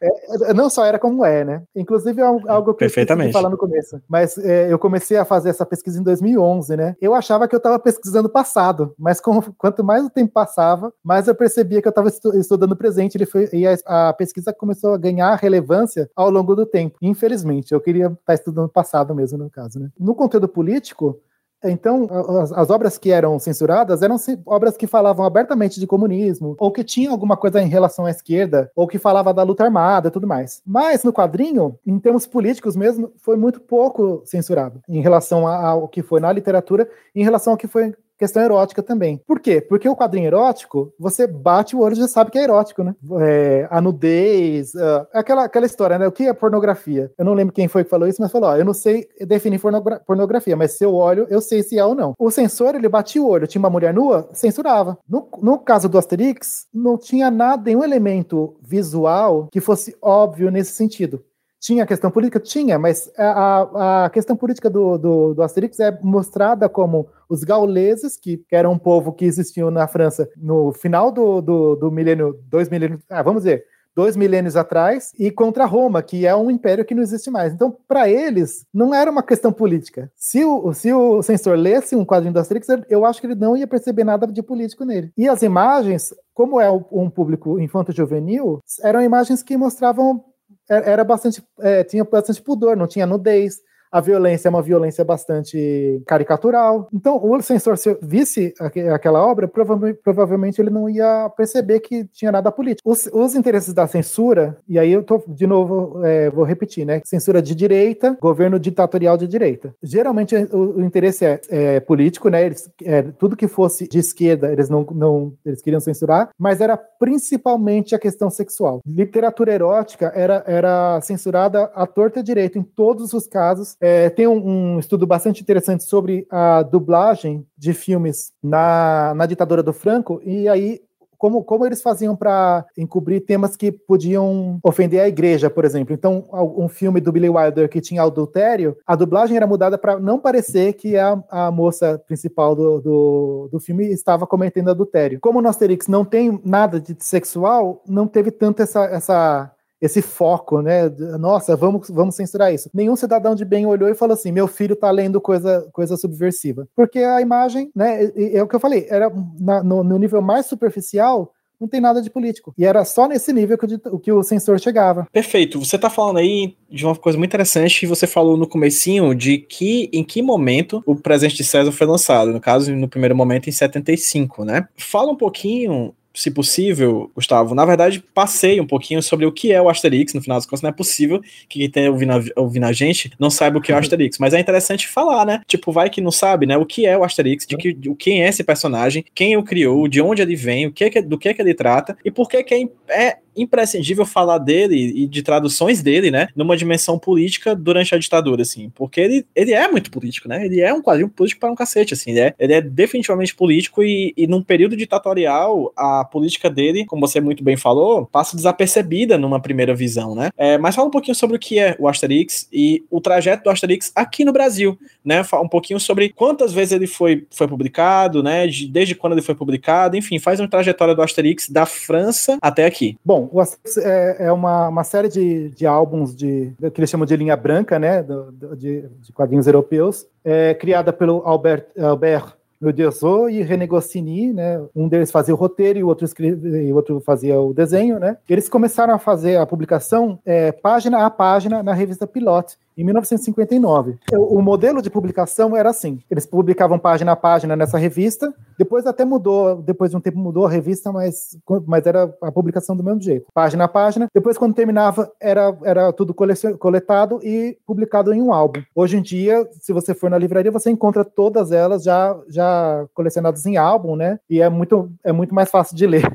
É, 0.00 0.54
não 0.54 0.70
só 0.70 0.84
era 0.84 0.96
como 0.96 1.24
é, 1.24 1.44
né? 1.44 1.62
Inclusive 1.74 2.20
é 2.20 2.24
algo 2.24 2.72
que 2.72 2.78
Perfeitamente. 2.78 3.28
eu 3.28 3.32
falar 3.32 3.50
no 3.50 3.58
começo. 3.58 4.00
Mas 4.08 4.38
é, 4.38 4.72
eu 4.72 4.78
comecei 4.78 5.16
a 5.16 5.24
fazer 5.24 5.48
essa 5.48 5.66
pesquisa 5.66 5.98
em 5.98 6.04
2011, 6.04 6.76
né? 6.76 6.96
Eu 7.00 7.14
achava 7.14 7.48
que 7.48 7.54
eu 7.54 7.58
estava 7.58 7.80
pesquisando 7.80 8.28
passado, 8.28 8.94
mas 8.96 9.20
com, 9.20 9.42
quanto 9.58 9.82
mais 9.82 10.04
o 10.04 10.10
tempo 10.10 10.32
passava, 10.32 10.92
mais 11.02 11.26
eu 11.26 11.34
percebia 11.34 11.82
que 11.82 11.88
eu 11.88 11.90
estava 11.90 12.08
estu 12.08 12.36
estudando 12.38 12.72
o 12.72 12.76
presente. 12.76 13.16
Ele 13.16 13.26
foi, 13.26 13.48
e 13.52 13.66
a, 13.66 13.76
a, 13.86 14.12
pesquisa 14.12 14.52
começou 14.52 14.94
a 14.94 14.98
ganhar 14.98 15.34
relevância 15.34 16.08
ao 16.14 16.30
longo 16.30 16.54
do 16.54 16.64
tempo. 16.64 16.96
Infelizmente, 17.02 17.72
eu 17.72 17.80
queria 17.80 18.06
estar 18.06 18.34
estudando 18.34 18.68
passado 18.68 19.14
mesmo, 19.14 19.38
no 19.38 19.50
caso, 19.50 19.80
né? 19.80 19.88
No 19.98 20.14
conteúdo 20.14 20.46
político, 20.46 21.20
então, 21.64 22.06
as, 22.40 22.52
as, 22.52 22.70
obras 22.70 22.98
que 22.98 23.10
eram 23.10 23.38
censuradas 23.38 24.02
eram 24.02 24.16
obras 24.44 24.76
que 24.76 24.86
falavam 24.86 25.24
abertamente 25.24 25.80
de 25.80 25.86
comunismo, 25.86 26.54
ou 26.58 26.70
que 26.70 26.84
tinham 26.84 27.12
alguma 27.12 27.36
coisa 27.36 27.60
em 27.62 27.68
relação 27.68 28.06
à 28.06 28.10
esquerda, 28.10 28.70
ou 28.74 28.86
que 28.86 28.98
falava 28.98 29.32
da 29.32 29.42
luta 29.42 29.64
armada 29.64 30.08
e 30.08 30.10
tudo 30.10 30.26
mais. 30.26 30.62
Mas 30.66 31.02
no 31.02 31.12
quadrinho, 31.12 31.78
em 31.86 31.98
termos 31.98 32.26
políticos 32.26 32.76
mesmo, 32.76 33.12
foi 33.16 33.36
muito 33.36 33.60
pouco 33.60 34.22
censurado 34.24 34.80
em 34.88 35.00
relação 35.00 35.46
ao 35.46 35.88
que 35.88 36.02
foi 36.02 36.20
na 36.20 36.32
literatura, 36.32 36.88
em 37.14 37.24
relação 37.24 37.54
ao 37.54 37.56
que 37.56 37.66
foi 37.66 37.94
questão 38.18 38.42
erótica 38.42 38.82
também. 38.82 39.20
Por 39.26 39.40
quê? 39.40 39.60
Porque 39.60 39.88
o 39.88 39.96
quadrinho 39.96 40.26
erótico, 40.26 40.92
você 40.98 41.26
bate 41.26 41.76
o 41.76 41.80
olho 41.80 41.94
e 41.94 41.98
já 41.98 42.08
sabe 42.08 42.30
que 42.30 42.38
é 42.38 42.44
erótico, 42.44 42.82
né? 42.82 42.94
É, 43.20 43.68
a 43.70 43.80
nudez, 43.80 44.74
uh, 44.74 45.06
aquela, 45.12 45.44
aquela 45.44 45.66
história, 45.66 45.98
né? 45.98 46.06
O 46.06 46.12
que 46.12 46.24
é 46.24 46.32
pornografia? 46.32 47.10
Eu 47.18 47.24
não 47.24 47.34
lembro 47.34 47.54
quem 47.54 47.68
foi 47.68 47.84
que 47.84 47.90
falou 47.90 48.08
isso, 48.08 48.20
mas 48.20 48.32
falou: 48.32 48.50
ó, 48.50 48.56
eu 48.56 48.64
não 48.64 48.74
sei 48.74 49.06
definir 49.20 49.60
pornografia, 50.06 50.56
mas 50.56 50.72
se 50.72 50.84
eu 50.84 50.94
olho, 50.94 51.26
eu 51.28 51.40
sei 51.40 51.62
se 51.62 51.78
é 51.78 51.84
ou 51.84 51.94
não. 51.94 52.14
O 52.18 52.30
censor, 52.30 52.74
ele 52.74 52.88
batia 52.88 53.22
o 53.22 53.28
olho, 53.28 53.46
tinha 53.46 53.60
uma 53.60 53.70
mulher 53.70 53.92
nua, 53.92 54.28
censurava. 54.32 54.98
No, 55.08 55.28
no 55.42 55.58
caso 55.58 55.88
do 55.88 55.98
Asterix, 55.98 56.66
não 56.72 56.96
tinha 56.96 57.30
nada, 57.30 57.62
nenhum 57.64 57.84
elemento 57.84 58.56
visual 58.62 59.48
que 59.50 59.60
fosse 59.60 59.96
óbvio 60.00 60.50
nesse 60.50 60.72
sentido. 60.72 61.22
Tinha 61.60 61.84
a 61.84 61.86
questão 61.86 62.10
política? 62.10 62.38
Tinha, 62.38 62.78
mas 62.78 63.10
a, 63.16 64.04
a 64.04 64.10
questão 64.10 64.36
política 64.36 64.68
do, 64.68 64.98
do, 64.98 65.34
do, 65.34 65.42
Asterix 65.42 65.80
é 65.80 65.98
mostrada 66.02 66.68
como 66.68 67.08
os 67.28 67.42
gauleses, 67.42 68.16
que, 68.16 68.44
eram 68.50 68.72
um 68.72 68.78
povo 68.78 69.12
que 69.12 69.24
existiam 69.24 69.70
na 69.70 69.86
França 69.88 70.28
no 70.36 70.72
final 70.72 71.10
do, 71.10 71.40
do, 71.40 71.76
do 71.76 71.90
milênio, 71.90 72.38
dois 72.48 72.68
milênios, 72.68 73.00
ah, 73.08 73.22
vamos 73.22 73.42
dizer, 73.42 73.64
dois 73.96 74.14
milênios 74.14 74.56
atrás, 74.56 75.12
e 75.18 75.30
contra 75.30 75.64
Roma, 75.64 76.02
que 76.02 76.26
é 76.26 76.36
um 76.36 76.50
império 76.50 76.84
que 76.84 76.94
não 76.94 77.02
existe 77.02 77.30
mais. 77.30 77.54
Então, 77.54 77.74
para 77.88 78.10
eles, 78.10 78.66
não 78.72 78.94
era 78.94 79.10
uma 79.10 79.22
questão 79.22 79.50
política. 79.50 80.12
Se 80.14 80.44
o, 80.44 80.70
se 80.74 80.92
o 80.92 81.22
censor 81.22 81.56
lesse 81.56 81.96
um 81.96 82.04
quadrinho 82.04 82.34
do 82.34 82.38
Asterix, 82.38 82.68
eu 82.90 83.06
acho 83.06 83.22
que 83.22 83.26
ele 83.26 83.34
não 83.34 83.56
ia 83.56 83.66
perceber 83.66 84.04
nada 84.04 84.26
de 84.26 84.42
político 84.42 84.84
nele. 84.84 85.10
E 85.16 85.26
as 85.26 85.42
imagens, 85.42 86.14
como 86.34 86.60
é 86.60 86.70
um 86.70 87.08
público 87.08 87.58
infanto-juvenil, 87.58 88.60
eram 88.82 89.00
imagens 89.00 89.42
que 89.42 89.56
mostravam 89.56 90.22
era 90.68 91.04
bastante, 91.04 91.42
é, 91.60 91.84
tinha 91.84 92.04
bastante 92.04 92.42
pudor, 92.42 92.76
não 92.76 92.86
tinha 92.86 93.06
nudez, 93.06 93.60
a 93.96 94.00
violência 94.00 94.48
é 94.48 94.50
uma 94.50 94.60
violência 94.60 95.02
bastante 95.02 96.02
caricatural. 96.06 96.86
Então, 96.92 97.16
o 97.16 97.40
censor, 97.40 97.78
se 97.78 97.96
visse 98.02 98.52
aquela 98.92 99.26
obra, 99.26 99.48
provavelmente, 99.48 100.60
ele 100.60 100.68
não 100.68 100.86
ia 100.86 101.30
perceber 101.34 101.80
que 101.80 102.04
tinha 102.12 102.30
nada 102.30 102.52
político. 102.52 102.90
Os, 102.90 103.08
os 103.10 103.34
interesses 103.34 103.72
da 103.72 103.86
censura, 103.86 104.58
e 104.68 104.78
aí 104.78 104.92
eu 104.92 105.02
tô, 105.02 105.22
de 105.26 105.46
novo, 105.46 106.04
é, 106.04 106.28
vou 106.28 106.44
repetir, 106.44 106.84
né? 106.84 107.00
Censura 107.06 107.40
de 107.40 107.54
direita, 107.54 108.18
governo 108.20 108.58
ditatorial 108.58 109.16
de 109.16 109.26
direita. 109.26 109.74
Geralmente 109.82 110.36
o, 110.36 110.76
o 110.76 110.84
interesse 110.84 111.24
é, 111.24 111.40
é, 111.48 111.80
político, 111.80 112.28
né? 112.28 112.44
Eles, 112.44 112.70
é, 112.84 113.00
tudo 113.02 113.34
que 113.34 113.48
fosse 113.48 113.88
de 113.88 113.98
esquerda, 113.98 114.52
eles 114.52 114.68
não, 114.68 114.86
não 114.92 115.32
eles 115.42 115.62
queriam 115.62 115.80
censurar, 115.80 116.28
mas 116.38 116.60
era 116.60 116.76
principalmente 116.76 117.94
a 117.94 117.98
questão 117.98 118.28
sexual. 118.28 118.82
Literatura 118.86 119.54
erótica 119.54 120.12
era, 120.14 120.44
era 120.46 121.00
censurada 121.00 121.64
à 121.74 121.86
torta 121.86 122.22
direito 122.22 122.58
em 122.58 122.62
todos 122.62 123.14
os 123.14 123.26
casos 123.26 123.74
é, 123.86 124.10
tem 124.10 124.26
um, 124.26 124.74
um, 124.74 124.78
estudo 124.80 125.06
bastante 125.06 125.40
interessante 125.40 125.84
sobre 125.84 126.26
a 126.28 126.64
dublagem 126.64 127.46
de 127.56 127.72
filmes 127.72 128.32
na, 128.42 129.14
na 129.14 129.26
ditadura 129.26 129.62
do 129.62 129.72
Franco, 129.72 130.20
e 130.24 130.48
aí 130.48 130.80
como, 131.16 131.44
como 131.44 131.64
eles 131.64 131.80
faziam 131.80 132.14
para 132.14 132.66
encobrir 132.76 133.20
temas 133.24 133.56
que 133.56 133.72
podiam 133.72 134.58
ofender 134.62 135.00
a 135.00 135.08
igreja, 135.08 135.48
por 135.48 135.64
exemplo. 135.64 135.94
Então, 135.94 136.28
um 136.32 136.68
filme 136.68 137.00
do 137.00 137.12
Billy 137.12 137.28
Wilder 137.28 137.68
que 137.68 137.80
tinha 137.80 138.02
adultério, 138.02 138.76
a 138.86 138.94
dublagem 138.94 139.36
era 139.36 139.46
mudada 139.46 139.78
para 139.78 139.98
não 139.98 140.18
parecer 140.18 140.74
que 140.74 140.96
a, 140.96 141.22
a 141.30 141.50
moça 141.50 141.98
principal 142.06 142.54
do, 142.54 142.80
do, 142.80 143.48
do, 143.52 143.60
filme 143.60 143.86
estava 143.86 144.26
cometendo 144.26 144.70
adultério. 144.70 145.18
Como 145.20 145.40
no 145.40 145.48
Asterix 145.48 145.86
não 145.86 146.04
tem 146.04 146.40
nada 146.44 146.80
de 146.80 146.94
sexual, 146.98 147.82
não 147.86 148.06
teve 148.06 148.30
tanto 148.30 148.62
essa, 148.62 148.84
essa 148.84 149.50
esse 149.80 150.00
foco, 150.00 150.62
né? 150.62 150.88
Nossa, 151.18 151.56
vamos, 151.56 151.88
vamos 151.90 152.14
censurar 152.14 152.52
isso. 152.52 152.70
Nenhum 152.72 152.96
cidadão 152.96 153.34
de 153.34 153.44
bem 153.44 153.66
olhou 153.66 153.88
e 153.88 153.94
falou 153.94 154.14
assim: 154.14 154.32
meu 154.32 154.46
filho 154.46 154.74
tá 154.74 154.90
lendo 154.90 155.20
coisa, 155.20 155.68
coisa 155.72 155.96
subversiva. 155.96 156.66
Porque 156.74 157.00
a 157.00 157.20
imagem, 157.20 157.70
né? 157.74 158.10
É, 158.16 158.42
o 158.42 158.48
que 158.48 158.56
eu 158.56 158.60
falei, 158.60 158.86
era 158.88 159.10
na, 159.38 159.62
no, 159.62 159.84
no, 159.84 159.98
nível 159.98 160.22
mais 160.22 160.46
superficial. 160.46 161.32
Não 161.58 161.66
tem 161.66 161.80
nada 161.80 162.02
de 162.02 162.10
político. 162.10 162.52
E 162.58 162.66
era 162.66 162.84
só 162.84 163.08
nesse 163.08 163.32
nível 163.32 163.56
que 163.56 163.66
o, 163.88 163.98
que 163.98 164.12
o 164.12 164.22
censor 164.22 164.58
chegava. 164.60 165.08
Perfeito. 165.10 165.58
Você 165.58 165.78
tá 165.78 165.88
falando 165.88 166.18
aí 166.18 166.54
de 166.70 166.84
uma 166.84 166.94
coisa 166.94 167.16
muito 167.16 167.30
interessante 167.30 167.86
você 167.86 168.06
falou 168.06 168.36
no 168.36 168.46
comecinho 168.46 169.14
de 169.14 169.38
que 169.38 169.88
em 169.90 170.04
que 170.04 170.20
momento 170.20 170.82
o 170.84 170.94
presente 170.94 171.34
de 171.34 171.44
César 171.44 171.72
foi 171.72 171.86
lançado. 171.86 172.30
No 172.30 172.40
caso, 172.42 172.76
no 172.76 172.86
primeiro 172.86 173.16
momento, 173.16 173.48
em 173.48 173.52
75, 173.52 174.44
né? 174.44 174.68
Fala 174.76 175.10
um 175.10 175.16
pouquinho 175.16 175.94
se 176.16 176.30
possível, 176.30 177.10
Gustavo, 177.14 177.54
na 177.54 177.64
verdade, 177.64 178.02
passei 178.14 178.58
um 178.58 178.66
pouquinho 178.66 179.02
sobre 179.02 179.26
o 179.26 179.32
que 179.32 179.52
é 179.52 179.60
o 179.60 179.68
Asterix, 179.68 180.14
no 180.14 180.22
final 180.22 180.38
das 180.38 180.46
contas, 180.46 180.62
não 180.62 180.70
é 180.70 180.72
possível 180.72 181.20
que 181.48 181.58
quem 181.60 181.70
tenha 181.70 181.90
ouvindo 181.90 182.12
a, 182.12 182.40
ouvindo 182.40 182.64
a 182.64 182.72
gente 182.72 183.12
não 183.18 183.28
saiba 183.28 183.58
o 183.58 183.60
que 183.60 183.70
é 183.70 183.74
o 183.74 183.78
Asterix, 183.78 184.18
mas 184.18 184.32
é 184.32 184.40
interessante 184.40 184.88
falar, 184.88 185.26
né? 185.26 185.42
Tipo, 185.46 185.70
vai 185.70 185.90
que 185.90 186.00
não 186.00 186.10
sabe, 186.10 186.46
né? 186.46 186.56
O 186.56 186.64
que 186.64 186.86
é 186.86 186.96
o 186.96 187.04
Asterix, 187.04 187.46
de 187.46 187.56
que, 187.56 187.72
de, 187.74 187.94
quem 187.94 188.24
é 188.24 188.28
esse 188.28 188.42
personagem, 188.42 189.04
quem 189.14 189.36
o 189.36 189.42
criou, 189.42 189.86
de 189.86 190.00
onde 190.00 190.22
ele 190.22 190.34
vem, 190.34 190.66
o 190.66 190.72
que, 190.72 190.84
é, 190.84 191.02
do 191.02 191.18
que, 191.18 191.28
é 191.28 191.34
que 191.34 191.42
ele 191.42 191.54
trata, 191.54 191.96
e 192.02 192.10
por 192.10 192.28
que, 192.28 192.42
que 192.42 192.54
é, 192.54 193.08
é 193.08 193.18
imprescindível 193.36 194.06
falar 194.06 194.38
dele 194.38 194.92
e 194.96 195.06
de 195.06 195.22
traduções 195.22 195.82
dele, 195.82 196.10
né, 196.10 196.28
numa 196.34 196.56
dimensão 196.56 196.98
política 196.98 197.54
durante 197.54 197.94
a 197.94 197.98
ditadura, 197.98 198.42
assim, 198.42 198.70
porque 198.74 199.00
ele, 199.00 199.26
ele 199.34 199.52
é 199.52 199.68
muito 199.68 199.90
político, 199.90 200.28
né, 200.28 200.44
ele 200.44 200.60
é 200.60 200.72
um 200.72 200.82
quadrinho 200.82 201.08
político 201.08 201.40
para 201.40 201.50
um 201.50 201.54
cacete, 201.54 201.94
assim, 201.94 202.10
ele 202.10 202.20
é, 202.20 202.34
ele 202.38 202.52
é 202.52 202.60
definitivamente 202.60 203.34
político 203.34 203.82
e, 203.82 204.12
e 204.16 204.26
num 204.26 204.42
período 204.42 204.76
ditatorial, 204.76 205.72
a 205.76 206.04
política 206.04 206.48
dele, 206.48 206.84
como 206.86 207.06
você 207.06 207.20
muito 207.20 207.44
bem 207.44 207.56
falou, 207.56 208.06
passa 208.06 208.36
desapercebida 208.36 209.18
numa 209.18 209.40
primeira 209.40 209.74
visão, 209.74 210.14
né, 210.14 210.30
é, 210.36 210.56
mas 210.58 210.74
fala 210.74 210.88
um 210.88 210.90
pouquinho 210.90 211.14
sobre 211.14 211.36
o 211.36 211.38
que 211.38 211.58
é 211.58 211.76
o 211.78 211.88
Asterix 211.88 212.48
e 212.52 212.84
o 212.90 213.00
trajeto 213.00 213.44
do 213.44 213.50
Asterix 213.50 213.92
aqui 213.94 214.24
no 214.24 214.32
Brasil, 214.32 214.78
né, 215.04 215.22
fala 215.22 215.42
um 215.42 215.48
pouquinho 215.48 215.78
sobre 215.78 216.10
quantas 216.10 216.52
vezes 216.52 216.72
ele 216.72 216.86
foi, 216.86 217.26
foi 217.30 217.46
publicado, 217.46 218.22
né, 218.22 218.46
de, 218.46 218.66
desde 218.66 218.94
quando 218.94 219.12
ele 219.12 219.22
foi 219.22 219.34
publicado, 219.34 219.96
enfim, 219.96 220.18
faz 220.18 220.40
uma 220.40 220.48
trajetória 220.48 220.94
do 220.94 221.02
Asterix 221.02 221.48
da 221.48 221.66
França 221.66 222.38
até 222.40 222.64
aqui. 222.64 222.96
Bom, 223.04 223.25
o 223.32 223.42
é, 223.78 224.26
é 224.26 224.32
uma, 224.32 224.68
uma 224.68 224.84
série 224.84 225.08
de, 225.08 225.50
de 225.50 225.66
álbuns 225.66 226.14
de, 226.14 226.52
que 226.72 226.80
eles 226.80 226.90
chamam 226.90 227.06
de 227.06 227.16
linha 227.16 227.36
branca, 227.36 227.78
né, 227.78 228.02
do, 228.02 228.32
de, 228.56 228.82
de, 229.00 229.12
quadrinhos 229.12 229.46
europeus, 229.46 230.06
é, 230.24 230.54
criada 230.54 230.92
pelo 230.92 231.22
Albert, 231.24 231.66
Albert 231.78 232.36
Derzo 232.72 233.28
e 233.28 233.42
René 233.42 233.66
Goscinny, 233.66 234.32
né? 234.32 234.60
Um 234.74 234.88
deles 234.88 235.10
fazia 235.10 235.34
o 235.34 235.36
roteiro 235.36 235.78
e 235.78 235.84
o 235.84 235.88
outro, 235.88 236.04
escreve, 236.04 236.64
e 236.64 236.72
o 236.72 236.76
outro 236.76 237.00
fazia 237.00 237.38
o 237.38 237.52
desenho, 237.52 237.98
né? 237.98 238.16
Eles 238.28 238.48
começaram 238.48 238.94
a 238.94 238.98
fazer 238.98 239.36
a 239.36 239.46
publicação 239.46 240.18
é, 240.24 240.52
página 240.52 241.04
a 241.04 241.10
página 241.10 241.62
na 241.62 241.74
revista 241.74 242.06
Pilote 242.06 242.56
em 242.76 242.84
1959. 242.84 243.98
O, 244.12 244.42
modelo 244.42 244.82
de 244.82 244.90
publicação 244.90 245.56
era 245.56 245.70
assim: 245.70 246.00
eles 246.10 246.26
publicavam 246.26 246.78
página 246.78 247.12
a 247.12 247.16
página 247.16 247.56
nessa 247.56 247.78
revista, 247.78 248.32
depois 248.58 248.86
até 248.86 249.04
mudou, 249.04 249.62
depois 249.62 249.90
de 249.90 249.96
um 249.96 250.00
tempo 250.00 250.18
mudou 250.18 250.46
a 250.46 250.50
revista, 250.50 250.92
mas, 250.92 251.38
mas 251.66 251.86
era 251.86 252.14
a 252.22 252.30
publicação 252.30 252.76
do 252.76 252.84
mesmo 252.84 253.00
jeito. 253.00 253.26
Página 253.32 253.64
a 253.64 253.68
página, 253.68 254.08
depois 254.14 254.36
quando 254.36 254.54
terminava, 254.54 255.10
era, 255.20 255.56
era 255.64 255.92
tudo 255.92 256.14
coletado 256.14 257.20
e 257.22 257.56
publicado 257.66 258.12
em 258.12 258.20
um 258.20 258.32
álbum. 258.32 258.62
Hoje 258.74 258.96
em 258.96 259.02
dia, 259.02 259.48
se 259.52 259.72
você 259.72 259.94
for 259.94 260.10
na 260.10 260.18
livraria, 260.18 260.50
você 260.50 260.70
encontra 260.70 261.04
todas 261.04 261.52
elas 261.52 261.82
já, 261.82 262.16
já 262.28 262.86
colecionadas 262.94 263.46
em 263.46 263.56
álbum, 263.56 263.96
né? 263.96 264.18
E 264.28 264.40
é 264.40 264.48
muito, 264.48 264.90
é 265.02 265.12
muito 265.12 265.34
mais 265.34 265.50
fácil 265.50 265.76
de 265.76 265.86
ler 265.86 266.06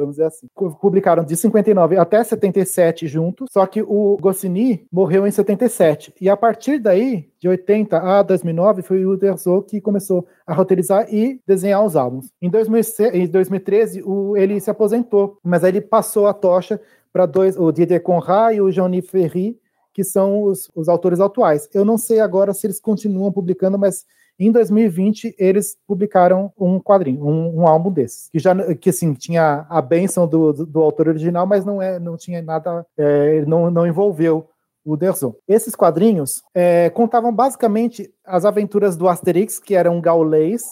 vamos 0.00 0.16
dizer 0.16 0.26
assim. 0.26 0.46
Publicaram 0.80 1.24
de 1.24 1.36
59 1.36 1.96
até 1.96 2.22
77 2.22 3.06
juntos, 3.06 3.48
só 3.52 3.66
que 3.66 3.82
o 3.82 4.16
Goscinny 4.20 4.86
morreu 4.92 5.26
em 5.26 5.30
77. 5.30 6.14
E 6.20 6.28
a 6.28 6.36
partir 6.36 6.78
daí, 6.78 7.28
de 7.38 7.48
80 7.48 7.96
a 7.96 8.22
2009, 8.22 8.82
foi 8.82 9.04
o 9.04 9.12
Uderzo 9.12 9.62
que 9.62 9.80
começou 9.80 10.26
a 10.46 10.54
roteirizar 10.54 11.06
e 11.12 11.40
desenhar 11.46 11.84
os 11.84 11.96
álbuns. 11.96 12.30
Em, 12.40 12.50
2006, 12.50 13.14
em 13.14 13.26
2013, 13.26 14.02
o, 14.04 14.36
ele 14.36 14.60
se 14.60 14.70
aposentou, 14.70 15.38
mas 15.42 15.62
aí 15.64 15.70
ele 15.70 15.80
passou 15.80 16.26
a 16.26 16.34
tocha 16.34 16.80
para 17.12 17.26
dois, 17.26 17.56
o 17.56 17.70
Didier 17.72 18.02
Conrad 18.02 18.54
e 18.54 18.60
o 18.60 18.70
Jean-Yves 18.70 19.10
Ferry, 19.10 19.58
que 19.92 20.04
são 20.04 20.42
os, 20.42 20.70
os 20.74 20.88
autores 20.88 21.20
atuais. 21.20 21.68
Eu 21.74 21.84
não 21.84 21.98
sei 21.98 22.20
agora 22.20 22.54
se 22.54 22.66
eles 22.66 22.80
continuam 22.80 23.32
publicando, 23.32 23.78
mas 23.78 24.06
em 24.46 24.52
2020, 24.52 25.34
eles 25.38 25.76
publicaram 25.86 26.50
um 26.58 26.80
quadrinho, 26.80 27.24
um, 27.24 27.60
um 27.60 27.66
álbum 27.66 27.90
desses, 27.90 28.30
que 28.30 28.38
já 28.38 28.54
que 28.74 28.90
assim 28.90 29.12
tinha 29.12 29.66
a 29.68 29.82
benção 29.82 30.26
do, 30.26 30.52
do, 30.52 30.66
do 30.66 30.80
autor 30.80 31.08
original, 31.08 31.46
mas 31.46 31.64
não 31.64 31.82
é, 31.82 31.98
não 31.98 32.16
tinha 32.16 32.40
nada, 32.40 32.86
é, 32.96 33.44
não, 33.44 33.70
não 33.70 33.86
envolveu 33.86 34.48
o 34.84 34.96
Derzo. 34.96 35.36
Esses 35.46 35.74
quadrinhos 35.74 36.42
é, 36.54 36.88
contavam 36.90 37.32
basicamente 37.34 38.10
as 38.24 38.44
aventuras 38.44 38.96
do 38.96 39.08
Asterix, 39.08 39.58
que 39.58 39.74
era 39.74 39.90
um 39.90 40.00
gaulês, 40.00 40.62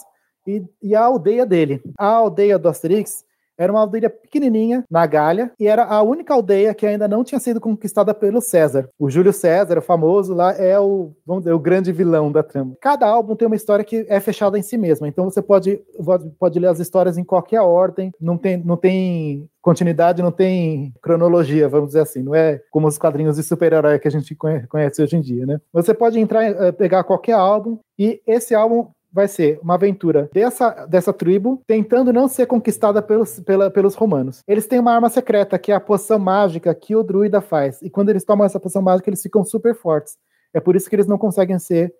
e, 0.47 0.63
e 0.81 0.95
a 0.95 1.03
aldeia 1.03 1.45
dele. 1.45 1.81
A 1.97 2.07
aldeia 2.07 2.57
do 2.57 2.67
Asterix 2.67 3.23
era 3.59 3.71
uma 3.73 3.81
aldeia 3.81 4.09
pequenininha 4.09 4.85
na 4.89 5.05
Gália 5.05 5.51
e 5.59 5.67
era 5.67 5.83
a 5.83 6.01
única 6.01 6.33
aldeia 6.33 6.73
que 6.73 6.85
ainda 6.85 7.09
não 7.09 7.25
tinha 7.25 7.39
sido 7.39 7.59
conquistada 7.59 8.13
pelo 8.13 8.39
César. 8.39 8.89
O 8.97 9.09
Júlio 9.09 9.33
César, 9.33 9.77
o 9.77 9.81
famoso 9.81 10.33
lá, 10.33 10.53
é 10.53 10.79
o, 10.79 11.11
vamos 11.27 11.43
dizer, 11.43 11.53
o 11.53 11.59
grande 11.59 11.91
vilão 11.91 12.31
da 12.31 12.41
trama. 12.41 12.77
Cada 12.79 13.05
álbum 13.05 13.35
tem 13.35 13.47
uma 13.47 13.57
história 13.57 13.83
que 13.83 14.05
é 14.07 14.19
fechada 14.21 14.57
em 14.57 14.61
si 14.61 14.77
mesma, 14.77 15.07
então 15.09 15.25
você 15.25 15.41
pode, 15.41 15.81
pode 16.39 16.57
ler 16.57 16.67
as 16.67 16.79
histórias 16.79 17.17
em 17.17 17.23
qualquer 17.23 17.59
ordem, 17.61 18.11
não 18.19 18.37
tem, 18.37 18.57
não 18.63 18.77
tem 18.77 19.49
continuidade, 19.61 20.23
não 20.23 20.31
tem 20.31 20.93
cronologia, 21.01 21.67
vamos 21.67 21.87
dizer 21.87 22.01
assim, 22.01 22.23
não 22.23 22.33
é 22.33 22.61
como 22.71 22.87
os 22.87 22.97
quadrinhos 22.97 23.35
de 23.35 23.43
super-herói 23.43 23.99
que 23.99 24.07
a 24.07 24.11
gente 24.11 24.35
conhece 24.35 25.01
hoje 25.01 25.17
em 25.17 25.21
dia, 25.21 25.45
né? 25.45 25.59
Você 25.73 25.93
pode 25.93 26.17
entrar, 26.17 26.43
eh, 26.43 26.71
pegar 26.71 27.03
qualquer 27.03 27.33
álbum 27.33 27.77
e 27.97 28.21
esse 28.25 28.55
álbum 28.55 28.87
vai 29.11 29.27
ser 29.27 29.59
uma 29.61 29.75
aventura 29.75 30.29
dessa, 30.33 30.85
dessa 30.85 31.11
tribo 31.11 31.61
tentando 31.65 32.13
não 32.13 32.27
ser 32.27 32.45
conquistada 32.45 33.01
pelos, 33.01 33.39
pela, 33.39 33.69
pelos 33.71 33.95
romanos. 33.95 34.41
Eles 34.47 34.67
têm 34.67 34.79
uma 34.79 34.93
arma 34.93 35.09
secreta, 35.09 35.57
que 35.57 35.71
é 35.71 35.75
a 35.75 35.79
poção 35.79 36.19
mágica 36.19 36.73
que 36.73 36.95
o 36.95 37.03
druida 37.03 37.41
faz. 37.41 37.81
E 37.81 37.89
quando 37.89 38.09
eles 38.09 38.23
tomam 38.23 38.45
essa 38.45 38.59
poção 38.59 38.81
mágica, 38.81 39.09
eles 39.09 39.21
ficam 39.21 39.43
super 39.43 39.75
fortes. 39.75 40.17
É 40.53 40.59
por 40.59 40.75
isso 40.75 40.89
que 40.89 40.95
eles 40.95 41.07
não 41.07 41.17
conseguem 41.17 41.59
ser 41.59 41.93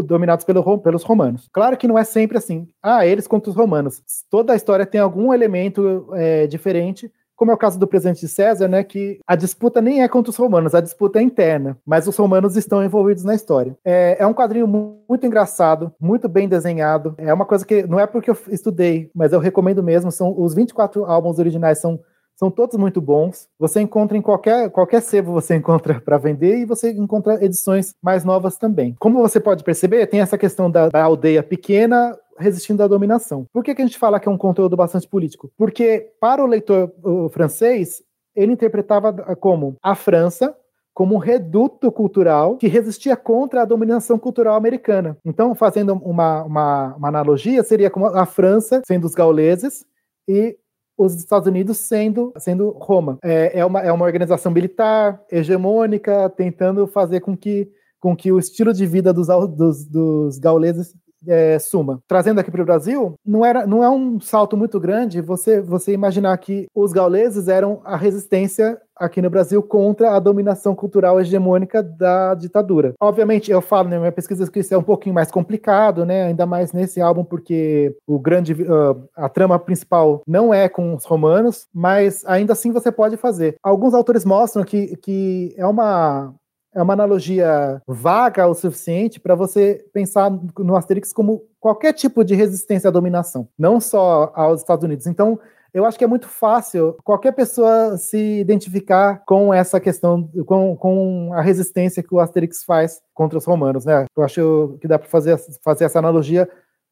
dominados 0.00 0.44
pelo, 0.44 0.78
pelos 0.78 1.02
romanos. 1.02 1.48
Claro 1.52 1.76
que 1.76 1.86
não 1.86 1.98
é 1.98 2.04
sempre 2.04 2.38
assim. 2.38 2.66
Ah, 2.82 3.06
eles 3.06 3.26
contra 3.26 3.50
os 3.50 3.56
romanos. 3.56 4.02
Toda 4.30 4.54
a 4.54 4.56
história 4.56 4.86
tem 4.86 5.00
algum 5.00 5.34
elemento 5.34 6.08
é, 6.14 6.46
diferente, 6.46 7.12
como 7.42 7.50
é 7.50 7.54
o 7.54 7.58
caso 7.58 7.76
do 7.76 7.88
presidente 7.88 8.20
de 8.20 8.28
César, 8.28 8.68
né, 8.68 8.84
que 8.84 9.18
a 9.26 9.34
disputa 9.34 9.80
nem 9.80 10.00
é 10.00 10.06
contra 10.06 10.30
os 10.30 10.36
romanos, 10.36 10.76
a 10.76 10.80
disputa 10.80 11.18
é 11.18 11.22
interna, 11.22 11.76
mas 11.84 12.06
os 12.06 12.16
romanos 12.16 12.56
estão 12.56 12.84
envolvidos 12.84 13.24
na 13.24 13.34
história. 13.34 13.76
É, 13.84 14.16
é 14.20 14.24
um 14.24 14.32
quadrinho 14.32 14.68
muito 14.68 15.26
engraçado, 15.26 15.92
muito 16.00 16.28
bem 16.28 16.48
desenhado. 16.48 17.16
É 17.18 17.34
uma 17.34 17.44
coisa 17.44 17.66
que 17.66 17.82
não 17.82 17.98
é 17.98 18.06
porque 18.06 18.30
eu 18.30 18.38
estudei, 18.48 19.10
mas 19.12 19.32
eu 19.32 19.40
recomendo 19.40 19.82
mesmo. 19.82 20.12
São 20.12 20.32
os 20.40 20.54
24 20.54 21.04
álbuns 21.04 21.40
originais 21.40 21.78
são 21.78 21.98
são 22.36 22.48
todos 22.48 22.76
muito 22.76 23.00
bons. 23.00 23.48
Você 23.58 23.80
encontra 23.80 24.16
em 24.16 24.22
qualquer, 24.22 24.70
qualquer 24.70 25.02
sebo 25.02 25.32
você 25.32 25.54
encontra 25.56 26.00
para 26.00 26.18
vender 26.18 26.58
e 26.58 26.64
você 26.64 26.92
encontra 26.92 27.44
edições 27.44 27.92
mais 28.00 28.24
novas 28.24 28.56
também. 28.56 28.94
Como 29.00 29.20
você 29.20 29.40
pode 29.40 29.64
perceber, 29.64 30.06
tem 30.06 30.20
essa 30.20 30.38
questão 30.38 30.70
da, 30.70 30.88
da 30.88 31.02
aldeia 31.02 31.42
pequena, 31.42 32.16
resistindo 32.42 32.82
à 32.82 32.88
dominação. 32.88 33.46
Por 33.52 33.62
que, 33.62 33.74
que 33.74 33.82
a 33.82 33.86
gente 33.86 33.98
fala 33.98 34.20
que 34.20 34.28
é 34.28 34.32
um 34.32 34.38
conteúdo 34.38 34.76
bastante 34.76 35.08
político? 35.08 35.50
Porque 35.56 36.10
para 36.20 36.42
o 36.42 36.46
leitor 36.46 36.92
o 37.02 37.28
francês, 37.28 38.02
ele 38.34 38.52
interpretava 38.52 39.12
como 39.36 39.76
a 39.82 39.94
França 39.94 40.54
como 40.94 41.14
um 41.14 41.18
reduto 41.18 41.90
cultural 41.90 42.56
que 42.56 42.68
resistia 42.68 43.16
contra 43.16 43.62
a 43.62 43.64
dominação 43.64 44.18
cultural 44.18 44.54
americana. 44.54 45.16
Então, 45.24 45.54
fazendo 45.54 45.94
uma, 45.94 46.42
uma, 46.44 46.94
uma 46.96 47.08
analogia, 47.08 47.62
seria 47.62 47.90
como 47.90 48.06
a 48.06 48.26
França 48.26 48.82
sendo 48.86 49.06
os 49.06 49.14
gauleses 49.14 49.84
e 50.28 50.56
os 50.96 51.14
Estados 51.14 51.48
Unidos 51.48 51.78
sendo, 51.78 52.32
sendo 52.38 52.70
Roma. 52.70 53.18
É, 53.22 53.60
é, 53.60 53.64
uma, 53.64 53.80
é 53.80 53.90
uma 53.90 54.04
organização 54.04 54.52
militar, 54.52 55.22
hegemônica, 55.30 56.28
tentando 56.30 56.86
fazer 56.86 57.20
com 57.20 57.36
que, 57.36 57.70
com 57.98 58.14
que 58.14 58.30
o 58.30 58.38
estilo 58.38 58.72
de 58.72 58.86
vida 58.86 59.12
dos, 59.12 59.28
dos, 59.56 59.86
dos 59.86 60.38
gauleses 60.38 60.94
é, 61.26 61.58
suma. 61.58 62.00
Trazendo 62.06 62.38
aqui 62.40 62.50
para 62.50 62.62
o 62.62 62.64
Brasil, 62.64 63.14
não, 63.24 63.44
era, 63.44 63.66
não 63.66 63.82
é 63.82 63.90
um 63.90 64.20
salto 64.20 64.56
muito 64.56 64.78
grande 64.80 65.20
você, 65.20 65.60
você 65.60 65.92
imaginar 65.92 66.36
que 66.38 66.66
os 66.74 66.92
gauleses 66.92 67.48
eram 67.48 67.80
a 67.84 67.96
resistência 67.96 68.80
aqui 68.96 69.20
no 69.20 69.30
Brasil 69.30 69.62
contra 69.62 70.14
a 70.14 70.20
dominação 70.20 70.74
cultural 70.74 71.20
hegemônica 71.20 71.82
da 71.82 72.34
ditadura. 72.34 72.94
Obviamente, 73.00 73.50
eu 73.50 73.60
falo 73.60 73.88
na 73.88 73.98
minha 73.98 74.12
pesquisa 74.12 74.50
que 74.50 74.60
isso 74.60 74.72
é 74.72 74.78
um 74.78 74.82
pouquinho 74.82 75.14
mais 75.14 75.30
complicado, 75.30 76.04
né? 76.04 76.24
Ainda 76.24 76.46
mais 76.46 76.72
nesse 76.72 77.00
álbum, 77.00 77.24
porque 77.24 77.96
o 78.06 78.18
grande, 78.18 78.52
uh, 78.52 79.08
a 79.16 79.28
trama 79.28 79.58
principal 79.58 80.22
não 80.26 80.52
é 80.52 80.68
com 80.68 80.94
os 80.94 81.04
romanos, 81.04 81.66
mas 81.74 82.24
ainda 82.26 82.52
assim 82.52 82.70
você 82.70 82.92
pode 82.92 83.16
fazer. 83.16 83.56
Alguns 83.62 83.94
autores 83.94 84.24
mostram 84.24 84.64
que, 84.64 84.96
que 84.98 85.54
é 85.56 85.66
uma 85.66 86.32
é 86.74 86.82
uma 86.82 86.92
analogia 86.92 87.82
vaga 87.86 88.46
o 88.46 88.54
suficiente 88.54 89.20
para 89.20 89.34
você 89.34 89.84
pensar 89.92 90.30
no 90.58 90.76
Asterix 90.76 91.12
como 91.12 91.44
qualquer 91.60 91.92
tipo 91.92 92.24
de 92.24 92.34
resistência 92.34 92.88
à 92.88 92.90
dominação, 92.90 93.48
não 93.58 93.80
só 93.80 94.32
aos 94.34 94.60
Estados 94.60 94.84
Unidos. 94.84 95.06
Então, 95.06 95.38
eu 95.72 95.86
acho 95.86 95.96
que 95.96 96.04
é 96.04 96.08
muito 96.08 96.28
fácil 96.28 96.96
qualquer 97.02 97.32
pessoa 97.32 97.96
se 97.96 98.18
identificar 98.40 99.22
com 99.24 99.54
essa 99.54 99.80
questão, 99.80 100.28
com, 100.44 100.76
com 100.76 101.30
a 101.32 101.40
resistência 101.40 102.02
que 102.02 102.14
o 102.14 102.20
Asterix 102.20 102.62
faz 102.62 103.00
contra 103.14 103.38
os 103.38 103.44
romanos, 103.44 103.86
né? 103.86 104.04
Eu 104.14 104.22
acho 104.22 104.76
que 104.80 104.88
dá 104.88 104.98
para 104.98 105.08
fazer, 105.08 105.38
fazer 105.62 105.84
essa 105.84 105.98
analogia 105.98 106.48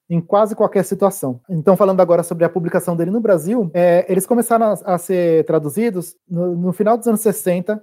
em 0.08 0.20
quase 0.20 0.56
qualquer 0.56 0.84
situação. 0.84 1.40
Então, 1.48 1.76
falando 1.76 2.00
agora 2.00 2.24
sobre 2.24 2.44
a 2.44 2.48
publicação 2.48 2.96
dele 2.96 3.12
no 3.12 3.20
Brasil, 3.20 3.70
é, 3.72 4.04
eles 4.08 4.26
começaram 4.26 4.66
a, 4.66 4.94
a 4.94 4.98
ser 4.98 5.44
traduzidos 5.44 6.16
no, 6.28 6.56
no, 6.56 6.72
final 6.72 6.98
dos 6.98 7.06
anos 7.06 7.20
60 7.20 7.80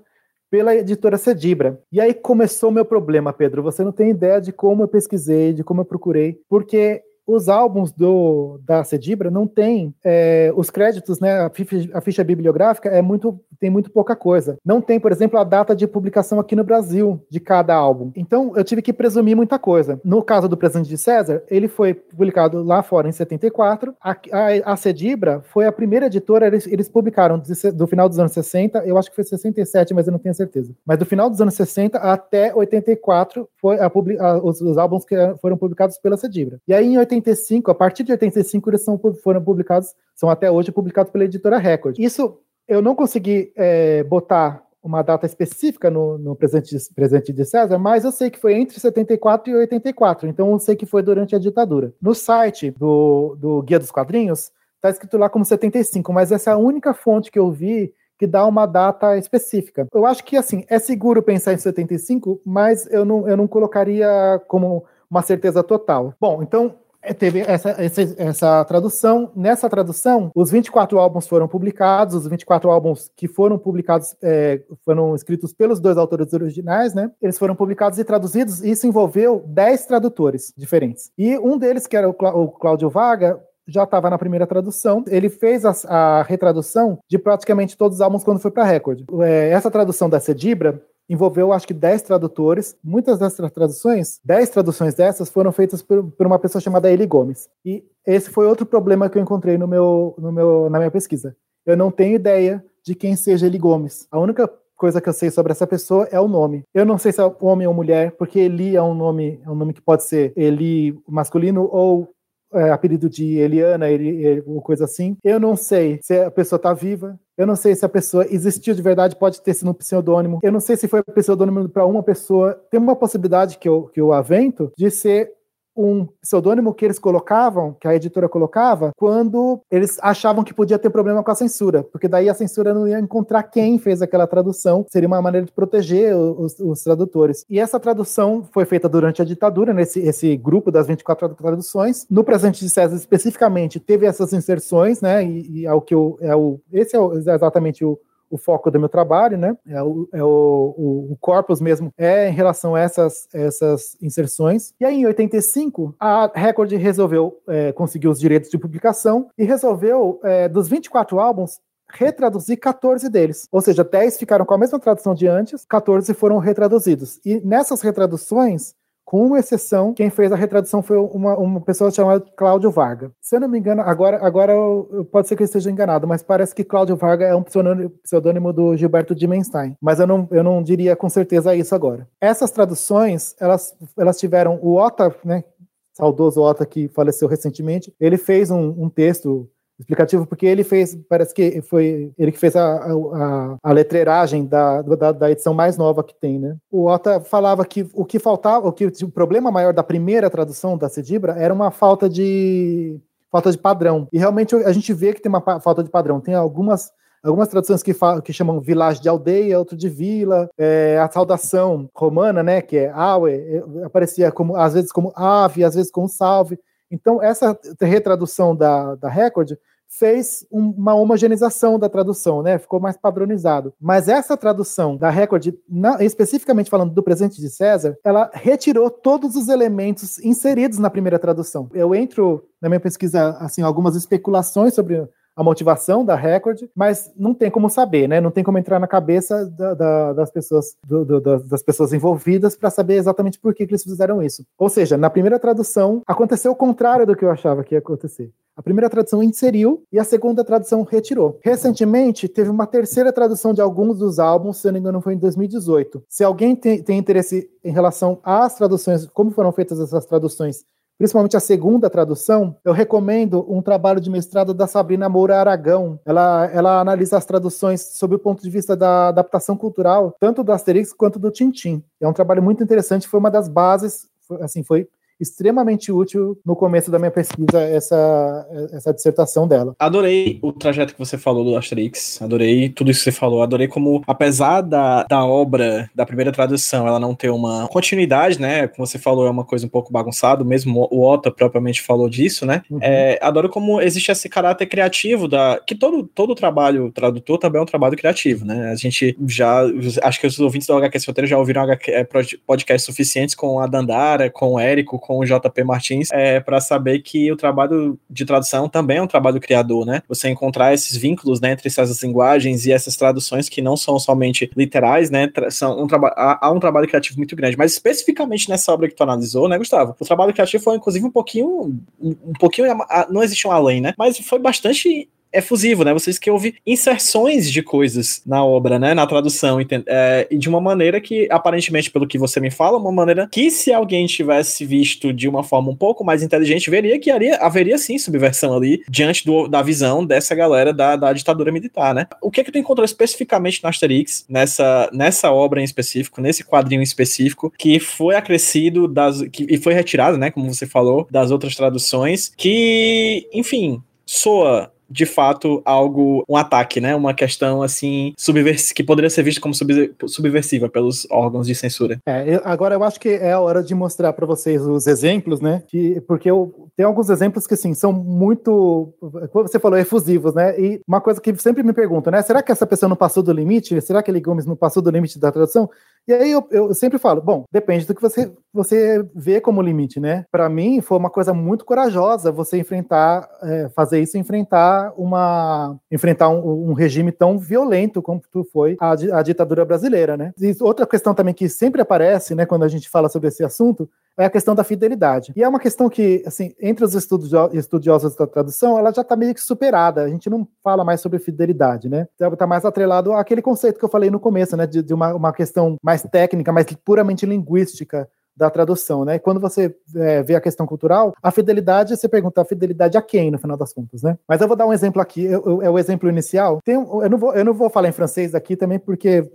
pela 0.49 0.75
editora 0.75 1.17
Cedibra. 1.17 1.79
E 1.91 1.99
aí 1.99 2.13
começou 2.13 2.69
o 2.69 2.73
meu 2.73 2.85
problema, 2.85 3.33
Pedro. 3.33 3.63
Você 3.63 3.83
não 3.83 3.91
tem 3.91 4.11
ideia 4.11 4.39
de 4.39 4.51
como 4.51 4.83
eu 4.83 4.87
pesquisei, 4.87 5.53
de 5.53 5.63
como 5.63 5.81
eu 5.81 5.85
procurei, 5.85 6.39
porque 6.49 7.01
os 7.27 7.49
álbuns 7.49 7.91
do, 7.91 8.57
da 8.65 8.85
Cedibra 8.85 9.29
não 9.29 9.45
tem 9.45 9.93
é, 10.03 10.51
os 10.55 10.69
créditos, 10.69 11.19
né? 11.19 11.41
A 11.41 11.49
ficha, 11.49 11.89
a 11.93 11.99
ficha, 11.99 12.23
bibliográfica 12.23 12.87
é 12.87 13.01
muito, 13.01 13.37
tem 13.59 13.69
muito 13.69 13.91
pouca 13.91 14.15
coisa. 14.15 14.57
Não 14.65 14.79
tem, 14.79 14.97
por 14.97 15.11
exemplo, 15.11 15.37
a 15.37 15.43
data 15.43 15.75
de 15.75 15.85
publicação 15.85 16.39
aqui 16.39 16.55
no 16.55 16.63
Brasil 16.63 17.21
de 17.29 17.41
cada 17.41 17.75
álbum. 17.75 18.11
Então 18.15 18.53
eu 18.55 18.63
tive 18.63 18.81
que 18.81 18.93
presumir 18.93 19.35
muita 19.35 19.59
coisa. 19.59 19.99
No 20.05 20.23
caso 20.23 20.47
do 20.47 20.55
Presente 20.55 20.87
de 20.87 20.97
César, 20.97 21.43
ele 21.49 21.67
foi 21.67 21.93
publicado 21.93 22.63
lá 22.63 22.81
fora 22.81 23.09
em 23.09 23.11
74. 23.11 23.93
A, 24.01 24.11
a, 24.11 24.73
a 24.73 24.75
Cedibra 24.77 25.41
foi 25.51 25.65
a 25.65 25.71
primeira 25.71 26.05
editora, 26.05 26.47
eles, 26.47 26.65
eles 26.65 26.87
publicaram 26.87 27.37
do, 27.37 27.73
do 27.73 27.87
final 27.87 28.07
dos 28.07 28.19
anos 28.19 28.31
60, 28.31 28.85
eu 28.85 28.97
acho 28.97 29.09
que 29.09 29.15
foi 29.15 29.25
67, 29.25 29.93
mas 29.93 30.07
eu 30.07 30.11
não 30.11 30.19
tenho 30.19 30.33
certeza. 30.33 30.73
Mas 30.85 30.97
do 30.97 31.05
final 31.05 31.29
dos 31.29 31.41
anos 31.41 31.55
60 31.55 31.97
até 31.97 32.55
84 32.55 33.49
foi 33.59 33.77
a, 33.79 33.85
a, 33.85 34.37
os, 34.37 34.61
os 34.61 34.77
álbuns 34.77 35.03
que 35.03 35.15
foram 35.41 35.57
publicados 35.57 35.97
pela 35.97 36.15
Cedibra. 36.15 36.59
E 36.65 36.73
aí 36.73 36.85
em 36.85 36.97
84 36.97 37.16
85, 37.17 37.71
a 37.71 37.75
partir 37.75 38.03
de 38.03 38.11
85, 38.11 38.69
eles 38.69 38.81
são, 38.81 38.99
foram 39.23 39.43
publicados, 39.43 39.93
são 40.15 40.29
até 40.29 40.49
hoje 40.49 40.71
publicados 40.71 41.11
pela 41.11 41.25
editora 41.25 41.57
Record. 41.57 41.99
Isso 41.99 42.39
eu 42.67 42.81
não 42.81 42.95
consegui 42.95 43.51
é, 43.55 44.03
botar 44.03 44.63
uma 44.83 45.01
data 45.01 45.25
específica 45.25 45.89
no, 45.91 46.17
no 46.17 46.35
presente, 46.35 46.75
de, 46.75 46.93
presente 46.93 47.33
de 47.33 47.45
César, 47.45 47.77
mas 47.77 48.05
eu 48.05 48.11
sei 48.11 48.29
que 48.29 48.39
foi 48.39 48.53
entre 48.53 48.79
74 48.79 49.51
e 49.51 49.55
84, 49.55 50.29
então 50.29 50.51
eu 50.51 50.59
sei 50.59 50.75
que 50.75 50.85
foi 50.85 51.03
durante 51.03 51.35
a 51.35 51.39
ditadura. 51.39 51.93
No 52.01 52.15
site 52.15 52.71
do, 52.71 53.35
do 53.37 53.61
Guia 53.63 53.79
dos 53.79 53.91
Quadrinhos, 53.91 54.51
está 54.75 54.89
escrito 54.89 55.17
lá 55.17 55.29
como 55.29 55.43
75, 55.43 56.13
mas 56.13 56.31
essa 56.31 56.51
é 56.51 56.53
a 56.53 56.57
única 56.57 56.93
fonte 56.93 57.31
que 57.31 57.39
eu 57.39 57.51
vi 57.51 57.93
que 58.17 58.25
dá 58.25 58.45
uma 58.45 58.65
data 58.65 59.17
específica. 59.17 59.87
Eu 59.93 60.05
acho 60.05 60.23
que, 60.23 60.35
assim, 60.35 60.65
é 60.67 60.79
seguro 60.79 61.21
pensar 61.21 61.53
em 61.53 61.57
75, 61.57 62.41
mas 62.43 62.91
eu 62.91 63.05
não, 63.05 63.27
eu 63.27 63.37
não 63.37 63.47
colocaria 63.47 64.41
como 64.47 64.85
uma 65.09 65.21
certeza 65.21 65.61
total. 65.61 66.13
Bom, 66.19 66.41
então 66.41 66.75
teve 67.13 67.39
essa, 67.41 67.69
essa, 67.71 68.01
essa, 68.17 68.65
tradução. 68.65 69.31
Nessa 69.35 69.69
tradução, 69.69 70.31
os 70.35 70.51
24 70.51 70.97
álbuns 70.97 71.27
foram 71.27 71.47
publicados, 71.47 72.15
os 72.15 72.27
24 72.27 72.69
álbuns 72.69 73.09
que 73.15 73.27
foram 73.27 73.57
publicados 73.57 74.15
é, 74.21 74.61
foram 74.83 75.15
escritos 75.15 75.53
pelos 75.53 75.79
dois 75.79 75.97
autores 75.97 76.33
originais, 76.33 76.93
né? 76.93 77.11
Eles 77.21 77.37
foram 77.37 77.55
publicados 77.55 77.99
e 77.99 78.03
traduzidos, 78.03 78.63
e 78.63 78.71
isso 78.71 78.87
envolveu 78.87 79.43
10 79.47 79.85
tradutores 79.85 80.53
diferentes. 80.57 81.11
E 81.17 81.37
um 81.37 81.57
deles, 81.57 81.87
que 81.87 81.97
era 81.97 82.09
o, 82.09 82.11
o 82.11 82.47
Cláudio 82.49 82.89
Vaga, 82.89 83.39
já 83.67 83.83
estava 83.83 84.09
na 84.09 84.17
primeira 84.17 84.47
tradução. 84.47 85.03
Ele 85.07 85.29
fez 85.29 85.65
a, 85.65 85.73
a, 85.87 86.23
retradução 86.23 86.99
de 87.09 87.17
praticamente 87.17 87.77
todos 87.77 87.97
os 87.97 88.01
álbuns 88.01 88.23
quando 88.23 88.39
foi 88.39 88.49
para 88.49 88.63
Record. 88.63 89.03
É, 89.21 89.49
essa 89.49 89.69
tradução 89.69 90.09
da 90.09 90.19
Cedibra 90.19 90.81
envolveu 91.09 91.53
acho 91.53 91.67
que 91.67 91.73
10 91.73 92.01
tradutores. 92.03 92.75
Muitas 92.83 93.19
dessas 93.19 93.51
traduções, 93.51 94.19
10 94.23 94.49
traduções 94.49 94.93
dessas 94.93 95.29
foram 95.29 95.51
feitas 95.51 95.81
por, 95.81 96.03
por, 96.11 96.27
uma 96.27 96.39
pessoa 96.39 96.61
chamada 96.61 96.91
Eli 96.91 97.05
Gomes. 97.05 97.49
E 97.65 97.83
esse 98.05 98.29
foi 98.29 98.45
outro 98.45 98.65
problema 98.65 99.09
que 99.09 99.17
eu 99.17 99.21
encontrei 99.21 99.57
no 99.57 99.67
meu, 99.67 100.15
no 100.17 100.31
meu, 100.31 100.69
na 100.69 100.79
minha 100.79 100.91
pesquisa. 100.91 101.35
Eu 101.65 101.77
não 101.77 101.91
tenho 101.91 102.15
ideia 102.15 102.63
de 102.85 102.95
quem 102.95 103.15
seja 103.15 103.45
Eli 103.45 103.57
Gomes. 103.57 104.07
A 104.11 104.19
única 104.19 104.49
coisa 104.75 105.01
que 105.01 105.09
eu 105.09 105.13
sei 105.13 105.31
sobre 105.31 105.51
essa 105.51 105.65
pessoa 105.65 106.07
é 106.11 106.19
o 106.19 106.27
nome. 106.27 106.63
Eu 106.73 106.85
não 106.85 106.97
sei 106.97 107.11
se 107.11 107.19
é 107.19 107.35
homem 107.41 107.67
ou 107.67 107.73
mulher, 107.73 108.11
porque 108.11 108.39
Eli 108.39 108.75
é 108.75 108.81
um 108.81 108.93
nome, 108.93 109.41
é 109.43 109.49
um 109.49 109.55
nome 109.55 109.73
que 109.73 109.81
pode 109.81 110.03
ser 110.03 110.31
Eli 110.35 110.97
masculino 111.07 111.67
ou 111.71 112.09
é, 112.53 112.69
apelido 112.69 113.09
de 113.09 113.37
Eliana, 113.37 113.89
ele, 113.89 114.41
ou 114.45 114.61
coisa 114.61 114.85
assim. 114.85 115.17
Eu 115.23 115.39
não 115.39 115.55
sei 115.55 115.99
se 116.01 116.17
a 116.17 116.31
pessoa 116.31 116.57
está 116.57 116.73
viva. 116.73 117.19
Eu 117.37 117.45
não 117.45 117.55
sei 117.55 117.75
se 117.75 117.85
a 117.85 117.89
pessoa 117.89 118.25
existiu 118.27 118.73
de 118.73 118.81
verdade, 118.81 119.15
pode 119.15 119.39
ter 119.41 119.53
sido 119.53 119.69
um 119.69 119.73
pseudônimo. 119.73 120.39
Eu 120.41 120.51
não 120.51 120.59
sei 120.59 120.75
se 120.75 120.87
foi 120.87 121.03
pseudônimo 121.03 121.69
para 121.69 121.85
uma 121.85 122.01
pessoa. 122.01 122.59
Tem 122.71 122.79
uma 122.79 122.95
possibilidade 122.95 123.59
que 123.59 123.69
eu, 123.69 123.83
que 123.93 124.01
eu 124.01 124.11
avento 124.11 124.71
de 124.75 124.89
ser 124.89 125.36
um 125.77 126.07
pseudônimo 126.21 126.73
que 126.73 126.83
eles 126.83 126.97
colocavam, 126.97 127.75
que 127.79 127.87
a 127.87 127.95
editora 127.95 128.27
colocava, 128.27 128.91
quando 128.97 129.61
eles 129.69 129.97
achavam 130.01 130.43
que 130.43 130.53
podia 130.53 130.79
ter 130.79 130.89
problema 130.89 131.23
com 131.23 131.31
a 131.31 131.35
censura, 131.35 131.83
porque 131.83 132.07
daí 132.07 132.27
a 132.27 132.33
censura 132.33 132.73
não 132.73 132.87
ia 132.87 132.99
encontrar 132.99 133.43
quem 133.43 133.77
fez 133.77 134.01
aquela 134.01 134.25
tradução, 134.25 134.85
seria 134.89 135.07
uma 135.07 135.21
maneira 135.21 135.45
de 135.45 135.51
proteger 135.51 136.15
os, 136.15 136.59
os 136.59 136.81
tradutores. 136.81 137.45
E 137.49 137.59
essa 137.59 137.79
tradução 137.79 138.43
foi 138.51 138.65
feita 138.65 138.89
durante 138.89 139.21
a 139.21 139.25
ditadura, 139.25 139.73
nesse 139.73 139.99
esse 139.99 140.35
grupo 140.37 140.71
das 140.71 140.87
24 140.87 141.29
traduções. 141.35 142.05
No 142.09 142.23
presente 142.23 142.59
de 142.59 142.69
César, 142.69 142.95
especificamente, 142.95 143.79
teve 143.79 144.05
essas 144.05 144.33
inserções, 144.33 145.01
né? 145.01 145.23
E, 145.23 145.61
e 145.61 145.65
é 145.65 145.73
o 145.73 145.81
que 145.81 145.93
eu, 145.93 146.17
é 146.21 146.35
o, 146.35 146.59
esse 146.71 146.95
é, 146.95 146.99
é 146.99 147.35
exatamente 147.35 147.83
o, 147.83 147.99
o 148.29 148.37
foco 148.37 148.69
do 148.69 148.79
meu 148.79 148.89
trabalho, 148.89 149.37
né? 149.37 149.57
É 149.67 149.81
o, 149.81 150.09
é 150.13 150.23
o, 150.23 150.75
o, 150.77 151.11
o, 151.13 151.17
corpus 151.19 151.61
mesmo 151.61 151.91
é 151.97 152.29
em 152.29 152.33
relação 152.33 152.75
a 152.75 152.79
essas, 152.79 153.27
essas 153.33 153.97
inserções. 154.01 154.73
E 154.79 154.85
aí, 154.85 155.01
em 155.01 155.05
85, 155.05 155.95
a 155.99 156.31
Record 156.33 156.71
resolveu 156.73 157.39
é, 157.47 157.71
conseguir 157.71 158.07
os 158.07 158.19
direitos 158.19 158.49
de 158.49 158.57
publicação 158.57 159.29
e 159.37 159.43
resolveu, 159.43 160.19
é, 160.23 160.47
dos 160.49 160.67
24 160.67 161.19
álbuns, 161.19 161.59
retraduzir 161.89 162.59
14 162.59 163.09
deles. 163.09 163.47
Ou 163.51 163.61
seja, 163.61 163.83
10 163.83 164.17
ficaram 164.17 164.45
com 164.45 164.53
a 164.53 164.57
mesma 164.57 164.79
tradução 164.79 165.13
de 165.13 165.27
antes, 165.27 165.65
14 165.65 166.13
foram 166.13 166.37
retraduzidos. 166.37 167.19
E 167.25 167.39
nessas 167.41 167.81
retraduções, 167.81 168.73
com 169.07 169.25
uma 169.25 169.39
exceção, 169.39 169.93
quem 169.93 170.09
fez 170.09 170.33
a 170.33 170.35
retradução 170.35 170.81
foi 170.83 170.97
uma, 170.97 171.37
uma 171.37 171.61
pessoa 171.61 171.89
chamada 171.89 172.25
Cláudio 172.35 172.69
Varga. 172.69 173.09
Se 173.21 173.37
eu 173.37 173.39
não 173.39 173.47
me 173.47 173.57
engano, 173.57 173.81
agora, 173.81 174.17
agora 174.21 174.51
eu, 174.51 175.07
pode 175.09 175.29
ser 175.29 175.37
que 175.37 175.43
eu 175.43 175.45
esteja 175.45 175.71
enganado, 175.71 176.05
mas 176.05 176.21
parece 176.21 176.53
que 176.53 176.61
Cláudio 176.61 176.97
Varga 176.97 177.25
é 177.25 177.33
um 177.33 177.41
pseudônimo 177.41 178.51
do 178.51 178.75
Gilberto 178.75 179.15
Dimenstein. 179.15 179.77
Mas 179.81 180.01
eu 180.01 180.07
não, 180.07 180.27
eu 180.29 180.43
não 180.43 180.61
diria 180.61 180.93
com 180.93 181.07
certeza 181.07 181.55
isso 181.55 181.73
agora. 181.73 182.05
Essas 182.19 182.51
traduções, 182.51 183.33
elas, 183.39 183.73
elas 183.97 184.19
tiveram 184.19 184.59
o 184.61 184.75
Ota, 184.75 185.15
né, 185.23 185.45
saudoso 185.93 186.41
Ota 186.41 186.65
que 186.65 186.89
faleceu 186.89 187.29
recentemente, 187.29 187.93
ele 188.01 188.17
fez 188.17 188.51
um, 188.51 188.75
um 188.77 188.89
texto 188.89 189.49
explicativo, 189.79 190.25
porque 190.25 190.45
ele 190.45 190.63
fez, 190.63 190.97
parece 191.07 191.33
que 191.33 191.61
foi 191.61 192.11
ele 192.17 192.31
que 192.31 192.39
fez 192.39 192.55
a, 192.55 192.77
a, 192.77 193.57
a 193.61 193.71
letreiragem 193.71 194.45
da, 194.45 194.81
da, 194.81 195.11
da, 195.11 195.31
edição 195.31 195.53
mais 195.53 195.77
nova 195.77 196.03
que 196.03 196.15
tem, 196.15 196.39
né? 196.39 196.55
O 196.71 196.85
Ota 196.85 197.19
falava 197.19 197.63
que 197.65 197.87
o 197.93 198.03
que 198.03 198.17
faltava, 198.17 198.67
o 198.67 198.73
que 198.73 198.85
o 198.85 199.11
problema 199.11 199.51
maior 199.51 199.73
da 199.73 199.83
primeira 199.83 200.29
tradução 200.29 200.77
da 200.77 200.89
Cedibra 200.89 201.33
era 201.33 201.53
uma 201.53 201.69
falta 201.69 202.09
de 202.09 202.99
falta 203.31 203.51
de 203.51 203.57
padrão. 203.57 204.07
E 204.11 204.17
realmente 204.17 204.55
a 204.55 204.71
gente 204.71 204.93
vê 204.93 205.13
que 205.13 205.21
tem 205.21 205.29
uma 205.29 205.59
falta 205.59 205.83
de 205.83 205.89
padrão. 205.89 206.19
Tem 206.19 206.33
algumas 206.33 206.91
algumas 207.23 207.49
traduções 207.49 207.83
que, 207.83 207.93
falam, 207.93 208.21
que 208.21 208.31
chamam 208.31 208.61
vilagem 208.61 209.01
de 209.01 209.09
aldeia, 209.09 209.59
outro 209.59 209.75
de 209.75 209.89
vila, 209.89 210.49
é, 210.57 210.97
a 210.97 211.09
saudação 211.09 211.89
romana, 211.93 212.41
né, 212.41 212.61
que 212.61 212.77
é 212.77 212.89
aue, 212.89 213.31
é, 213.31 213.83
aparecia 213.83 214.31
como 214.31 214.55
às 214.55 214.73
vezes 214.73 214.91
como 214.91 215.11
ave, 215.15 215.63
às 215.63 215.75
vezes 215.75 215.91
como 215.91 216.07
salve. 216.07 216.57
Então, 216.89 217.21
essa 217.21 217.57
retradução 217.81 218.55
da, 218.55 218.95
da 218.95 219.09
Record 219.09 219.57
fez 219.89 220.45
uma 220.51 220.93
homogeneização 220.93 221.79
da 221.79 221.87
tradução, 221.87 222.43
né? 222.43 222.57
Ficou 222.57 222.79
mais 222.79 222.97
padronizado. 222.97 223.73
Mas 223.79 224.07
essa 224.07 224.35
tradução 224.35 224.97
da 224.97 225.09
Record, 225.09 225.53
na, 225.67 226.03
especificamente 226.03 226.69
falando 226.69 226.93
do 226.93 227.01
presente 227.01 227.39
de 227.39 227.49
César, 227.49 227.97
ela 228.03 228.29
retirou 228.33 228.89
todos 228.89 229.35
os 229.35 229.47
elementos 229.47 230.19
inseridos 230.19 230.77
na 230.77 230.89
primeira 230.89 231.17
tradução. 231.17 231.69
Eu 231.73 231.95
entro 231.95 232.43
na 232.61 232.67
minha 232.67 232.79
pesquisa 232.79 233.37
assim 233.39 233.61
algumas 233.61 233.95
especulações 233.95 234.73
sobre 234.73 235.07
a 235.37 235.43
motivação 235.43 236.03
da 236.03 236.15
Record, 236.15 236.63
mas 236.75 237.13
não 237.15 237.31
tem 237.31 237.51
como 237.51 237.69
saber, 237.69 238.09
né? 238.09 238.19
Não 238.19 238.31
tem 238.31 238.43
como 238.43 238.57
entrar 238.57 238.79
na 238.79 238.87
cabeça 238.87 239.45
da, 239.45 239.75
da, 239.75 240.13
das 240.13 240.31
pessoas 240.31 240.75
do, 240.83 241.05
do, 241.05 241.21
das 241.21 241.61
pessoas 241.61 241.93
envolvidas 241.93 242.55
para 242.55 242.71
saber 242.71 242.95
exatamente 242.95 243.39
por 243.39 243.53
que, 243.53 243.67
que 243.67 243.73
eles 243.73 243.83
fizeram 243.83 244.23
isso. 244.23 244.43
Ou 244.57 244.67
seja, 244.67 244.97
na 244.97 245.11
primeira 245.11 245.37
tradução 245.37 246.01
aconteceu 246.07 246.51
o 246.51 246.55
contrário 246.55 247.05
do 247.05 247.15
que 247.15 247.23
eu 247.23 247.29
achava 247.29 247.63
que 247.63 247.75
ia 247.75 247.79
acontecer. 247.79 248.31
A 248.55 248.63
primeira 248.63 248.89
tradução 248.89 249.21
inseriu 249.21 249.83
e 249.91 249.99
a 249.99 250.03
segunda 250.03 250.43
tradução 250.43 250.81
retirou. 250.81 251.37
Recentemente, 251.43 252.27
teve 252.27 252.49
uma 252.49 252.65
terceira 252.65 253.13
tradução 253.13 253.53
de 253.53 253.61
alguns 253.61 253.99
dos 253.99 254.17
álbuns, 254.17 254.57
se 254.57 254.67
eu 254.67 254.71
não 254.71 254.73
me 254.73 254.79
engano, 254.79 254.99
foi 254.99 255.13
em 255.13 255.19
2018. 255.19 256.03
Se 256.09 256.23
alguém 256.23 256.55
tem, 256.55 256.81
tem 256.81 256.97
interesse 256.97 257.47
em 257.63 257.71
relação 257.71 258.19
às 258.23 258.55
traduções, 258.55 259.05
como 259.13 259.29
foram 259.29 259.51
feitas 259.51 259.79
essas 259.79 260.07
traduções 260.07 260.65
principalmente 260.97 261.37
a 261.37 261.39
segunda 261.39 261.89
tradução, 261.89 262.55
eu 262.65 262.73
recomendo 262.73 263.45
um 263.47 263.61
trabalho 263.61 264.01
de 264.01 264.09
mestrado 264.09 264.53
da 264.53 264.67
Sabrina 264.67 265.07
Moura 265.07 265.37
Aragão. 265.37 265.99
Ela, 266.05 266.45
ela 266.51 266.81
analisa 266.81 267.17
as 267.17 267.25
traduções 267.25 267.81
sob 267.81 268.15
o 268.15 268.19
ponto 268.19 268.41
de 268.41 268.49
vista 268.49 268.75
da 268.75 269.09
adaptação 269.09 269.55
cultural, 269.55 270.15
tanto 270.19 270.43
do 270.43 270.51
Asterix 270.51 270.91
quanto 270.91 271.19
do 271.19 271.31
Tintim. 271.31 271.83
É 272.01 272.07
um 272.07 272.13
trabalho 272.13 272.41
muito 272.41 272.63
interessante, 272.63 273.07
foi 273.07 273.19
uma 273.19 273.31
das 273.31 273.47
bases, 273.47 274.07
assim, 274.41 274.63
foi 274.63 274.87
extremamente 275.19 275.91
útil 275.91 276.37
no 276.45 276.55
começo 276.55 276.91
da 276.91 276.99
minha 276.99 277.11
pesquisa 277.11 277.61
essa, 277.61 278.47
essa 278.71 278.93
dissertação 278.93 279.47
dela. 279.47 279.75
Adorei 279.79 280.39
o 280.41 280.51
trajeto 280.51 280.93
que 280.93 280.99
você 280.99 281.17
falou 281.17 281.43
do 281.43 281.57
Asterix, 281.57 282.21
adorei 282.21 282.69
tudo 282.69 282.91
isso 282.91 283.03
que 283.03 283.11
você 283.11 283.17
falou, 283.17 283.41
adorei 283.41 283.67
como, 283.67 284.01
apesar 284.07 284.61
da, 284.61 285.03
da 285.03 285.25
obra, 285.25 285.89
da 285.93 286.05
primeira 286.05 286.31
tradução, 286.31 286.87
ela 286.87 286.99
não 286.99 287.15
ter 287.15 287.29
uma 287.29 287.67
continuidade, 287.67 288.39
né, 288.39 288.67
como 288.67 288.85
você 288.85 288.99
falou, 288.99 289.27
é 289.27 289.29
uma 289.29 289.45
coisa 289.45 289.65
um 289.65 289.69
pouco 289.69 289.91
bagunçada, 289.91 290.43
mesmo 290.43 290.87
o 290.91 291.07
Otto 291.07 291.31
propriamente 291.31 291.81
falou 291.81 292.09
disso, 292.09 292.45
né, 292.45 292.61
uhum. 292.69 292.79
é, 292.81 293.19
adoro 293.21 293.49
como 293.49 293.81
existe 293.81 294.11
esse 294.11 294.29
caráter 294.29 294.67
criativo 294.67 295.27
da, 295.27 295.59
que 295.65 295.75
todo, 295.75 296.03
todo 296.03 296.35
trabalho 296.35 296.91
tradutor 296.91 297.37
também 297.37 297.59
é 297.59 297.63
um 297.63 297.67
trabalho 297.67 297.97
criativo, 297.97 298.45
né, 298.45 298.71
a 298.71 298.75
gente 298.75 299.17
já, 299.27 299.61
acho 300.03 300.19
que 300.19 300.27
os 300.27 300.39
ouvintes 300.39 300.67
do 300.67 300.73
HQ 300.73 300.97
Roteiro 301.07 301.27
já 301.27 301.37
ouviram 301.37 301.61
HQ, 301.63 301.91
é, 301.91 302.07
podcasts 302.45 302.85
suficientes 302.85 303.35
com 303.35 303.59
a 303.59 303.67
Dandara, 303.67 304.29
com 304.29 304.53
o 304.53 304.59
Érico, 304.59 304.99
com 305.07 305.17
o 305.19 305.23
JP 305.23 305.63
Martins, 305.63 306.09
é, 306.11 306.41
para 306.41 306.59
saber 306.59 306.99
que 306.99 307.31
o 307.31 307.37
trabalho 307.37 307.97
de 308.09 308.25
tradução 308.25 308.67
também 308.67 308.97
é 308.97 309.01
um 309.01 309.07
trabalho 309.07 309.39
criador, 309.39 309.85
né? 309.85 310.03
Você 310.09 310.27
encontrar 310.27 310.73
esses 310.73 310.97
vínculos 310.97 311.39
né, 311.39 311.53
entre 311.53 311.69
essas 311.69 312.03
linguagens 312.03 312.65
e 312.65 312.73
essas 312.73 312.97
traduções 312.97 313.47
que 313.47 313.61
não 313.61 313.77
são 313.77 313.97
somente 313.97 314.51
literais, 314.53 315.09
né? 315.09 315.31
São 315.49 315.81
um 315.81 315.87
há, 316.07 316.47
há 316.47 316.51
um 316.51 316.59
trabalho 316.59 316.87
criativo 316.89 317.17
muito 317.17 317.37
grande. 317.37 317.57
Mas 317.57 317.71
especificamente 317.71 318.49
nessa 318.49 318.73
obra 318.73 318.89
que 318.89 318.95
tu 318.95 319.03
analisou, 319.03 319.47
né, 319.47 319.57
Gustavo? 319.57 319.95
O 319.97 320.05
trabalho 320.05 320.33
criativo 320.33 320.61
foi, 320.61 320.75
inclusive, 320.75 321.05
um 321.05 321.11
pouquinho. 321.11 321.79
Um, 322.01 322.15
um 322.25 322.33
pouquinho. 322.37 322.67
Não 323.09 323.23
existe 323.23 323.47
um 323.47 323.51
além, 323.51 323.79
né? 323.79 323.93
Mas 323.97 324.17
foi 324.19 324.39
bastante 324.39 325.07
efusivo, 325.31 325.83
né? 325.83 325.93
Vocês 325.93 326.17
que 326.17 326.29
houve 326.29 326.55
inserções 326.65 327.51
de 327.51 327.61
coisas 327.61 328.21
na 328.25 328.43
obra, 328.43 328.79
né? 328.79 328.93
Na 328.93 329.05
tradução, 329.05 329.59
é, 329.87 330.27
e 330.29 330.37
de 330.37 330.49
uma 330.49 330.61
maneira 330.61 330.99
que, 330.99 331.27
aparentemente, 331.29 331.91
pelo 331.91 332.07
que 332.07 332.17
você 332.17 332.39
me 332.39 332.51
fala, 332.51 332.77
uma 332.77 332.91
maneira 332.91 333.27
que 333.31 333.51
se 333.51 333.73
alguém 333.73 334.05
tivesse 334.05 334.65
visto 334.65 335.13
de 335.13 335.27
uma 335.27 335.43
forma 335.43 335.71
um 335.71 335.75
pouco 335.75 336.03
mais 336.03 336.23
inteligente, 336.23 336.69
veria 336.69 336.99
que 336.99 337.11
haveria, 337.11 337.37
haveria 337.37 337.77
sim 337.77 337.97
subversão 337.97 338.55
ali 338.55 338.83
diante 338.89 339.25
do, 339.25 339.47
da 339.47 339.61
visão 339.61 340.05
dessa 340.05 340.33
galera 340.35 340.73
da, 340.73 340.95
da 340.95 341.13
ditadura 341.13 341.51
militar, 341.51 341.93
né? 341.93 342.07
O 342.21 342.31
que 342.31 342.41
é 342.41 342.43
que 342.43 342.51
tu 342.51 342.57
encontrou 342.57 342.85
especificamente 342.85 343.61
no 343.63 343.69
Asterix, 343.69 344.25
nessa, 344.29 344.89
nessa 344.93 345.31
obra 345.31 345.61
em 345.61 345.63
específico, 345.63 346.21
nesse 346.21 346.43
quadrinho 346.43 346.81
em 346.81 346.83
específico, 346.83 347.51
que 347.57 347.79
foi 347.79 348.15
acrescido 348.15 348.87
das, 348.87 349.21
que, 349.23 349.45
e 349.49 349.57
foi 349.57 349.73
retirado, 349.73 350.17
né? 350.17 350.31
Como 350.31 350.53
você 350.53 350.65
falou, 350.65 351.07
das 351.09 351.31
outras 351.31 351.55
traduções, 351.55 352.31
que, 352.35 353.27
enfim, 353.33 353.81
soa 354.05 354.71
de 354.89 355.05
fato 355.05 355.61
algo, 355.65 356.23
um 356.27 356.35
ataque, 356.35 356.79
né? 356.79 356.95
Uma 356.95 357.13
questão 357.13 357.61
assim, 357.61 358.13
subvers 358.17 358.71
que 358.71 358.83
poderia 358.83 359.09
ser 359.09 359.23
vista 359.23 359.41
como 359.41 359.53
sub 359.53 359.93
subversiva 360.05 360.69
pelos 360.69 361.07
órgãos 361.09 361.47
de 361.47 361.55
censura. 361.55 361.99
É, 362.05 362.35
eu, 362.35 362.41
agora 362.43 362.75
eu 362.75 362.83
acho 362.83 362.99
que 362.99 363.09
é 363.09 363.31
a 363.31 363.39
hora 363.39 363.63
de 363.63 363.75
mostrar 363.75 364.13
para 364.13 364.25
vocês 364.25 364.61
os 364.61 364.87
exemplos, 364.87 365.41
né? 365.41 365.63
Que, 365.67 366.01
porque 366.01 366.29
eu, 366.29 366.69
tem 366.75 366.85
alguns 366.85 367.09
exemplos 367.09 367.45
que, 367.47 367.53
assim, 367.53 367.73
são 367.73 367.91
muito, 367.91 368.93
como 369.31 369.47
você 369.47 369.59
falou, 369.59 369.77
efusivos, 369.77 370.33
né? 370.33 370.59
E 370.59 370.81
uma 370.87 371.01
coisa 371.01 371.19
que 371.19 371.35
sempre 371.37 371.63
me 371.63 371.73
perguntam, 371.73 372.11
né? 372.11 372.21
Será 372.21 372.41
que 372.41 372.51
essa 372.51 372.67
pessoa 372.67 372.89
não 372.89 372.95
passou 372.95 373.21
do 373.23 373.31
limite? 373.31 373.79
Será 373.81 374.01
que 374.01 374.11
ele 374.11 374.21
Gomes 374.21 374.45
não 374.45 374.55
passou 374.55 374.81
do 374.81 374.89
limite 374.89 375.19
da 375.19 375.31
tradução? 375.31 375.69
E 376.07 376.13
aí 376.13 376.31
eu, 376.31 376.47
eu 376.51 376.73
sempre 376.73 376.97
falo, 376.97 377.21
bom, 377.21 377.43
depende 377.51 377.85
do 377.85 377.93
que 377.93 378.01
você, 378.01 378.31
você 378.53 379.05
vê 379.13 379.41
como 379.41 379.61
limite, 379.61 379.99
né? 379.99 380.25
Para 380.31 380.47
mim 380.47 380.79
foi 380.79 380.97
uma 380.97 381.09
coisa 381.09 381.33
muito 381.33 381.65
corajosa 381.65 382.31
você 382.31 382.57
enfrentar, 382.57 383.27
é, 383.43 383.67
fazer 383.75 384.01
isso, 384.01 384.17
enfrentar 384.17 384.93
uma, 384.97 385.77
enfrentar 385.91 386.29
um, 386.29 386.69
um, 386.69 386.73
regime 386.73 387.11
tão 387.11 387.37
violento 387.37 388.01
como 388.01 388.21
foi 388.53 388.77
a, 388.79 388.91
a 388.91 389.21
ditadura 389.21 389.65
brasileira, 389.65 390.15
né? 390.15 390.31
E 390.39 390.55
outra 390.61 390.87
questão 390.87 391.13
também 391.13 391.33
que 391.33 391.49
sempre 391.49 391.81
aparece, 391.81 392.33
né, 392.33 392.45
quando 392.45 392.63
a 392.63 392.69
gente 392.69 392.89
fala 392.89 393.09
sobre 393.09 393.27
esse 393.27 393.43
assunto, 393.43 393.89
é 394.17 394.25
a 394.25 394.29
questão 394.29 394.55
da 394.55 394.63
fidelidade. 394.63 395.31
E 395.35 395.43
é 395.43 395.47
uma 395.47 395.59
questão 395.59 395.87
que, 395.89 396.23
assim, 396.25 396.53
entre 396.59 396.83
os 396.83 396.95
estudiosos 396.95 398.15
da 398.15 398.25
tradução, 398.25 398.77
ela 398.77 398.91
já 398.91 399.01
está 399.01 399.15
meio 399.15 399.33
que 399.33 399.41
superada. 399.41 400.01
A 400.01 400.09
gente 400.09 400.29
não 400.29 400.47
fala 400.63 400.83
mais 400.83 401.01
sobre 401.01 401.19
fidelidade, 401.19 401.87
né? 401.87 402.07
Está 402.19 402.47
mais 402.47 402.65
atrelado 402.65 403.13
àquele 403.13 403.41
conceito 403.41 403.77
que 403.77 403.85
eu 403.85 403.89
falei 403.89 404.09
no 404.09 404.19
começo, 404.19 404.57
né? 404.57 404.65
De, 404.65 404.81
de 404.81 404.93
uma, 404.93 405.13
uma 405.13 405.31
questão 405.31 405.77
mais 405.83 406.01
técnica, 406.01 406.51
mais 406.51 406.65
puramente 406.83 407.25
linguística 407.25 408.09
da 408.37 408.51
tradução, 408.51 409.03
né? 409.03 409.15
E 409.15 409.19
quando 409.19 409.39
você 409.39 409.75
é, 409.95 410.21
vê 410.21 410.35
a 410.35 410.41
questão 410.41 410.67
cultural, 410.67 411.11
a 411.23 411.31
fidelidade, 411.31 411.97
você 411.97 412.07
pergunta 412.07 412.39
a 412.39 412.45
fidelidade 412.45 412.95
a 412.95 413.01
quem, 413.01 413.31
no 413.31 413.39
final 413.39 413.57
das 413.57 413.73
contas, 413.73 414.03
né? 414.03 414.15
Mas 414.27 414.39
eu 414.39 414.47
vou 414.47 414.55
dar 414.55 414.67
um 414.67 414.73
exemplo 414.73 415.01
aqui, 415.01 415.23
eu, 415.23 415.43
eu, 415.43 415.61
é 415.63 415.69
o 415.69 415.79
exemplo 415.79 416.07
inicial. 416.07 416.59
Tem, 416.63 416.75
eu, 416.75 417.09
não 417.09 417.17
vou, 417.17 417.33
eu 417.33 417.43
não 417.43 417.53
vou 417.53 417.67
falar 417.67 417.89
em 417.89 417.93
francês 417.93 418.35
aqui 418.35 418.55
também, 418.55 418.77
porque 418.77 419.27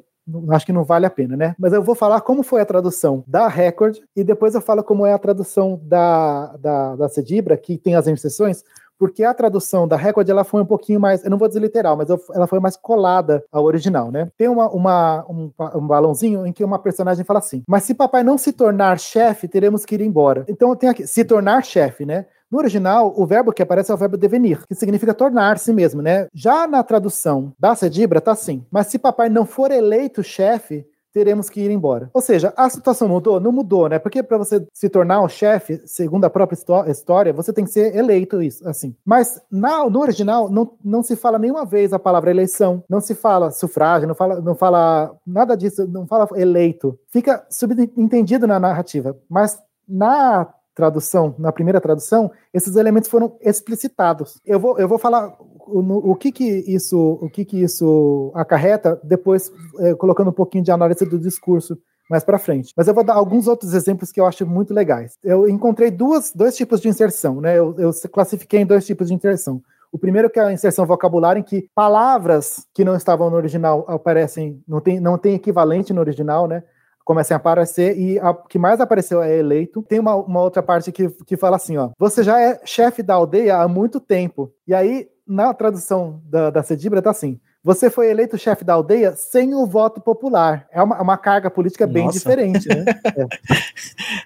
acho 0.51 0.67
que 0.67 0.73
não 0.73 0.85
vale 0.85 1.07
a 1.07 1.11
pena, 1.11 1.37
né? 1.37 1.55
Mas 1.59 1.73
eu 1.73 1.83
vou 1.83 1.95
falar 1.95 2.21
como 2.21 2.43
foi 2.43 2.61
a 2.61 2.67
tradução 2.67 3.25
da 3.27 3.49
Record 3.49 3.99
e 4.15 4.23
depois 4.23 4.55
eu 4.55 4.61
falo 4.61 4.83
como 4.83 5.07
é 5.07 5.13
a 5.13 5.19
tradução 5.19 5.81
da, 5.83 6.57
da, 6.59 6.97
da 6.97 7.09
Cedibra, 7.09 7.57
que 7.57 7.77
tem 7.77 7.97
as 7.97 8.07
exceções, 8.07 8.63
porque 9.03 9.25
a 9.25 9.35
tradução 9.35 9.89
da 9.89 9.97
Record 9.97 10.29
ela 10.29 10.45
foi 10.45 10.63
um 10.63 10.65
pouquinho 10.65 11.01
mais, 11.01 11.25
eu 11.25 11.31
não 11.31 11.37
vou 11.37 11.49
dizer 11.49 11.59
literal, 11.59 11.97
mas 11.97 12.09
ela 12.33 12.47
foi 12.47 12.61
mais 12.61 12.77
colada 12.77 13.45
ao 13.51 13.65
original, 13.65 14.13
né? 14.13 14.31
Tem 14.39 14.47
uma, 14.47 14.69
uma 14.71 15.27
um, 15.29 15.51
um, 15.75 15.87
balãozinho 15.87 16.47
em 16.47 16.53
que 16.53 16.63
uma 16.63 16.79
personagem 16.79 17.25
fala 17.25 17.41
assim: 17.41 17.65
Mas 17.67 17.83
se 17.83 17.95
papai 17.95 18.23
não 18.23 18.39
se 18.39 18.53
tornar 18.53 19.01
chefe, 19.01 19.49
teremos 19.49 19.85
que 19.85 19.97
ir 19.97 20.03
embora. 20.03 20.45
Então 20.49 20.77
tem 20.77 20.89
aqui, 20.89 21.05
se 21.05 21.25
tornar 21.25 21.65
chefe, 21.65 22.07
né? 22.07 22.27
No 22.53 22.59
original, 22.59 23.15
o 23.17 23.25
verbo 23.25 23.51
que 23.51 23.63
aparece 23.63 23.91
é 23.91 23.95
o 23.95 23.97
verbo 23.97 24.19
devenir, 24.19 24.67
que 24.67 24.75
significa 24.75 25.15
tornar-se 25.15 25.73
mesmo, 25.73 26.03
né? 26.03 26.27
Já 26.35 26.67
na 26.67 26.83
tradução 26.83 27.55
da 27.59 27.75
Cedibra 27.75 28.21
tá 28.21 28.33
assim: 28.33 28.63
mas 28.71 28.89
se 28.89 28.99
papai 28.99 29.31
não 29.31 29.47
for 29.47 29.71
eleito 29.71 30.23
chefe, 30.23 30.87
teremos 31.15 31.49
que 31.49 31.61
ir 31.61 31.71
embora. 31.71 32.11
Ou 32.13 32.21
seja, 32.21 32.53
a 32.55 32.69
situação 32.69 33.09
mudou? 33.09 33.41
Não 33.41 33.53
mudou, 33.53 33.89
né? 33.89 33.99
Porque 33.99 34.23
para 34.23 34.37
você 34.37 34.67
se 34.73 34.91
tornar 34.91 35.23
o 35.23 35.29
chefe, 35.31 35.81
segundo 35.87 36.27
a 36.27 36.31
própria 36.31 36.59
história, 36.91 37.33
você 37.33 37.55
tem 37.55 37.65
que 37.65 37.71
ser 37.71 37.97
eleito 37.97 38.43
isso, 38.43 38.69
assim. 38.69 38.95
Mas 39.05 39.41
na, 39.51 39.89
no 39.89 40.01
original 40.01 40.51
não, 40.51 40.73
não 40.85 41.03
se 41.03 41.17
fala 41.17 41.39
nenhuma 41.39 41.65
vez 41.65 41.95
a 41.95 41.99
palavra 41.99 42.31
eleição, 42.31 42.85
não 42.89 43.01
se 43.01 43.15
fala 43.15 43.51
sufrágio, 43.51 44.09
não 44.09 44.15
fala, 44.15 44.41
não 44.43 44.55
fala 44.55 45.15
nada 45.27 45.57
disso, 45.57 45.87
não 45.87 46.07
fala 46.07 46.29
eleito. 46.35 46.99
Fica 47.09 47.47
subentendido 47.51 48.47
na 48.47 48.61
narrativa. 48.61 49.17
Mas 49.29 49.59
na 49.89 50.49
tradução, 50.75 51.35
na 51.39 51.53
primeira 51.53 51.81
tradução, 51.81 52.31
esses 52.53 52.77
elementos 52.77 53.09
foram 53.09 53.37
explicitados. 53.41 54.41
Eu 54.45 54.59
vou, 54.59 54.79
eu 54.79 54.89
vou 54.89 54.99
falar 54.99 55.37
o, 55.41 56.11
o 56.11 56.17
que 56.17 56.33
que 56.33 56.45
isso, 56.45 57.19
o 57.21 57.29
que 57.29 57.45
que 57.45 57.63
isso 57.63 58.33
acarreta 58.35 59.01
depois 59.03 59.51
é, 59.81 59.95
colocando 59.95 60.31
um 60.31 60.35
pouquinho 60.35 60.65
de 60.65 60.71
análise 60.71 61.05
do 61.05 61.19
discurso 61.19 61.79
mais 62.11 62.25
para 62.25 62.39
frente. 62.39 62.73
Mas 62.77 62.89
eu 62.89 62.95
vou 62.95 63.05
dar 63.05 63.15
alguns 63.15 63.47
outros 63.47 63.75
exemplos 63.75 64.13
que 64.13 64.21
eu 64.21 64.27
acho 64.27 64.47
muito 64.47 64.75
legais. 64.75 65.17
Eu 65.23 65.49
encontrei 65.49 65.91
duas, 65.91 66.33
dois 66.35 66.57
tipos 66.57 66.81
de 66.81 66.89
inserção, 66.89 67.41
né? 67.41 67.59
Eu, 67.59 67.75
eu 67.79 67.91
classifiquei 68.13 68.61
em 68.61 68.67
dois 68.67 68.85
tipos 68.85 69.09
de 69.09 69.15
inserção. 69.15 69.63
O 69.91 69.99
primeiro 69.99 70.31
que 70.31 70.41
é 70.41 70.45
a 70.45 70.53
inserção 70.53 70.87
vocabular, 70.87 71.37
em 71.37 71.43
que 71.43 71.69
palavras 71.75 72.67
que 72.75 72.85
não 72.85 72.97
estavam 72.97 73.29
no 73.29 73.37
original 73.37 73.85
aparecem, 73.87 74.63
não 74.67 74.81
tem, 74.81 74.99
não 74.99 75.19
tem 75.19 75.35
equivalente 75.35 75.93
no 75.93 76.01
original, 76.01 76.49
né? 76.49 76.63
Comecem 77.05 77.35
a 77.35 77.39
aparecer 77.39 77.99
e 77.99 78.19
a 78.19 78.35
que 78.35 78.59
mais 78.59 78.81
apareceu 78.81 79.23
é 79.23 79.37
eleito. 79.37 79.83
Tem 79.83 79.99
uma, 79.99 80.15
uma 80.15 80.41
outra 80.41 80.63
parte 80.63 80.93
que, 80.93 81.09
que 81.27 81.37
fala 81.37 81.57
assim, 81.57 81.77
ó, 81.77 81.91
você 81.99 82.23
já 82.23 82.41
é 82.41 82.61
chefe 82.65 83.03
da 83.03 83.15
aldeia 83.15 83.57
há 83.57 83.69
muito 83.69 84.01
tempo. 84.01 84.53
E 84.67 84.75
aí, 84.75 85.09
na 85.27 85.53
tradução 85.55 86.21
da, 86.25 86.51
da 86.51 86.63
Cedibra, 86.63 87.03
tá 87.03 87.11
assim, 87.11 87.41
você 87.65 87.89
foi 87.89 88.11
eleito 88.11 88.37
chefe 88.37 88.65
da 88.65 88.75
aldeia 88.75 89.15
sem 89.15 89.55
o 89.55 89.65
voto 89.67 90.01
popular. 90.01 90.67
É 90.73 90.83
uma, 90.83 91.01
uma 91.01 91.17
carga 91.17 91.49
política 91.49 91.87
bem 91.87 92.07
Nossa. 92.07 92.19
diferente, 92.19 92.69
né? 92.69 92.85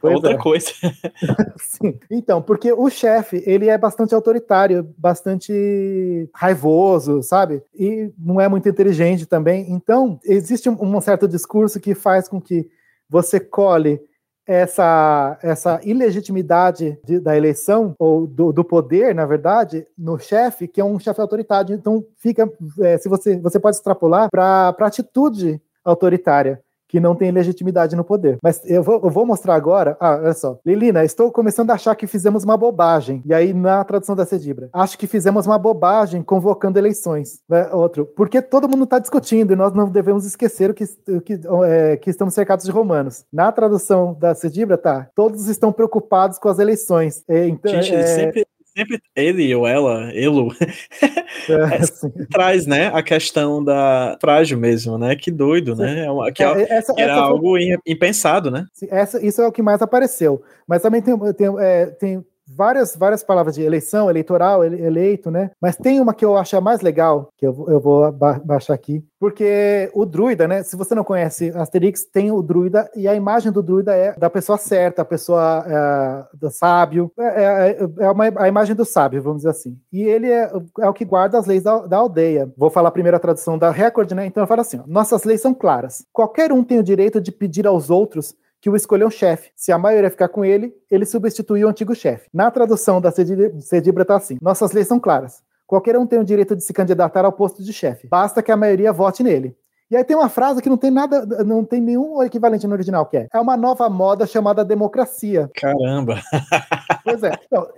É. 0.02 0.08
Outra 0.08 0.32
é. 0.32 0.36
coisa. 0.36 0.70
Sim. 1.58 1.98
Então, 2.10 2.40
porque 2.40 2.72
o 2.72 2.88
chefe, 2.88 3.42
ele 3.46 3.68
é 3.68 3.76
bastante 3.76 4.14
autoritário, 4.14 4.88
bastante 4.96 6.28
raivoso, 6.32 7.22
sabe? 7.22 7.62
E 7.74 8.12
não 8.18 8.40
é 8.40 8.48
muito 8.48 8.68
inteligente 8.68 9.26
também. 9.26 9.66
Então, 9.70 10.18
existe 10.24 10.68
um, 10.68 10.76
um 10.80 11.00
certo 11.00 11.26
discurso 11.26 11.80
que 11.80 11.94
faz 11.94 12.28
com 12.28 12.40
que 12.40 12.68
você 13.08 13.40
colhe 13.40 14.00
essa, 14.46 15.38
essa 15.42 15.80
ilegitimidade 15.82 16.98
de, 17.04 17.18
da 17.18 17.36
eleição, 17.36 17.94
ou 17.98 18.26
do, 18.26 18.52
do, 18.52 18.64
poder, 18.64 19.14
na 19.14 19.26
verdade, 19.26 19.86
no 19.98 20.18
chefe, 20.18 20.68
que 20.68 20.80
é 20.80 20.84
um 20.84 20.98
chefe 20.98 21.20
autoritário. 21.20 21.74
Então, 21.74 22.04
fica, 22.16 22.50
é, 22.80 22.96
se 22.96 23.08
você, 23.08 23.36
você 23.38 23.58
pode 23.58 23.76
extrapolar 23.76 24.28
para 24.30 24.74
a 24.78 24.86
atitude 24.86 25.60
autoritária 25.84 26.60
que 26.88 27.00
não 27.00 27.14
tem 27.14 27.30
legitimidade 27.30 27.96
no 27.96 28.04
poder. 28.04 28.38
Mas 28.42 28.62
eu 28.64 28.82
vou, 28.82 29.00
eu 29.02 29.10
vou, 29.10 29.26
mostrar 29.26 29.54
agora. 29.54 29.96
Ah, 30.00 30.20
olha 30.22 30.32
só. 30.32 30.58
Lilina, 30.64 31.04
estou 31.04 31.30
começando 31.32 31.70
a 31.70 31.74
achar 31.74 31.94
que 31.94 32.06
fizemos 32.06 32.44
uma 32.44 32.56
bobagem. 32.56 33.22
E 33.24 33.34
aí, 33.34 33.52
na 33.52 33.82
tradução 33.84 34.14
da 34.14 34.24
Cedibra, 34.24 34.68
acho 34.72 34.98
que 34.98 35.06
fizemos 35.06 35.46
uma 35.46 35.58
bobagem 35.58 36.22
convocando 36.22 36.78
eleições. 36.78 37.40
Né? 37.48 37.68
Outro, 37.72 38.06
porque 38.06 38.40
todo 38.40 38.68
mundo 38.68 38.84
está 38.84 38.98
discutindo 38.98 39.52
e 39.52 39.56
nós 39.56 39.72
não 39.72 39.88
devemos 39.88 40.24
esquecer 40.24 40.70
o 40.70 40.74
que, 40.74 40.86
que, 41.24 41.40
é, 41.64 41.96
que 41.96 42.10
estamos 42.10 42.34
cercados 42.34 42.64
de 42.64 42.70
romanos. 42.70 43.24
Na 43.32 43.50
tradução 43.50 44.14
da 44.14 44.34
Cedibra, 44.34 44.78
tá. 44.78 45.08
Todos 45.14 45.48
estão 45.48 45.72
preocupados 45.72 46.38
com 46.38 46.48
as 46.48 46.58
eleições. 46.58 47.24
É, 47.28 47.46
então, 47.46 47.72
Gente, 47.72 47.94
é... 47.94 48.06
sempre 48.06 48.46
sempre 48.76 49.00
ele 49.14 49.54
ou 49.54 49.66
ela, 49.66 50.12
elo, 50.12 50.54
é, 50.60 51.76
é 51.76 52.24
traz, 52.30 52.66
né, 52.66 52.88
a 52.88 53.02
questão 53.02 53.64
da 53.64 54.18
frágil 54.20 54.58
mesmo, 54.58 54.98
né? 54.98 55.16
Que 55.16 55.30
doido, 55.30 55.74
sim. 55.74 55.82
né? 55.82 56.06
É 56.06 56.32
que, 56.32 56.42
é, 56.42 56.72
essa, 56.72 56.94
que 56.94 57.00
era 57.00 57.12
essa 57.12 57.22
algo 57.22 57.50
foi... 57.50 57.76
impensado, 57.86 58.50
né? 58.50 58.66
Essa, 58.90 59.24
isso 59.24 59.40
é 59.40 59.46
o 59.46 59.52
que 59.52 59.62
mais 59.62 59.80
apareceu. 59.80 60.42
Mas 60.66 60.82
também 60.82 61.00
tem, 61.00 61.16
tem, 61.32 61.46
é, 61.58 61.86
tem 61.86 62.24
várias, 62.46 62.96
várias 62.96 63.22
palavras 63.22 63.54
de 63.54 63.62
eleição, 63.62 64.08
eleitoral, 64.08 64.64
eleito, 64.64 65.30
né? 65.30 65.50
Mas 65.60 65.76
tem 65.76 66.00
uma 66.00 66.14
que 66.14 66.24
eu 66.24 66.36
acho 66.36 66.56
a 66.56 66.60
mais 66.60 66.80
legal, 66.80 67.28
que 67.36 67.46
eu, 67.46 67.66
eu 67.68 67.80
vou 67.80 68.10
ba 68.12 68.40
baixar 68.44 68.74
aqui, 68.74 69.04
porque 69.18 69.90
o 69.94 70.04
druida, 70.04 70.46
né? 70.46 70.62
Se 70.62 70.76
você 70.76 70.94
não 70.94 71.04
conhece 71.04 71.50
Asterix, 71.54 72.04
tem 72.04 72.30
o 72.30 72.42
druida 72.42 72.90
e 72.94 73.08
a 73.08 73.14
imagem 73.14 73.50
do 73.50 73.62
druida 73.62 73.94
é 73.94 74.12
da 74.12 74.30
pessoa 74.30 74.58
certa, 74.58 75.02
a 75.02 75.04
pessoa 75.04 75.64
é, 75.66 76.36
do 76.36 76.50
sábio, 76.50 77.10
é, 77.18 77.24
é, 77.24 78.04
é 78.04 78.10
uma, 78.10 78.24
a 78.36 78.48
imagem 78.48 78.74
do 78.74 78.84
sábio, 78.84 79.22
vamos 79.22 79.38
dizer 79.38 79.50
assim. 79.50 79.76
E 79.92 80.02
ele 80.02 80.30
é, 80.30 80.50
é 80.80 80.88
o 80.88 80.94
que 80.94 81.04
guarda 81.04 81.38
as 81.38 81.46
leis 81.46 81.62
da, 81.62 81.78
da, 81.86 81.96
aldeia. 81.96 82.52
Vou 82.56 82.70
falar 82.70 82.90
primeiro 82.90 83.16
a 83.16 83.20
tradução 83.20 83.58
da 83.58 83.70
Record, 83.70 84.12
né? 84.12 84.26
Então 84.26 84.42
eu 84.42 84.46
falo 84.46 84.60
assim: 84.60 84.78
ó, 84.78 84.84
nossas 84.86 85.24
leis 85.24 85.40
são 85.40 85.54
claras. 85.54 86.04
Qualquer 86.12 86.52
um 86.52 86.62
tem 86.62 86.78
o 86.78 86.82
direito 86.82 87.20
de 87.20 87.32
pedir 87.32 87.66
aos 87.66 87.90
outros 87.90 88.34
que 88.66 88.70
o 88.70 88.74
escolheu 88.74 89.06
um 89.06 89.10
chefe. 89.10 89.52
Se 89.54 89.70
a 89.70 89.78
maioria 89.78 90.10
ficar 90.10 90.26
com 90.26 90.44
ele, 90.44 90.74
ele 90.90 91.06
substitui 91.06 91.64
o 91.64 91.68
antigo 91.68 91.94
chefe. 91.94 92.28
Na 92.34 92.50
tradução 92.50 93.00
da 93.00 93.12
Cedibra 93.12 94.02
está 94.02 94.16
assim: 94.16 94.38
nossas 94.42 94.72
leis 94.72 94.88
são 94.88 94.98
claras. 94.98 95.40
Qualquer 95.68 95.96
um 95.96 96.04
tem 96.04 96.18
o 96.18 96.24
direito 96.24 96.56
de 96.56 96.64
se 96.64 96.72
candidatar 96.72 97.24
ao 97.24 97.30
posto 97.30 97.62
de 97.62 97.72
chefe. 97.72 98.08
Basta 98.08 98.42
que 98.42 98.50
a 98.50 98.56
maioria 98.56 98.92
vote 98.92 99.22
nele. 99.22 99.56
E 99.88 99.96
aí 99.96 100.02
tem 100.02 100.16
uma 100.16 100.28
frase 100.28 100.60
que 100.60 100.68
não 100.68 100.76
tem 100.76 100.90
nada, 100.90 101.24
não 101.44 101.64
tem 101.64 101.80
nenhum 101.80 102.20
equivalente 102.24 102.66
no 102.66 102.72
original, 102.72 103.06
que 103.06 103.16
é 103.18 103.28
é 103.32 103.38
uma 103.38 103.56
nova 103.56 103.88
moda 103.88 104.26
chamada 104.26 104.64
democracia. 104.64 105.48
Caramba! 105.54 106.20
Pois 107.06 107.22
é. 107.22 107.30
Então, 107.46 107.68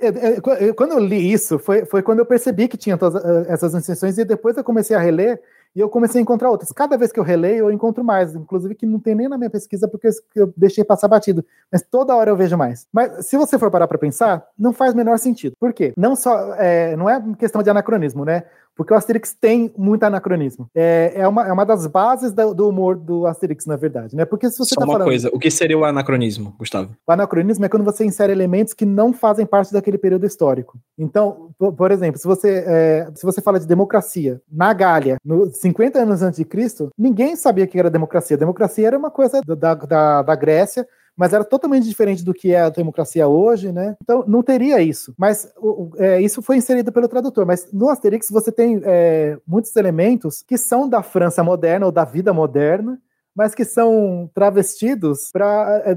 quando 0.74 0.92
eu 0.92 0.98
li 0.98 1.30
isso, 1.30 1.58
foi, 1.58 1.84
foi 1.84 2.00
quando 2.00 2.20
eu 2.20 2.24
percebi 2.24 2.66
que 2.66 2.78
tinha 2.78 2.96
todas 2.96 3.22
eh, 3.22 3.44
essas 3.52 3.74
inserções 3.74 4.16
e 4.16 4.24
depois 4.24 4.56
eu 4.56 4.64
comecei 4.64 4.96
a 4.96 4.98
reler 4.98 5.38
e 5.78 5.80
eu 5.80 5.88
comecei 5.88 6.20
a 6.20 6.22
encontrar 6.22 6.50
outras. 6.50 6.72
Cada 6.72 6.96
vez 6.96 7.12
que 7.12 7.20
eu 7.20 7.22
releio, 7.22 7.66
eu 7.66 7.70
encontro 7.70 8.02
mais. 8.02 8.34
Inclusive 8.34 8.74
que 8.74 8.84
não 8.84 8.98
tem 8.98 9.14
nem 9.14 9.28
na 9.28 9.38
minha 9.38 9.48
pesquisa, 9.48 9.86
porque 9.86 10.08
eu 10.34 10.52
deixei 10.56 10.82
passar 10.82 11.06
batido. 11.06 11.44
Mas 11.70 11.82
toda 11.88 12.16
hora 12.16 12.32
eu 12.32 12.36
vejo 12.36 12.56
mais. 12.56 12.84
Mas 12.92 13.28
se 13.28 13.36
você 13.36 13.56
for 13.56 13.70
parar 13.70 13.86
para 13.86 13.96
pensar, 13.96 14.44
não 14.58 14.72
faz 14.72 14.92
menor 14.92 15.20
sentido. 15.20 15.54
Por 15.56 15.72
quê? 15.72 15.92
Não 15.96 16.16
só. 16.16 16.52
É, 16.56 16.96
não 16.96 17.08
é 17.08 17.22
questão 17.38 17.62
de 17.62 17.70
anacronismo, 17.70 18.24
né? 18.24 18.42
Porque 18.78 18.94
o 18.94 18.96
Asterix 18.96 19.34
tem 19.34 19.74
muito 19.76 20.04
anacronismo. 20.04 20.70
É, 20.72 21.10
é, 21.16 21.26
uma, 21.26 21.48
é 21.48 21.52
uma 21.52 21.66
das 21.66 21.84
bases 21.88 22.32
do, 22.32 22.54
do 22.54 22.68
humor 22.68 22.94
do 22.94 23.26
Asterix, 23.26 23.66
na 23.66 23.74
verdade, 23.74 24.14
né? 24.14 24.24
Porque 24.24 24.48
se 24.48 24.56
você 24.56 24.72
Só 24.72 24.80
tá 24.80 24.86
uma 24.86 24.92
falando... 24.92 25.08
coisa, 25.08 25.28
o 25.32 25.38
que 25.38 25.50
seria 25.50 25.76
o 25.76 25.84
anacronismo, 25.84 26.54
Gustavo? 26.56 26.94
O 27.04 27.10
anacronismo 27.10 27.64
é 27.64 27.68
quando 27.68 27.82
você 27.82 28.04
insere 28.04 28.32
elementos 28.32 28.72
que 28.72 28.86
não 28.86 29.12
fazem 29.12 29.44
parte 29.44 29.72
daquele 29.72 29.98
período 29.98 30.24
histórico. 30.24 30.78
Então, 30.96 31.50
por, 31.58 31.72
por 31.72 31.90
exemplo, 31.90 32.20
se 32.20 32.26
você, 32.28 32.62
é, 32.64 33.10
se 33.16 33.26
você 33.26 33.40
fala 33.40 33.58
de 33.58 33.66
democracia 33.66 34.40
na 34.48 34.72
Gália, 34.72 35.16
no 35.24 35.52
50 35.52 35.98
anos 35.98 36.22
antes 36.22 36.38
de 36.38 36.44
Cristo, 36.44 36.90
ninguém 36.96 37.34
sabia 37.34 37.66
que 37.66 37.80
era 37.80 37.90
democracia. 37.90 38.36
democracia 38.36 38.86
era 38.86 38.96
uma 38.96 39.10
coisa 39.10 39.40
da, 39.44 39.74
da, 39.74 40.22
da 40.22 40.34
Grécia, 40.36 40.86
mas 41.18 41.32
era 41.32 41.42
totalmente 41.42 41.84
diferente 41.84 42.24
do 42.24 42.32
que 42.32 42.52
é 42.52 42.60
a 42.60 42.68
democracia 42.68 43.26
hoje, 43.26 43.72
né? 43.72 43.96
Então 44.00 44.24
não 44.26 44.40
teria 44.40 44.80
isso. 44.80 45.12
Mas 45.18 45.52
o, 45.56 45.90
é, 45.98 46.22
isso 46.22 46.40
foi 46.40 46.56
inserido 46.56 46.92
pelo 46.92 47.08
tradutor. 47.08 47.44
Mas 47.44 47.68
no 47.72 47.88
Asterix 47.88 48.28
você 48.30 48.52
tem 48.52 48.80
é, 48.84 49.36
muitos 49.44 49.74
elementos 49.74 50.44
que 50.46 50.56
são 50.56 50.88
da 50.88 51.02
França 51.02 51.42
moderna 51.42 51.86
ou 51.86 51.92
da 51.92 52.04
vida 52.04 52.32
moderna, 52.32 53.00
mas 53.38 53.54
que 53.54 53.64
são 53.64 54.28
travestidos 54.34 55.30
para 55.32 55.80
é, 55.86 55.94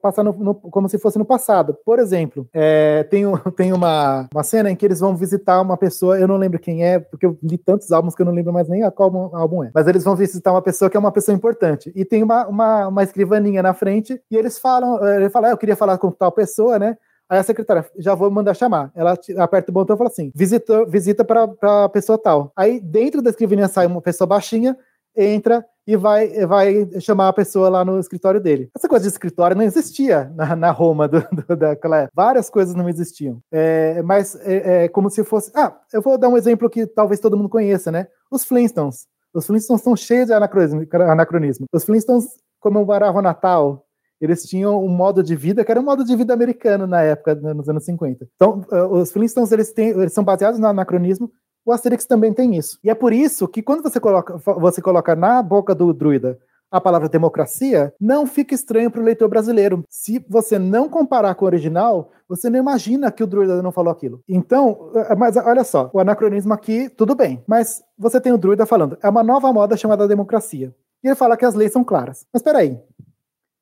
passar 0.00 0.22
no, 0.22 0.32
no, 0.32 0.54
como 0.54 0.88
se 0.88 0.96
fosse 0.96 1.18
no 1.18 1.24
passado. 1.24 1.76
Por 1.84 1.98
exemplo, 1.98 2.48
é, 2.54 3.02
tem, 3.02 3.24
tem 3.56 3.72
uma, 3.72 4.28
uma 4.32 4.44
cena 4.44 4.70
em 4.70 4.76
que 4.76 4.86
eles 4.86 5.00
vão 5.00 5.16
visitar 5.16 5.60
uma 5.60 5.76
pessoa, 5.76 6.16
eu 6.16 6.28
não 6.28 6.36
lembro 6.36 6.60
quem 6.60 6.84
é, 6.84 7.00
porque 7.00 7.26
eu 7.26 7.36
li 7.42 7.58
tantos 7.58 7.90
álbuns 7.90 8.14
que 8.14 8.22
eu 8.22 8.26
não 8.26 8.32
lembro 8.32 8.52
mais 8.52 8.68
nem 8.68 8.88
qual 8.92 9.34
álbum 9.34 9.64
é, 9.64 9.72
mas 9.74 9.88
eles 9.88 10.04
vão 10.04 10.14
visitar 10.14 10.52
uma 10.52 10.62
pessoa 10.62 10.88
que 10.88 10.96
é 10.96 11.00
uma 11.00 11.10
pessoa 11.10 11.34
importante. 11.34 11.92
E 11.96 12.04
tem 12.04 12.22
uma, 12.22 12.46
uma, 12.46 12.86
uma 12.86 13.02
escrivaninha 13.02 13.60
na 13.60 13.74
frente, 13.74 14.22
e 14.30 14.36
eles 14.36 14.60
falam, 14.60 15.04
é, 15.04 15.16
ele 15.16 15.30
fala, 15.30 15.48
ah, 15.48 15.50
eu 15.50 15.58
queria 15.58 15.74
falar 15.74 15.98
com 15.98 16.12
tal 16.12 16.30
pessoa, 16.30 16.78
né? 16.78 16.96
Aí 17.28 17.40
a 17.40 17.42
secretária, 17.42 17.84
já 17.98 18.14
vou 18.14 18.30
mandar 18.30 18.54
chamar. 18.54 18.92
Ela 18.94 19.18
aperta 19.38 19.70
o 19.70 19.74
botão 19.74 19.94
e 19.94 19.98
fala 19.98 20.08
assim: 20.08 20.32
visita 20.34 21.24
para 21.24 21.84
a 21.84 21.88
pessoa 21.90 22.16
tal. 22.16 22.50
Aí 22.56 22.80
dentro 22.80 23.20
da 23.20 23.28
escrivaninha 23.28 23.68
sai 23.68 23.86
uma 23.86 24.00
pessoa 24.00 24.26
baixinha, 24.26 24.74
entra 25.14 25.62
e 25.88 25.96
vai, 25.96 26.28
vai 26.44 27.00
chamar 27.00 27.28
a 27.28 27.32
pessoa 27.32 27.70
lá 27.70 27.82
no 27.82 27.98
escritório 27.98 28.38
dele. 28.38 28.70
Essa 28.76 28.86
coisa 28.86 29.04
de 29.04 29.10
escritório 29.10 29.56
não 29.56 29.64
existia 29.64 30.30
na, 30.36 30.54
na 30.54 30.70
Roma 30.70 31.08
do, 31.08 31.24
do, 31.32 31.56
daquela 31.56 32.00
época. 32.00 32.12
Várias 32.14 32.50
coisas 32.50 32.74
não 32.74 32.90
existiam. 32.90 33.40
É, 33.50 34.02
mas 34.02 34.36
é, 34.42 34.84
é, 34.84 34.88
como 34.88 35.08
se 35.08 35.24
fosse. 35.24 35.50
Ah, 35.54 35.74
eu 35.90 36.02
vou 36.02 36.18
dar 36.18 36.28
um 36.28 36.36
exemplo 36.36 36.68
que 36.68 36.86
talvez 36.86 37.20
todo 37.20 37.38
mundo 37.38 37.48
conheça, 37.48 37.90
né? 37.90 38.06
Os 38.30 38.44
Flintstones. 38.44 39.06
Os 39.32 39.46
Flintstones 39.46 39.82
são 39.82 39.96
cheios 39.96 40.26
de 40.26 40.34
anacronismo. 40.34 41.64
Os 41.72 41.84
Flintstones 41.84 42.26
comemoravam 42.60 43.20
o 43.20 43.22
Natal. 43.22 43.86
Eles 44.20 44.42
tinham 44.42 44.84
um 44.84 44.88
modo 44.88 45.22
de 45.22 45.34
vida 45.34 45.64
que 45.64 45.70
era 45.70 45.80
um 45.80 45.84
modo 45.84 46.04
de 46.04 46.14
vida 46.14 46.34
americano 46.34 46.86
na 46.86 47.00
época, 47.00 47.34
nos 47.34 47.66
anos 47.66 47.86
50. 47.86 48.28
Então, 48.34 48.62
os 48.90 49.10
Flintstones 49.10 49.52
eles, 49.52 49.72
têm, 49.72 49.88
eles 49.88 50.12
são 50.12 50.22
baseados 50.22 50.60
no 50.60 50.66
anacronismo, 50.66 51.30
o 51.68 51.72
Asterix 51.72 52.06
também 52.06 52.32
tem 52.32 52.56
isso. 52.56 52.78
E 52.82 52.88
é 52.88 52.94
por 52.94 53.12
isso 53.12 53.46
que 53.46 53.60
quando 53.60 53.82
você 53.82 54.00
coloca, 54.00 54.38
você 54.38 54.80
coloca 54.80 55.14
na 55.14 55.42
boca 55.42 55.74
do 55.74 55.92
druida 55.92 56.38
a 56.70 56.80
palavra 56.80 57.10
democracia, 57.10 57.92
não 58.00 58.26
fica 58.26 58.54
estranho 58.54 58.90
para 58.90 59.02
o 59.02 59.04
leitor 59.04 59.28
brasileiro. 59.28 59.84
Se 59.88 60.24
você 60.30 60.58
não 60.58 60.88
comparar 60.88 61.34
com 61.34 61.44
o 61.44 61.48
original, 61.48 62.10
você 62.26 62.48
não 62.48 62.58
imagina 62.58 63.12
que 63.12 63.22
o 63.22 63.26
druida 63.26 63.62
não 63.62 63.70
falou 63.70 63.92
aquilo. 63.92 64.22
Então, 64.26 64.90
é, 64.94 65.14
mas 65.14 65.36
olha 65.36 65.62
só, 65.62 65.90
o 65.92 66.00
anacronismo 66.00 66.54
aqui, 66.54 66.88
tudo 66.88 67.14
bem. 67.14 67.44
Mas 67.46 67.82
você 67.98 68.18
tem 68.18 68.32
o 68.32 68.38
druida 68.38 68.64
falando, 68.64 68.96
é 69.02 69.08
uma 69.08 69.22
nova 69.22 69.52
moda 69.52 69.76
chamada 69.76 70.08
democracia. 70.08 70.74
E 71.04 71.08
ele 71.08 71.16
fala 71.16 71.36
que 71.36 71.44
as 71.44 71.54
leis 71.54 71.72
são 71.72 71.84
claras. 71.84 72.26
Mas 72.32 72.40
espera 72.40 72.60
aí. 72.60 72.80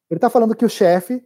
Ele 0.08 0.18
está 0.18 0.30
falando 0.30 0.54
que 0.54 0.64
o 0.64 0.70
chefe 0.70 1.24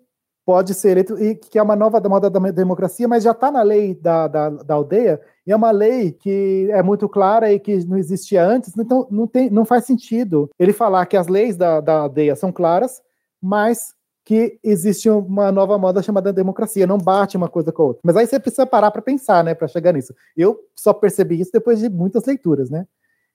pode 0.51 0.75
ser 0.75 0.91
eleito, 0.91 1.23
e 1.23 1.35
que 1.37 1.59
é 1.59 1.63
uma 1.63 1.77
nova 1.77 2.01
moda 2.09 2.29
da 2.29 2.41
democracia, 2.51 3.07
mas 3.07 3.23
já 3.23 3.31
está 3.31 3.51
na 3.51 3.63
lei 3.63 3.95
da, 3.95 4.27
da, 4.27 4.49
da, 4.51 4.75
aldeia, 4.75 5.21
e 5.47 5.53
é 5.53 5.57
uma 5.57 5.71
lei 5.71 6.13
que 6.13 6.69
é 6.71 6.83
muito 6.83 7.09
clara 7.09 7.53
e 7.53 7.59
que 7.59 7.85
não 7.87 7.97
existia 7.97 8.45
antes, 8.45 8.77
então 8.77 9.07
não, 9.11 9.27
tem, 9.27 9.51
não 9.51 9.65
faz 9.65 9.85
sentido 9.85 10.51
ele 10.59 10.73
falar 10.73 11.07
que 11.07 11.17
as 11.17 11.27
leis 11.29 11.57
da, 11.57 11.81
da 11.81 12.01
aldeia 12.01 12.37
são 12.37 12.53
claras, 12.53 13.01
mas 13.41 13.95
que 14.25 14.59
existe 14.63 15.09
uma 15.09 15.51
nova 15.51 15.77
moda 15.79 16.03
chamada 16.03 16.33
democracia, 16.33 16.87
não 16.87 16.99
bate 16.99 17.37
uma 17.37 17.49
coisa 17.49 17.73
com 17.73 17.83
a 17.83 17.87
outra. 17.87 18.03
Mas 18.05 18.17
aí 18.17 18.27
você 18.27 18.39
precisa 18.39 18.67
parar 18.67 18.91
para 18.91 19.03
pensar, 19.03 19.43
né, 19.43 19.55
para 19.55 19.67
chegar 19.67 19.93
nisso. 19.93 20.15
Eu 20.37 20.61
só 20.77 20.93
percebi 20.93 21.41
isso 21.41 21.51
depois 21.53 21.81
de 21.81 21.89
muitas 21.89 22.25
leituras, 22.25 22.71
né? 22.71 22.87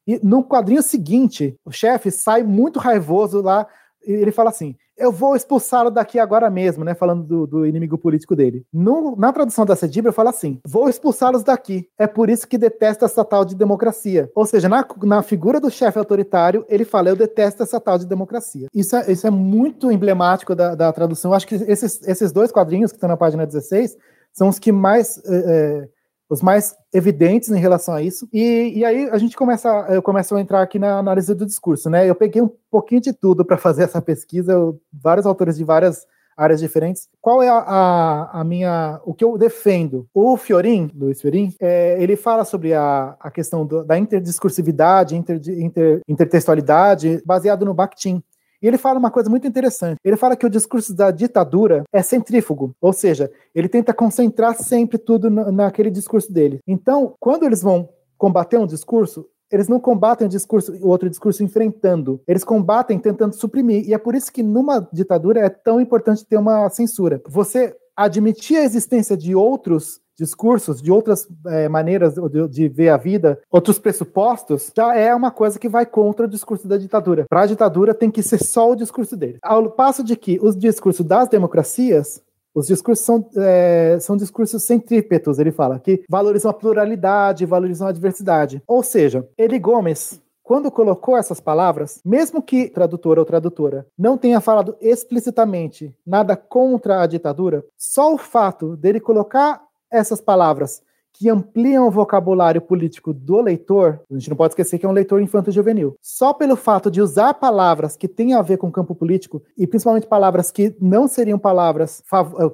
E 0.07 0.19
no 0.23 0.43
quadrinho 0.43 0.83
seguinte, 0.83 1.59
o 1.65 1.71
chefe 1.71 2.11
sai 2.11 2.43
muito 2.43 2.79
raivoso 2.79 3.41
lá, 3.41 3.67
e 4.05 4.11
ele 4.11 4.31
fala 4.31 4.51
assim: 4.51 4.75
eu 4.97 5.11
vou 5.11 5.35
expulsá-lo 5.35 5.89
daqui 5.89 6.19
agora 6.19 6.49
mesmo, 6.49 6.83
né? 6.83 6.93
Falando 6.93 7.23
do, 7.23 7.47
do 7.47 7.65
inimigo 7.65 7.97
político 7.97 8.35
dele. 8.35 8.65
No, 8.71 9.15
na 9.15 9.31
tradução 9.33 9.65
da 9.65 9.75
Cedibra, 9.75 10.11
fala 10.11 10.29
assim: 10.29 10.59
vou 10.65 10.89
expulsá-los 10.89 11.43
daqui. 11.43 11.87
É 11.97 12.07
por 12.07 12.29
isso 12.29 12.47
que 12.47 12.57
detesta 12.57 13.05
essa 13.05 13.23
tal 13.23 13.43
de 13.43 13.55
democracia. 13.55 14.29
Ou 14.33 14.45
seja, 14.45 14.69
na, 14.69 14.85
na 15.03 15.21
figura 15.21 15.59
do 15.59 15.69
chefe 15.69 15.99
autoritário, 15.99 16.65
ele 16.69 16.85
fala: 16.85 17.09
eu 17.09 17.15
detesto 17.15 17.63
essa 17.63 17.79
tal 17.79 17.97
de 17.97 18.05
democracia. 18.05 18.67
Isso 18.73 18.95
é, 18.95 19.11
isso 19.11 19.27
é 19.27 19.29
muito 19.29 19.91
emblemático 19.91 20.55
da, 20.55 20.75
da 20.75 20.91
tradução. 20.93 21.31
Eu 21.31 21.35
acho 21.35 21.47
que 21.47 21.55
esses, 21.55 22.07
esses 22.07 22.31
dois 22.31 22.51
quadrinhos 22.51 22.91
que 22.91 22.97
estão 22.97 23.09
na 23.09 23.17
página 23.17 23.45
16 23.45 23.97
são 24.31 24.49
os 24.49 24.59
que 24.59 24.71
mais. 24.71 25.21
É, 25.25 25.89
os 26.29 26.41
mais 26.41 26.75
evidentes 26.93 27.49
em 27.49 27.59
relação 27.59 27.93
a 27.93 28.01
isso. 28.01 28.27
E, 28.33 28.73
e 28.75 28.85
aí 28.85 29.09
a 29.09 29.17
gente 29.17 29.35
começa, 29.35 29.69
eu 29.89 30.01
começo 30.01 30.35
a 30.35 30.41
entrar 30.41 30.61
aqui 30.61 30.79
na 30.79 30.97
análise 30.97 31.33
do 31.33 31.45
discurso, 31.45 31.89
né? 31.89 32.09
Eu 32.09 32.15
peguei 32.15 32.41
um 32.41 32.49
pouquinho 32.69 33.01
de 33.01 33.13
tudo 33.13 33.45
para 33.45 33.57
fazer 33.59 33.83
essa 33.83 34.01
pesquisa, 34.01 34.53
eu, 34.53 34.79
vários 34.91 35.25
autores 35.25 35.57
de 35.57 35.63
várias 35.63 36.05
áreas 36.35 36.59
diferentes. 36.59 37.07
Qual 37.21 37.41
é 37.41 37.47
a, 37.47 37.59
a, 37.59 38.41
a, 38.41 38.43
minha, 38.43 38.99
o 39.05 39.13
que 39.13 39.23
eu 39.23 39.37
defendo? 39.37 40.07
O 40.13 40.35
Fiorin, 40.35 40.91
Luiz 40.93 41.21
Fiorin, 41.21 41.53
é, 41.61 42.01
ele 42.01 42.15
fala 42.15 42.43
sobre 42.43 42.73
a, 42.73 43.15
a 43.19 43.31
questão 43.31 43.65
do, 43.65 43.83
da 43.85 43.97
interdiscursividade, 43.97 45.15
inter, 45.15 45.39
inter, 45.47 46.01
intertextualidade, 46.07 47.21
baseado 47.25 47.63
no 47.63 47.73
Bakhtin. 47.73 48.21
E 48.65 48.67
ele 48.67 48.79
fala 48.79 48.97
uma 48.97 49.11
coisa 49.11 49.29
muito 49.29 49.45
interessante. 49.45 49.99
Ele 50.03 50.17
fala 50.17 50.35
que 50.35 50.43
o 50.43 50.49
discurso 50.49 50.91
da 50.91 51.11
ditadura 51.11 51.83
é 51.93 52.01
centrífugo, 52.01 52.75
ou 52.81 52.91
seja, 52.91 53.31
ele 53.53 53.69
tenta 53.69 53.93
concentrar 53.93 54.55
sempre 54.57 54.97
tudo 54.97 55.29
naquele 55.29 55.91
discurso 55.91 56.33
dele. 56.33 56.57
Então, 56.67 57.13
quando 57.19 57.43
eles 57.43 57.61
vão 57.61 57.87
combater 58.17 58.57
um 58.57 58.65
discurso, 58.65 59.27
eles 59.51 59.67
não 59.67 59.79
combatem 59.79 60.25
o 60.25 60.29
discurso, 60.29 60.73
o 60.81 60.87
outro 60.87 61.07
discurso 61.07 61.43
enfrentando. 61.43 62.19
Eles 62.27 62.43
combatem 62.43 62.97
tentando 62.97 63.35
suprimir. 63.35 63.87
E 63.87 63.93
é 63.93 63.99
por 63.99 64.15
isso 64.15 64.33
que 64.33 64.41
numa 64.41 64.79
ditadura 64.91 65.41
é 65.41 65.49
tão 65.49 65.79
importante 65.79 66.25
ter 66.25 66.37
uma 66.37 66.67
censura. 66.71 67.21
Você 67.29 67.71
admitir 67.95 68.57
a 68.57 68.63
existência 68.63 69.15
de 69.15 69.35
outros 69.35 70.01
discursos, 70.17 70.81
de 70.81 70.91
outras 70.91 71.27
é, 71.47 71.67
maneiras 71.67 72.15
de, 72.15 72.47
de, 72.47 72.67
ver 72.67 72.89
a 72.89 72.97
vida, 72.97 73.39
outros 73.49 73.79
pressupostos, 73.79 74.71
já 74.75 74.95
é 74.95 75.13
uma 75.13 75.31
coisa 75.31 75.59
que 75.59 75.69
vai 75.69 75.85
contra 75.85 76.25
o 76.25 76.29
discurso 76.29 76.67
da 76.67 76.77
ditadura. 76.77 77.25
Para 77.29 77.41
a 77.41 77.45
ditadura 77.45 77.93
tem 77.93 78.09
que 78.09 78.23
ser 78.23 78.43
só 78.43 78.71
o 78.71 78.75
discurso 78.75 79.15
dele. 79.15 79.37
Ao 79.41 79.69
passo 79.69 80.03
de 80.03 80.15
que 80.15 80.39
os 80.41 80.55
discursos 80.55 81.05
das 81.05 81.29
democracias 81.29 82.23
os 82.55 82.67
discursos 82.67 83.05
são, 83.05 83.29
é, 83.35 83.97
são 83.99 84.15
discursos 84.15 84.63
centrípetos, 84.63 85.39
ele 85.39 85.51
fala, 85.51 85.77
que 85.77 86.05
valorizam 86.09 86.49
a 86.49 86.53
pluralidade, 86.53 87.45
valorizam 87.45 87.85
a 87.85 87.91
diversidade. 87.91 88.63
Ou 88.65 88.81
seja, 88.81 89.27
Eli 89.37 89.59
Gomes, 89.59 90.21
quando 90.41 90.71
colocou 90.71 91.17
essas 91.17 91.41
palavras, 91.41 91.99
mesmo 92.05 92.41
que 92.41 92.69
tradutor 92.69 93.19
ou 93.19 93.25
tradutora 93.25 93.85
não 93.97 94.15
tenha 94.17 94.39
falado 94.39 94.77
explicitamente 94.79 95.93
nada 96.05 96.37
contra 96.37 97.01
a 97.01 97.07
ditadura, 97.07 97.65
só 97.75 98.13
o 98.13 98.17
fato 98.17 98.77
dele 98.77 98.99
colocar 98.99 99.64
essas 99.95 100.21
palavras 100.21 100.81
que 101.17 101.29
ampliam 101.29 101.87
o 101.87 101.91
vocabulário 101.91 102.61
político 102.61 103.13
do 103.13 103.39
leitor, 103.39 104.01
a 104.11 104.13
gente 104.15 104.29
não 104.29 104.35
pode 104.35 104.51
esquecer 104.51 104.77
que 104.77 104.85
é 104.85 104.89
um 104.89 104.91
leitor 104.91 105.21
infanto-juvenil. 105.21 105.95
Só 106.01 106.33
pelo 106.33 106.57
fato 106.57 106.91
de 106.91 107.01
usar 107.01 107.33
palavras 107.35 107.95
que 107.95 108.07
têm 108.07 108.33
a 108.33 108.41
ver 108.41 108.57
com 108.57 108.67
o 108.67 108.71
campo 108.71 108.93
político, 108.93 109.41
e 109.57 109.65
principalmente 109.65 110.07
palavras 110.07 110.51
que 110.51 110.75
não 110.79 111.07
seriam 111.07 111.39
palavras 111.39 112.03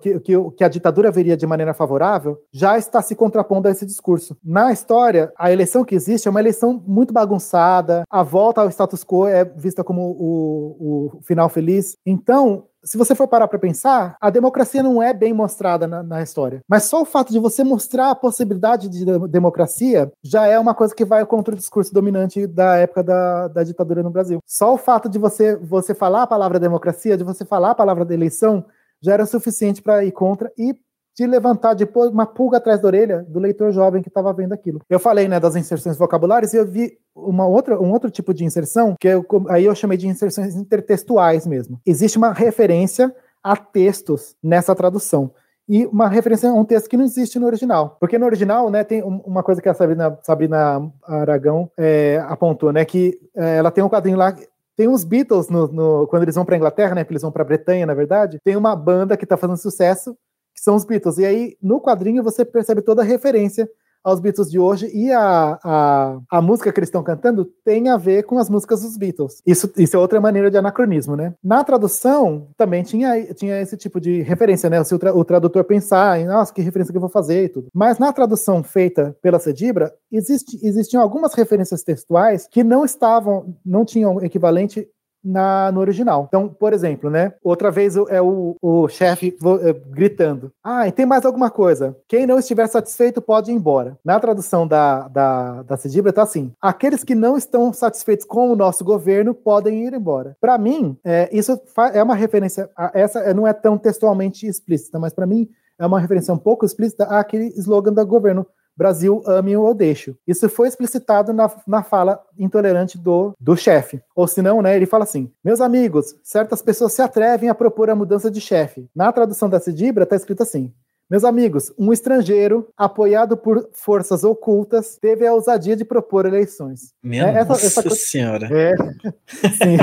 que, 0.01 0.19
que, 0.19 0.33
que 0.57 0.63
a 0.63 0.67
ditadura 0.67 1.11
veria 1.11 1.35
de 1.35 1.47
maneira 1.47 1.73
favorável, 1.73 2.37
já 2.51 2.77
está 2.77 3.01
se 3.01 3.15
contrapondo 3.15 3.67
a 3.67 3.71
esse 3.71 3.85
discurso. 3.85 4.37
Na 4.43 4.71
história, 4.71 5.33
a 5.37 5.51
eleição 5.51 5.83
que 5.83 5.95
existe 5.95 6.27
é 6.27 6.31
uma 6.31 6.39
eleição 6.39 6.81
muito 6.85 7.11
bagunçada, 7.11 8.03
a 8.09 8.21
volta 8.21 8.61
ao 8.61 8.69
status 8.69 9.03
quo 9.03 9.27
é 9.27 9.43
vista 9.43 9.83
como 9.83 10.01
o, 10.01 11.15
o 11.17 11.21
final 11.23 11.49
feliz. 11.49 11.97
Então, 12.05 12.67
se 12.83 12.97
você 12.97 13.13
for 13.13 13.27
parar 13.27 13.47
para 13.47 13.59
pensar, 13.59 14.15
a 14.19 14.29
democracia 14.29 14.81
não 14.81 15.01
é 15.01 15.13
bem 15.13 15.33
mostrada 15.33 15.87
na, 15.87 16.01
na, 16.01 16.21
história. 16.21 16.61
Mas 16.67 16.83
só 16.83 17.01
o 17.01 17.05
fato 17.05 17.31
de 17.31 17.39
você 17.39 17.63
mostrar 17.63 18.11
a 18.11 18.15
possibilidade 18.15 18.89
de 18.89 19.05
democracia 19.27 20.11
já 20.23 20.47
é 20.47 20.57
uma 20.57 20.73
coisa 20.73 20.95
que 20.95 21.05
vai 21.05 21.25
contra 21.25 21.53
o 21.53 21.57
discurso 21.57 21.93
dominante 21.93 22.47
da 22.47 22.77
época 22.77 23.03
da, 23.03 23.47
da 23.47 23.63
ditadura 23.63 24.01
no 24.01 24.09
Brasil. 24.09 24.39
Só 24.45 24.73
o 24.73 24.77
fato 24.77 25.07
de 25.07 25.19
você, 25.19 25.55
você 25.55 25.93
falar 25.93 26.23
a 26.23 26.27
palavra 26.27 26.59
democracia, 26.59 27.17
de 27.17 27.23
você 27.23 27.45
falar 27.45 27.71
a 27.71 27.75
palavra 27.75 28.03
da 28.03 28.13
eleição, 28.13 28.65
já 29.01 29.13
era 29.13 29.25
suficiente 29.25 29.81
para 29.81 30.03
ir 30.03 30.11
contra 30.11 30.51
e 30.57 30.75
de 31.15 31.27
levantar, 31.27 31.75
uma 32.11 32.25
pulga 32.25 32.57
atrás 32.57 32.81
da 32.81 32.87
orelha 32.87 33.25
do 33.27 33.39
leitor 33.39 33.71
jovem 33.71 34.01
que 34.01 34.07
estava 34.07 34.31
vendo 34.33 34.53
aquilo. 34.53 34.81
Eu 34.89 34.99
falei, 34.99 35.27
né, 35.27 35.39
das 35.39 35.55
inserções 35.55 35.97
vocabulárias 35.97 36.53
e 36.53 36.57
eu 36.57 36.65
vi 36.65 36.97
uma 37.15 37.45
outra, 37.45 37.79
um 37.79 37.91
outro 37.91 38.09
tipo 38.09 38.33
de 38.33 38.45
inserção, 38.45 38.95
que 38.99 39.07
eu, 39.07 39.25
aí 39.49 39.65
eu 39.65 39.75
chamei 39.75 39.97
de 39.97 40.07
inserções 40.07 40.55
intertextuais 40.55 41.45
mesmo. 41.45 41.79
Existe 41.85 42.17
uma 42.17 42.31
referência 42.31 43.13
a 43.43 43.55
textos 43.55 44.35
nessa 44.41 44.75
tradução. 44.75 45.31
e 45.69 45.85
uma 45.85 46.09
referência 46.09 46.49
a 46.49 46.53
um 46.53 46.65
texto 46.65 46.89
que 46.89 46.97
não 46.97 47.05
existe 47.05 47.39
no 47.39 47.45
original. 47.45 47.95
Porque 47.99 48.17
no 48.17 48.25
original, 48.25 48.69
né, 48.69 48.83
tem 48.83 49.01
uma 49.03 49.41
coisa 49.41 49.61
que 49.61 49.69
a 49.69 49.73
Sabrina, 49.73 50.17
Sabrina 50.21 50.91
Aragão 51.03 51.71
é, 51.77 52.21
apontou, 52.27 52.73
né, 52.73 52.83
que 52.83 53.17
é, 53.35 53.57
ela 53.57 53.71
tem 53.71 53.83
um 53.83 53.89
quadrinho 53.89 54.17
lá 54.17 54.35
tem 54.75 54.87
uns 54.87 55.03
Beatles 55.03 55.47
no, 55.47 55.67
no, 55.67 56.07
quando 56.07 56.23
eles 56.23 56.33
vão 56.33 56.43
para 56.43 56.55
Inglaterra, 56.55 56.95
né? 56.95 57.03
Porque 57.03 57.13
eles 57.13 57.21
vão 57.21 57.31
para 57.31 57.43
Bretanha, 57.43 57.85
na 57.85 57.93
verdade. 57.93 58.39
Tem 58.43 58.55
uma 58.55 58.75
banda 58.75 59.15
que 59.15 59.25
está 59.25 59.37
fazendo 59.37 59.57
sucesso, 59.57 60.17
que 60.53 60.61
são 60.61 60.75
os 60.75 60.85
Beatles. 60.85 61.17
E 61.17 61.25
aí, 61.25 61.57
no 61.61 61.81
quadrinho, 61.81 62.23
você 62.23 62.45
percebe 62.45 62.81
toda 62.81 63.01
a 63.01 63.05
referência 63.05 63.69
aos 64.03 64.19
Beatles 64.19 64.49
de 64.49 64.59
hoje 64.59 64.89
e 64.93 65.11
a, 65.11 65.59
a, 65.63 66.19
a 66.29 66.41
música 66.41 66.71
que 66.71 66.79
eles 66.79 66.87
estão 66.87 67.03
cantando 67.03 67.45
tem 67.63 67.89
a 67.89 67.97
ver 67.97 68.23
com 68.23 68.37
as 68.37 68.49
músicas 68.49 68.81
dos 68.81 68.97
Beatles. 68.97 69.41
Isso, 69.45 69.71
isso 69.77 69.95
é 69.95 69.99
outra 69.99 70.19
maneira 70.19 70.49
de 70.49 70.57
anacronismo, 70.57 71.15
né? 71.15 71.33
Na 71.43 71.63
tradução, 71.63 72.47
também 72.57 72.83
tinha, 72.83 73.33
tinha 73.33 73.61
esse 73.61 73.77
tipo 73.77 73.99
de 73.99 74.21
referência, 74.21 74.69
né? 74.69 74.83
Se 74.83 74.93
o, 74.95 74.99
tra, 74.99 75.15
o 75.15 75.23
tradutor 75.23 75.63
pensar 75.63 76.19
em, 76.19 76.25
nossa, 76.25 76.53
que 76.53 76.61
referência 76.61 76.91
que 76.91 76.97
eu 76.97 77.01
vou 77.01 77.09
fazer 77.09 77.45
e 77.45 77.49
tudo. 77.49 77.67
Mas 77.73 77.99
na 77.99 78.11
tradução 78.11 78.63
feita 78.63 79.15
pela 79.21 79.39
Cedibra, 79.39 79.93
existe, 80.11 80.59
existiam 80.65 81.01
algumas 81.01 81.33
referências 81.33 81.83
textuais 81.83 82.47
que 82.49 82.63
não 82.63 82.83
estavam, 82.83 83.55
não 83.65 83.85
tinham 83.85 84.21
equivalente 84.23 84.87
na, 85.23 85.71
no 85.71 85.79
original. 85.79 86.25
Então, 86.27 86.47
por 86.47 86.73
exemplo, 86.73 87.09
né? 87.09 87.33
Outra 87.43 87.71
vez 87.71 87.95
é 87.95 88.21
o, 88.21 88.55
o 88.61 88.87
chefe 88.87 89.35
é, 89.61 89.73
gritando: 89.73 90.51
Ah, 90.63 90.87
e 90.87 90.91
tem 90.91 91.05
mais 91.05 91.25
alguma 91.25 91.49
coisa. 91.49 91.95
Quem 92.07 92.25
não 92.25 92.39
estiver 92.39 92.67
satisfeito 92.67 93.21
pode 93.21 93.51
ir 93.51 93.55
embora. 93.55 93.97
Na 94.03 94.19
tradução 94.19 94.67
da, 94.67 95.07
da, 95.07 95.63
da 95.63 95.77
Cidibra 95.77 96.11
tá 96.13 96.23
assim: 96.23 96.51
aqueles 96.61 97.03
que 97.03 97.15
não 97.15 97.37
estão 97.37 97.71
satisfeitos 97.71 98.25
com 98.25 98.51
o 98.51 98.55
nosso 98.55 98.83
governo 98.83 99.33
podem 99.33 99.85
ir 99.85 99.93
embora. 99.93 100.35
Para 100.39 100.57
mim, 100.57 100.97
é, 101.03 101.29
isso 101.31 101.59
é 101.93 102.01
uma 102.01 102.15
referência. 102.15 102.69
A, 102.75 102.91
essa 102.93 103.33
não 103.33 103.47
é 103.47 103.53
tão 103.53 103.77
textualmente 103.77 104.47
explícita, 104.47 104.99
mas 104.99 105.13
para 105.13 105.25
mim 105.25 105.47
é 105.79 105.85
uma 105.85 105.99
referência 105.99 106.33
um 106.33 106.37
pouco 106.37 106.65
explícita 106.65 107.05
àquele 107.05 107.47
slogan 107.57 107.91
do 107.91 108.05
governo 108.05 108.45
Brasil 108.75 109.21
ame 109.25 109.55
ou 109.55 109.73
deixo. 109.73 110.15
Isso 110.27 110.47
foi 110.49 110.67
explicitado 110.67 111.33
na, 111.33 111.51
na 111.67 111.83
fala 111.83 112.21
intolerante 112.37 112.97
do, 112.97 113.33
do 113.39 113.55
chefe. 113.55 114.01
Ou 114.15 114.27
senão, 114.27 114.61
né, 114.61 114.75
ele 114.75 114.85
fala 114.85 115.03
assim: 115.03 115.31
Meus 115.43 115.61
amigos, 115.61 116.15
certas 116.23 116.61
pessoas 116.61 116.93
se 116.93 117.01
atrevem 117.01 117.49
a 117.49 117.55
propor 117.55 117.89
a 117.89 117.95
mudança 117.95 118.31
de 118.31 118.41
chefe. 118.41 118.89
Na 118.95 119.11
tradução 119.11 119.49
da 119.49 119.59
Cidibra 119.59 120.03
está 120.03 120.15
escrito 120.15 120.43
assim: 120.43 120.73
meus 121.11 121.25
amigos, 121.25 121.73
um 121.77 121.91
estrangeiro, 121.91 122.69
apoiado 122.77 123.35
por 123.35 123.69
forças 123.73 124.23
ocultas, 124.23 124.97
teve 124.97 125.27
a 125.27 125.33
ousadia 125.33 125.75
de 125.75 125.83
propor 125.83 126.25
eleições. 126.25 126.93
Minha 127.03 127.27
é, 127.27 127.39
essa, 127.39 127.51
essa 127.51 127.83
coisa... 127.83 127.97
senhora. 127.97 128.47
É, 128.49 128.73
sim. 129.51 129.75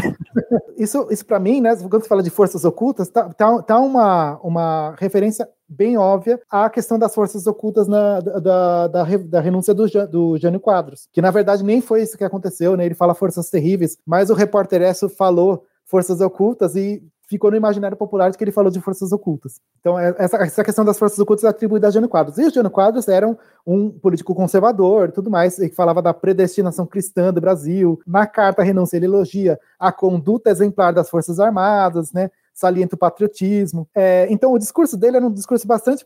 isso, 0.79 1.07
isso 1.11 1.27
para 1.27 1.39
mim, 1.39 1.61
né, 1.61 1.77
quando 1.77 2.03
se 2.03 2.09
fala 2.09 2.23
de 2.23 2.31
forças 2.31 2.65
ocultas, 2.65 3.11
tá, 3.11 3.29
tá, 3.35 3.61
tá 3.61 3.79
uma, 3.79 4.41
uma 4.43 4.95
referência 4.99 5.47
bem 5.69 5.99
óbvia 5.99 6.41
à 6.51 6.71
questão 6.71 6.99
das 6.99 7.15
forças 7.15 7.47
ocultas 7.47 7.87
na, 7.87 8.21
da, 8.21 8.87
da, 8.89 9.05
da, 9.19 9.41
renúncia 9.43 9.75
do, 9.75 9.87
do 10.07 10.39
Jânio 10.39 10.61
Quadros, 10.61 11.11
que 11.13 11.21
na 11.21 11.31
verdade 11.31 11.63
nem 11.63 11.83
foi 11.83 12.01
isso 12.01 12.17
que 12.17 12.25
aconteceu, 12.25 12.75
né? 12.75 12.87
Ele 12.87 12.95
fala 12.95 13.15
forças 13.15 13.51
terríveis, 13.51 13.99
mas 14.07 14.31
o 14.31 14.35
repórter 14.35 14.81
Esso 14.81 15.11
falou 15.11 15.63
forças 15.85 16.23
ocultas 16.23 16.75
e 16.75 17.03
ficou 17.29 17.51
no 17.51 17.57
imaginário 17.57 17.97
popular 17.97 18.31
de 18.31 18.39
que 18.39 18.43
ele 18.43 18.51
falou 18.51 18.71
de 18.71 18.81
forças 18.81 19.13
ocultas. 19.13 19.61
Então, 19.81 19.99
é, 19.99 20.15
essa, 20.19 20.37
essa 20.39 20.65
questão 20.65 20.85
das 20.85 20.99
forças 20.99 21.19
ocultas 21.19 21.45
é 21.45 21.49
atribuída 21.49 21.89
a 21.89 21.91
Jânio 21.91 22.09
Quadros. 22.09 22.39
E 22.39 22.47
o 22.47 22.51
Jânio 22.51 22.71
Quadros 22.71 23.07
era 23.07 23.29
um 23.67 23.91
político 23.91 24.35
conservador 24.35 25.13
tudo 25.13 25.31
mais, 25.31 25.57
que 25.57 25.75
falava 25.75 26.01
da 26.01 26.15
predestinação 26.15 26.87
cristã 26.87 27.33
do 27.33 27.41
Brasil. 27.41 28.01
Na 28.07 28.27
carta 28.27 28.63
renúncia, 28.63 28.97
ele 28.97 29.07
elogia 29.07 29.61
a 29.79 29.93
conduta 29.93 30.51
exemplar 30.51 30.93
das 30.93 31.11
Forças 31.11 31.39
Armadas, 31.39 32.13
né? 32.13 32.31
salienta 32.55 32.97
o 32.97 32.99
patriotismo. 32.99 33.89
É, 33.95 34.27
então, 34.31 34.53
o 34.53 34.59
discurso 34.59 34.97
dele 34.97 35.19
era 35.19 35.27
um 35.27 35.33
discurso 35.33 35.67
bastante 35.67 36.05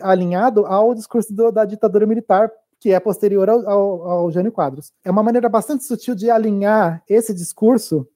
alinhado 0.00 0.64
ao 0.64 0.94
discurso 0.94 1.34
do, 1.34 1.50
da 1.50 1.66
ditadura 1.66 2.06
militar, 2.06 2.50
que 2.78 2.92
é 2.92 2.98
posterior 2.98 3.50
ao, 3.50 3.68
ao, 3.68 4.10
ao 4.10 4.30
Jânio 4.30 4.50
Quadros. 4.50 4.92
É 5.04 5.10
uma 5.10 5.22
maneira 5.22 5.48
bastante 5.48 5.84
sutil 5.84 6.14
de 6.14 6.30
alinhar 6.30 7.02
esse 7.06 7.34
discurso 7.34 8.08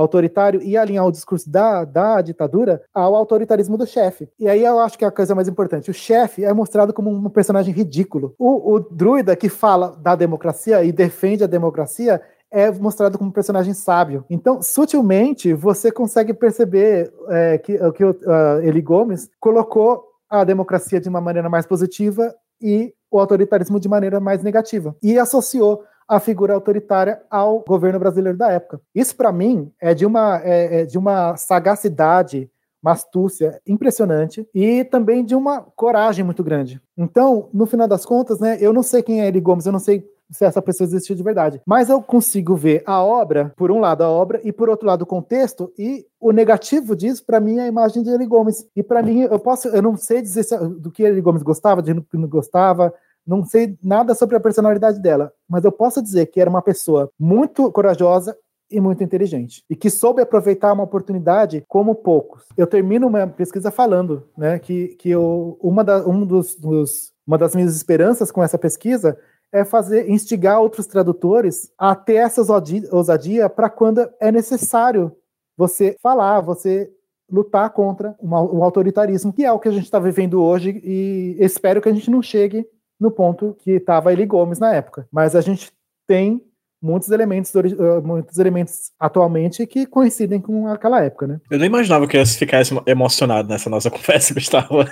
autoritário 0.00 0.62
e 0.62 0.76
alinhar 0.76 1.06
o 1.06 1.12
discurso 1.12 1.50
da, 1.50 1.84
da 1.84 2.20
ditadura 2.20 2.82
ao 2.92 3.14
autoritarismo 3.14 3.76
do 3.76 3.86
chefe. 3.86 4.28
E 4.38 4.48
aí 4.48 4.64
eu 4.64 4.78
acho 4.80 4.98
que 4.98 5.04
é 5.04 5.08
a 5.08 5.12
coisa 5.12 5.34
mais 5.34 5.48
importante. 5.48 5.90
O 5.90 5.94
chefe 5.94 6.44
é 6.44 6.52
mostrado 6.52 6.92
como 6.92 7.10
um 7.10 7.28
personagem 7.28 7.72
ridículo. 7.72 8.34
O, 8.38 8.74
o 8.74 8.80
druida 8.80 9.36
que 9.36 9.48
fala 9.48 9.96
da 10.00 10.14
democracia 10.14 10.82
e 10.84 10.92
defende 10.92 11.44
a 11.44 11.46
democracia 11.46 12.20
é 12.50 12.70
mostrado 12.70 13.16
como 13.16 13.30
um 13.30 13.32
personagem 13.32 13.72
sábio. 13.72 14.24
Então, 14.28 14.60
sutilmente, 14.60 15.54
você 15.54 15.92
consegue 15.92 16.34
perceber 16.34 17.12
é, 17.28 17.58
que, 17.58 17.78
que 17.92 18.04
o 18.04 18.10
uh, 18.10 18.60
Eli 18.62 18.82
Gomes 18.82 19.30
colocou 19.38 20.04
a 20.28 20.42
democracia 20.42 21.00
de 21.00 21.08
uma 21.08 21.20
maneira 21.20 21.48
mais 21.48 21.64
positiva 21.66 22.34
e 22.60 22.92
o 23.10 23.18
autoritarismo 23.18 23.80
de 23.80 23.88
maneira 23.88 24.20
mais 24.20 24.42
negativa. 24.42 24.94
E 25.02 25.18
associou 25.18 25.82
a 26.10 26.18
figura 26.18 26.54
autoritária 26.54 27.22
ao 27.30 27.60
governo 27.60 28.00
brasileiro 28.00 28.36
da 28.36 28.50
época. 28.50 28.80
Isso, 28.92 29.14
para 29.14 29.30
mim, 29.30 29.70
é 29.80 29.94
de 29.94 30.04
uma, 30.04 30.40
é, 30.42 30.80
é 30.80 30.84
de 30.84 30.98
uma 30.98 31.36
sagacidade, 31.36 32.50
uma 32.82 32.92
astúcia 32.92 33.60
impressionante 33.64 34.44
e 34.52 34.82
também 34.82 35.24
de 35.24 35.36
uma 35.36 35.60
coragem 35.60 36.24
muito 36.24 36.42
grande. 36.42 36.82
Então, 36.98 37.48
no 37.54 37.64
final 37.64 37.86
das 37.86 38.04
contas, 38.04 38.40
né, 38.40 38.58
eu 38.60 38.72
não 38.72 38.82
sei 38.82 39.04
quem 39.04 39.22
é 39.22 39.28
Eli 39.28 39.40
Gomes, 39.40 39.66
eu 39.66 39.72
não 39.72 39.78
sei 39.78 40.04
se 40.32 40.44
essa 40.44 40.60
pessoa 40.60 40.86
existiu 40.86 41.14
de 41.14 41.22
verdade. 41.22 41.60
Mas 41.64 41.88
eu 41.88 42.02
consigo 42.02 42.56
ver 42.56 42.82
a 42.86 43.02
obra, 43.04 43.52
por 43.56 43.70
um 43.70 43.78
lado 43.78 44.02
a 44.02 44.08
obra, 44.08 44.40
e 44.42 44.52
por 44.52 44.68
outro 44.68 44.86
lado 44.86 45.02
o 45.02 45.06
contexto, 45.06 45.72
e 45.78 46.04
o 46.20 46.32
negativo 46.32 46.96
disso, 46.96 47.24
para 47.24 47.38
mim, 47.38 47.58
é 47.58 47.62
a 47.62 47.68
imagem 47.68 48.02
de 48.02 48.10
Eli 48.10 48.26
Gomes. 48.26 48.66
E 48.74 48.82
para 48.82 49.00
mim, 49.00 49.22
eu 49.22 49.38
posso, 49.38 49.68
eu 49.68 49.82
não 49.82 49.96
sei 49.96 50.22
dizer 50.22 50.42
se, 50.42 50.56
do 50.58 50.90
que 50.90 51.04
Eli 51.04 51.20
Gomes 51.20 51.42
gostava, 51.42 51.80
de 51.80 51.94
que 51.94 52.16
não 52.16 52.28
gostava, 52.28 52.92
não 53.30 53.44
sei 53.44 53.78
nada 53.80 54.12
sobre 54.12 54.34
a 54.34 54.40
personalidade 54.40 55.00
dela, 55.00 55.32
mas 55.48 55.64
eu 55.64 55.70
posso 55.70 56.02
dizer 56.02 56.26
que 56.26 56.40
era 56.40 56.50
uma 56.50 56.60
pessoa 56.60 57.08
muito 57.16 57.70
corajosa 57.70 58.36
e 58.68 58.80
muito 58.80 59.04
inteligente 59.04 59.64
e 59.70 59.76
que 59.76 59.88
soube 59.88 60.20
aproveitar 60.20 60.72
uma 60.72 60.82
oportunidade 60.82 61.64
como 61.68 61.94
poucos. 61.94 62.44
Eu 62.56 62.66
termino 62.66 63.06
uma 63.06 63.28
pesquisa 63.28 63.70
falando, 63.70 64.28
né, 64.36 64.58
que, 64.58 64.88
que 64.98 65.10
eu, 65.10 65.56
uma, 65.60 65.84
da, 65.84 66.06
um 66.06 66.26
dos, 66.26 66.56
dos, 66.56 67.12
uma 67.24 67.38
das 67.38 67.54
minhas 67.54 67.74
esperanças 67.76 68.32
com 68.32 68.42
essa 68.42 68.58
pesquisa 68.58 69.16
é 69.52 69.64
fazer 69.64 70.10
instigar 70.10 70.60
outros 70.60 70.86
tradutores 70.86 71.72
a 71.78 71.94
ter 71.94 72.14
essa 72.14 72.42
ousadia 72.90 73.48
para 73.48 73.70
quando 73.70 74.08
é 74.20 74.32
necessário 74.32 75.12
você 75.56 75.96
falar, 76.02 76.40
você 76.40 76.90
lutar 77.30 77.70
contra 77.70 78.16
o 78.20 78.64
autoritarismo, 78.64 79.32
que 79.32 79.44
é 79.44 79.52
o 79.52 79.58
que 79.58 79.68
a 79.68 79.72
gente 79.72 79.84
está 79.84 80.00
vivendo 80.00 80.42
hoje 80.42 80.80
e 80.84 81.36
espero 81.38 81.80
que 81.80 81.88
a 81.88 81.92
gente 81.92 82.10
não 82.10 82.20
chegue 82.20 82.66
no 83.00 83.10
ponto 83.10 83.56
que 83.60 83.72
estava 83.72 84.12
Eli 84.12 84.26
Gomes 84.26 84.58
na 84.58 84.74
época. 84.74 85.08
Mas 85.10 85.34
a 85.34 85.40
gente 85.40 85.72
tem 86.06 86.44
muitos 86.82 87.10
elementos, 87.10 87.54
uh, 87.54 88.02
muitos 88.02 88.38
elementos 88.38 88.90
atualmente 88.98 89.66
que 89.66 89.86
coincidem 89.86 90.40
com 90.40 90.66
aquela 90.66 91.04
época, 91.04 91.26
né? 91.26 91.40
Eu 91.50 91.58
não 91.58 91.66
imaginava 91.66 92.06
que 92.06 92.16
eu 92.16 92.20
ia 92.20 92.26
ficar 92.26 92.62
emocionado 92.86 93.48
nessa 93.48 93.68
nossa 93.68 93.90
conversa, 93.90 94.32
Gustavo. 94.32 94.84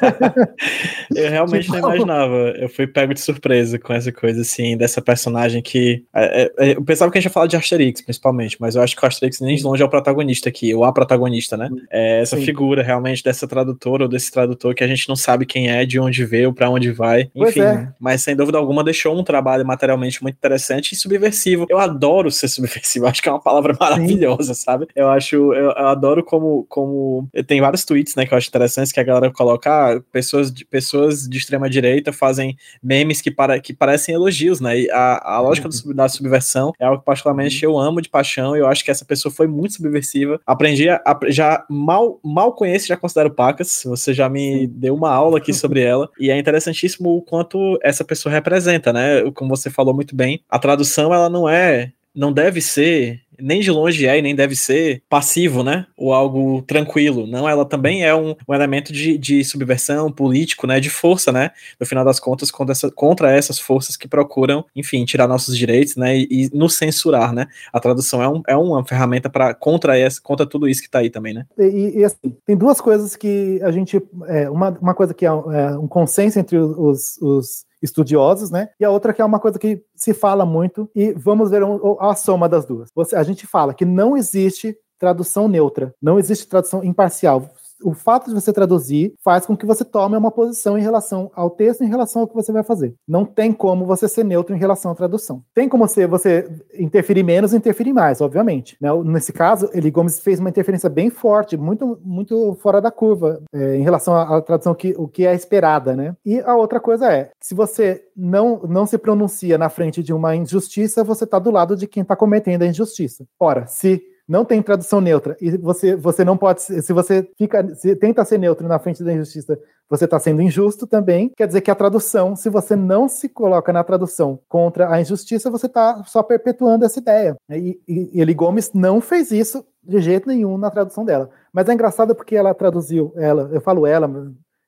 eu 1.15 1.31
realmente 1.31 1.69
não 1.71 1.79
imaginava. 1.79 2.35
Eu 2.59 2.69
fui 2.69 2.87
pego 2.87 3.15
de 3.15 3.21
surpresa 3.21 3.79
com 3.79 3.93
essa 3.93 4.13
coisa, 4.13 4.43
assim, 4.43 4.77
dessa 4.77 5.01
personagem 5.01 5.63
que... 5.63 6.05
É, 6.15 6.53
é, 6.59 6.73
eu 6.77 6.85
pensava 6.85 7.11
que 7.11 7.19
a 7.19 7.21
gente 7.21 7.31
ia 7.31 7.33
falar 7.33 7.47
de 7.47 7.57
Asterix, 7.57 8.03
principalmente, 8.03 8.57
mas 8.61 8.75
eu 8.75 8.83
acho 8.83 8.95
que 8.95 9.05
o 9.05 9.07
Asterix 9.07 9.41
nem 9.41 9.57
de 9.57 9.63
longe 9.63 9.83
é 9.83 9.87
o 9.87 9.89
protagonista 9.89 10.49
aqui, 10.49 10.75
ou 10.75 10.85
a 10.85 10.93
protagonista, 10.93 11.57
né? 11.57 11.71
É 11.91 12.21
essa 12.21 12.37
Sim. 12.37 12.45
figura, 12.45 12.83
realmente, 12.83 13.23
dessa 13.25 13.49
tradutora 13.49 14.05
ou 14.05 14.09
desse 14.09 14.31
tradutor 14.31 14.75
que 14.75 14.85
a 14.85 14.89
gente 14.89 15.09
não 15.09 15.17
sabe 15.17 15.47
quem 15.47 15.71
é, 15.71 15.87
de 15.87 15.99
onde 15.99 16.25
veio, 16.25 16.53
para 16.53 16.69
onde 16.69 16.93
vai, 16.93 17.31
enfim. 17.35 17.61
É. 17.61 17.89
Mas, 17.99 18.23
sem 18.23 18.37
dúvida 18.37 18.59
alguma, 18.59 18.85
deixou 18.85 19.19
um 19.19 19.25
trabalho 19.25 19.67
materialmente 19.67 20.23
muito 20.23 20.37
interessante 20.37 20.93
e 20.93 20.97
subversivo. 20.97 21.67
Eu 21.69 21.78
eu 21.79 21.85
adoro 21.85 22.31
ser 22.31 22.49
subversivo, 22.49 23.07
acho 23.09 23.23
que 23.23 23.29
é 23.29 23.33
uma 23.33 23.41
palavra 23.41 23.77
maravilhosa, 23.79 24.55
Sim. 24.55 24.63
sabe? 24.63 24.89
Eu 24.95 25.09
acho, 25.09 25.37
eu, 25.37 25.71
eu, 25.71 25.87
adoro 25.87 26.25
como, 26.25 26.67
como. 26.69 27.29
Tem 27.47 27.61
vários 27.61 27.85
tweets, 27.85 28.15
né, 28.15 28.27
que 28.27 28.35
eu 28.35 28.39
acho 28.39 28.49
interessantes, 28.49 28.93
que 28.93 29.01
a 29.01 29.05
galera 29.05 29.33
coloca, 29.33 29.71
ah, 29.71 30.01
pessoas, 30.13 30.53
de, 30.53 30.65
pessoas 30.65 31.29
de 31.29 31.39
extrema 31.39 31.69
direita 31.69 32.13
fazem 32.13 32.57
memes 32.83 33.21
que, 33.21 33.31
para, 33.31 33.59
que 33.61 33.73
parecem 33.73 34.15
elogios, 34.15 34.61
né? 34.61 34.81
E 34.81 34.91
a, 34.91 35.37
a 35.37 35.41
lógica 35.41 35.69
do, 35.69 35.95
da 35.95 36.09
subversão 36.09 36.73
é 36.79 36.85
algo 36.85 37.01
que, 37.01 37.05
particularmente, 37.05 37.65
eu 37.65 37.79
amo 37.79 38.01
de 38.01 38.09
paixão, 38.09 38.57
eu 38.57 38.67
acho 38.67 38.85
que 38.85 38.91
essa 38.91 39.05
pessoa 39.05 39.33
foi 39.33 39.47
muito 39.47 39.75
subversiva. 39.75 40.41
Aprendi 40.47 40.89
a, 40.89 41.01
a 41.05 41.19
já 41.29 41.65
mal, 41.69 42.19
mal 42.25 42.53
conheço, 42.53 42.87
já 42.87 42.97
considero 42.97 43.31
pacas, 43.31 43.83
você 43.85 44.13
já 44.13 44.29
me 44.29 44.67
deu 44.67 44.95
uma 44.95 45.11
aula 45.11 45.39
aqui 45.39 45.53
sobre 45.55 45.83
ela, 45.83 46.09
e 46.19 46.31
é 46.31 46.39
interessantíssimo 46.39 47.17
o 47.17 47.23
quanto 47.23 47.79
essa 47.83 48.05
pessoa 48.05 48.33
representa, 48.33 48.93
né? 48.93 49.31
Como 49.33 49.55
você 49.55 49.71
falou 49.71 49.95
muito 49.95 50.15
bem, 50.15 50.41
a 50.49 50.59
tradução, 50.59 51.13
ela 51.13 51.29
não 51.29 51.49
é 51.49 51.68
não 52.15 52.33
deve 52.33 52.61
ser 52.61 53.23
nem 53.41 53.61
de 53.61 53.71
longe 53.71 54.07
é 54.07 54.19
e 54.19 54.23
nem 54.23 54.35
deve 54.35 54.57
ser 54.57 55.03
passivo, 55.09 55.63
né? 55.63 55.87
Ou 55.97 56.13
algo 56.13 56.63
tranquilo. 56.63 57.27
Não, 57.27 57.49
ela 57.49 57.65
também 57.65 58.05
é 58.05 58.15
um, 58.15 58.35
um 58.49 58.55
elemento 58.55 58.93
de, 58.93 59.17
de 59.17 59.45
subversão 59.45 60.11
político, 60.11 60.67
né? 60.67 60.81
De 60.81 60.91
força, 60.91 61.31
né? 61.31 61.51
No 61.79 61.87
final 61.87 62.05
das 62.05 62.19
contas, 62.19 62.51
contra, 62.51 62.73
essa, 62.73 62.91
contra 62.91 63.31
essas 63.31 63.59
forças 63.59 63.97
que 63.97 64.09
procuram, 64.09 64.65
enfim, 64.75 65.05
tirar 65.05 65.29
nossos 65.29 65.57
direitos, 65.57 65.97
né? 65.97 66.17
E, 66.17 66.27
e 66.31 66.51
nos 66.53 66.75
censurar, 66.75 67.33
né? 67.33 67.47
A 67.73 67.79
tradução 67.79 68.23
é, 68.23 68.29
um, 68.29 68.43
é 68.49 68.57
uma 68.57 68.85
ferramenta 68.85 69.31
para 69.31 69.55
contra, 69.55 69.97
essa, 69.97 70.21
contra 70.21 70.47
tudo 70.47 70.69
isso 70.69 70.83
que 70.83 70.91
tá 70.91 70.99
aí 70.99 71.11
também, 71.11 71.35
né? 71.35 71.47
E, 71.59 72.01
e 72.01 72.05
assim, 72.05 72.37
tem 72.45 72.57
duas 72.57 72.81
coisas 72.81 73.15
que 73.15 73.61
a 73.63 73.71
gente. 73.71 74.03
É, 74.27 74.51
uma, 74.51 74.71
uma 74.81 74.95
coisa 74.95 75.15
que 75.15 75.25
é, 75.25 75.29
é 75.29 75.79
um 75.79 75.87
consenso 75.87 76.39
entre 76.39 76.59
os, 76.59 77.17
os 77.21 77.68
estudiosos, 77.83 78.51
né? 78.51 78.69
E 78.79 78.85
a 78.85 78.91
outra 78.91 79.13
que 79.13 79.23
é 79.23 79.25
uma 79.25 79.39
coisa 79.39 79.59
que 79.59 79.83
se 79.95 80.13
fala 80.13 80.45
muito 80.45 80.91
e 80.95 81.13
vamos 81.13 81.51
ver 81.51 81.63
a 82.01 82.15
soma 82.15 82.49
das 82.49 82.67
duas. 82.67 82.91
A 83.15 83.23
gente 83.23 83.47
fala 83.47 83.75
que 83.75 83.85
não 83.85 84.17
existe 84.17 84.77
tradução 84.99 85.47
neutra, 85.49 85.95
não 86.03 86.19
existe 86.19 86.49
tradução 86.49 86.83
imparcial 86.83 87.49
o 87.83 87.93
fato 87.93 88.29
de 88.29 88.35
você 88.35 88.53
traduzir 88.53 89.15
faz 89.23 89.47
com 89.47 89.57
que 89.57 89.67
você 89.67 89.85
tome 89.85 90.17
uma 90.17 90.31
posição 90.31 90.79
em 90.79 90.83
relação 90.83 91.31
ao 91.35 91.51
texto, 91.51 91.83
em 91.83 91.89
relação 91.89 92.23
ao 92.23 92.29
que 92.29 92.35
você 92.35 92.53
vai 92.53 92.63
fazer. 92.63 92.95
Não 93.07 93.25
tem 93.25 93.53
como 93.53 93.87
você 93.87 94.09
ser 94.09 94.25
neutro 94.25 94.55
em 94.55 94.59
relação 94.59 94.91
à 94.91 94.95
tradução. 94.95 95.43
Tem 95.55 95.69
como 95.69 95.87
você, 95.87 96.07
você 96.07 96.49
interferir 96.79 97.23
menos, 97.23 97.55
interferir 97.55 97.93
mais, 97.93 98.21
obviamente. 98.21 98.77
Né? 98.81 98.89
Nesse 99.05 99.33
caso, 99.33 99.71
Eli 99.73 99.91
Gomes 99.91 100.21
fez 100.21 100.41
uma 100.41 100.49
interferência 100.49 100.89
bem 100.89 101.11
forte, 101.11 101.57
muito, 101.57 101.99
muito 102.03 102.55
fora 102.61 102.81
da 102.81 102.91
curva, 102.91 103.43
é, 103.53 103.77
em 103.77 103.83
relação 103.83 104.15
à, 104.15 104.39
à 104.39 104.43
tradução 104.43 104.75
que 104.75 104.95
o 104.97 105.09
que 105.09 105.27
é 105.27 105.35
esperada, 105.35 105.95
né? 105.95 106.17
E 106.25 106.41
a 106.41 106.55
outra 106.57 106.81
coisa 106.81 107.13
é, 107.13 107.31
se 107.41 107.55
você 107.55 108.03
não, 108.17 108.61
não 108.69 108.87
se 108.87 108.99
pronuncia 108.99 109.57
na 109.59 109.69
frente 109.69 110.03
de 110.03 110.13
uma 110.13 110.35
injustiça, 110.35 111.05
você 111.05 111.25
está 111.25 111.39
do 111.39 111.51
lado 111.51 111.77
de 111.77 111.87
quem 111.87 112.03
está 112.03 112.17
cometendo 112.17 112.63
a 112.63 112.67
injustiça. 112.67 113.25
Ora, 113.39 113.67
se 113.67 114.03
não 114.29 114.45
tem 114.45 114.61
tradução 114.61 115.01
neutra. 115.01 115.37
E 115.41 115.57
você, 115.57 115.97
você 115.97 116.25
não 116.25 116.37
pode 116.37 116.61
se 116.61 116.93
você 116.93 117.29
fica 117.39 117.75
se 117.75 117.97
tenta 117.97 118.25
ser 118.25 118.39
neutro 118.39 118.69
na 118.69 118.79
frente 118.79 119.03
da 119.03 119.13
injustiça 119.13 119.59
você 119.91 120.05
está 120.05 120.21
sendo 120.21 120.43
injusto 120.43 120.87
também. 120.87 121.33
Quer 121.35 121.47
dizer 121.47 121.63
que 121.63 121.71
a 121.71 121.75
tradução 121.75 122.37
se 122.37 122.51
você 122.51 122.77
não 122.77 123.09
se 123.09 123.29
coloca 123.29 123.73
na 123.73 123.83
tradução 123.83 124.39
contra 124.47 124.93
a 124.93 125.01
injustiça 125.01 125.51
você 125.51 125.67
está 125.67 126.05
só 126.05 126.23
perpetuando 126.23 126.85
essa 126.85 126.99
ideia. 126.99 127.37
E, 127.51 127.81
e, 127.89 128.11
e 128.13 128.21
Eli 128.21 128.35
Gomes 128.35 128.73
não 128.75 129.01
fez 129.01 129.31
isso 129.31 129.65
de 129.83 130.01
jeito 130.01 130.29
nenhum 130.29 130.59
na 130.59 130.71
tradução 130.71 131.05
dela. 131.05 131.31
Mas 131.53 131.69
é 131.69 131.73
engraçado 131.73 132.15
porque 132.15 132.37
ela 132.37 132.53
traduziu 132.53 133.13
ela 133.17 133.49
eu 133.53 133.61
falo 133.63 133.87
ela 133.87 134.07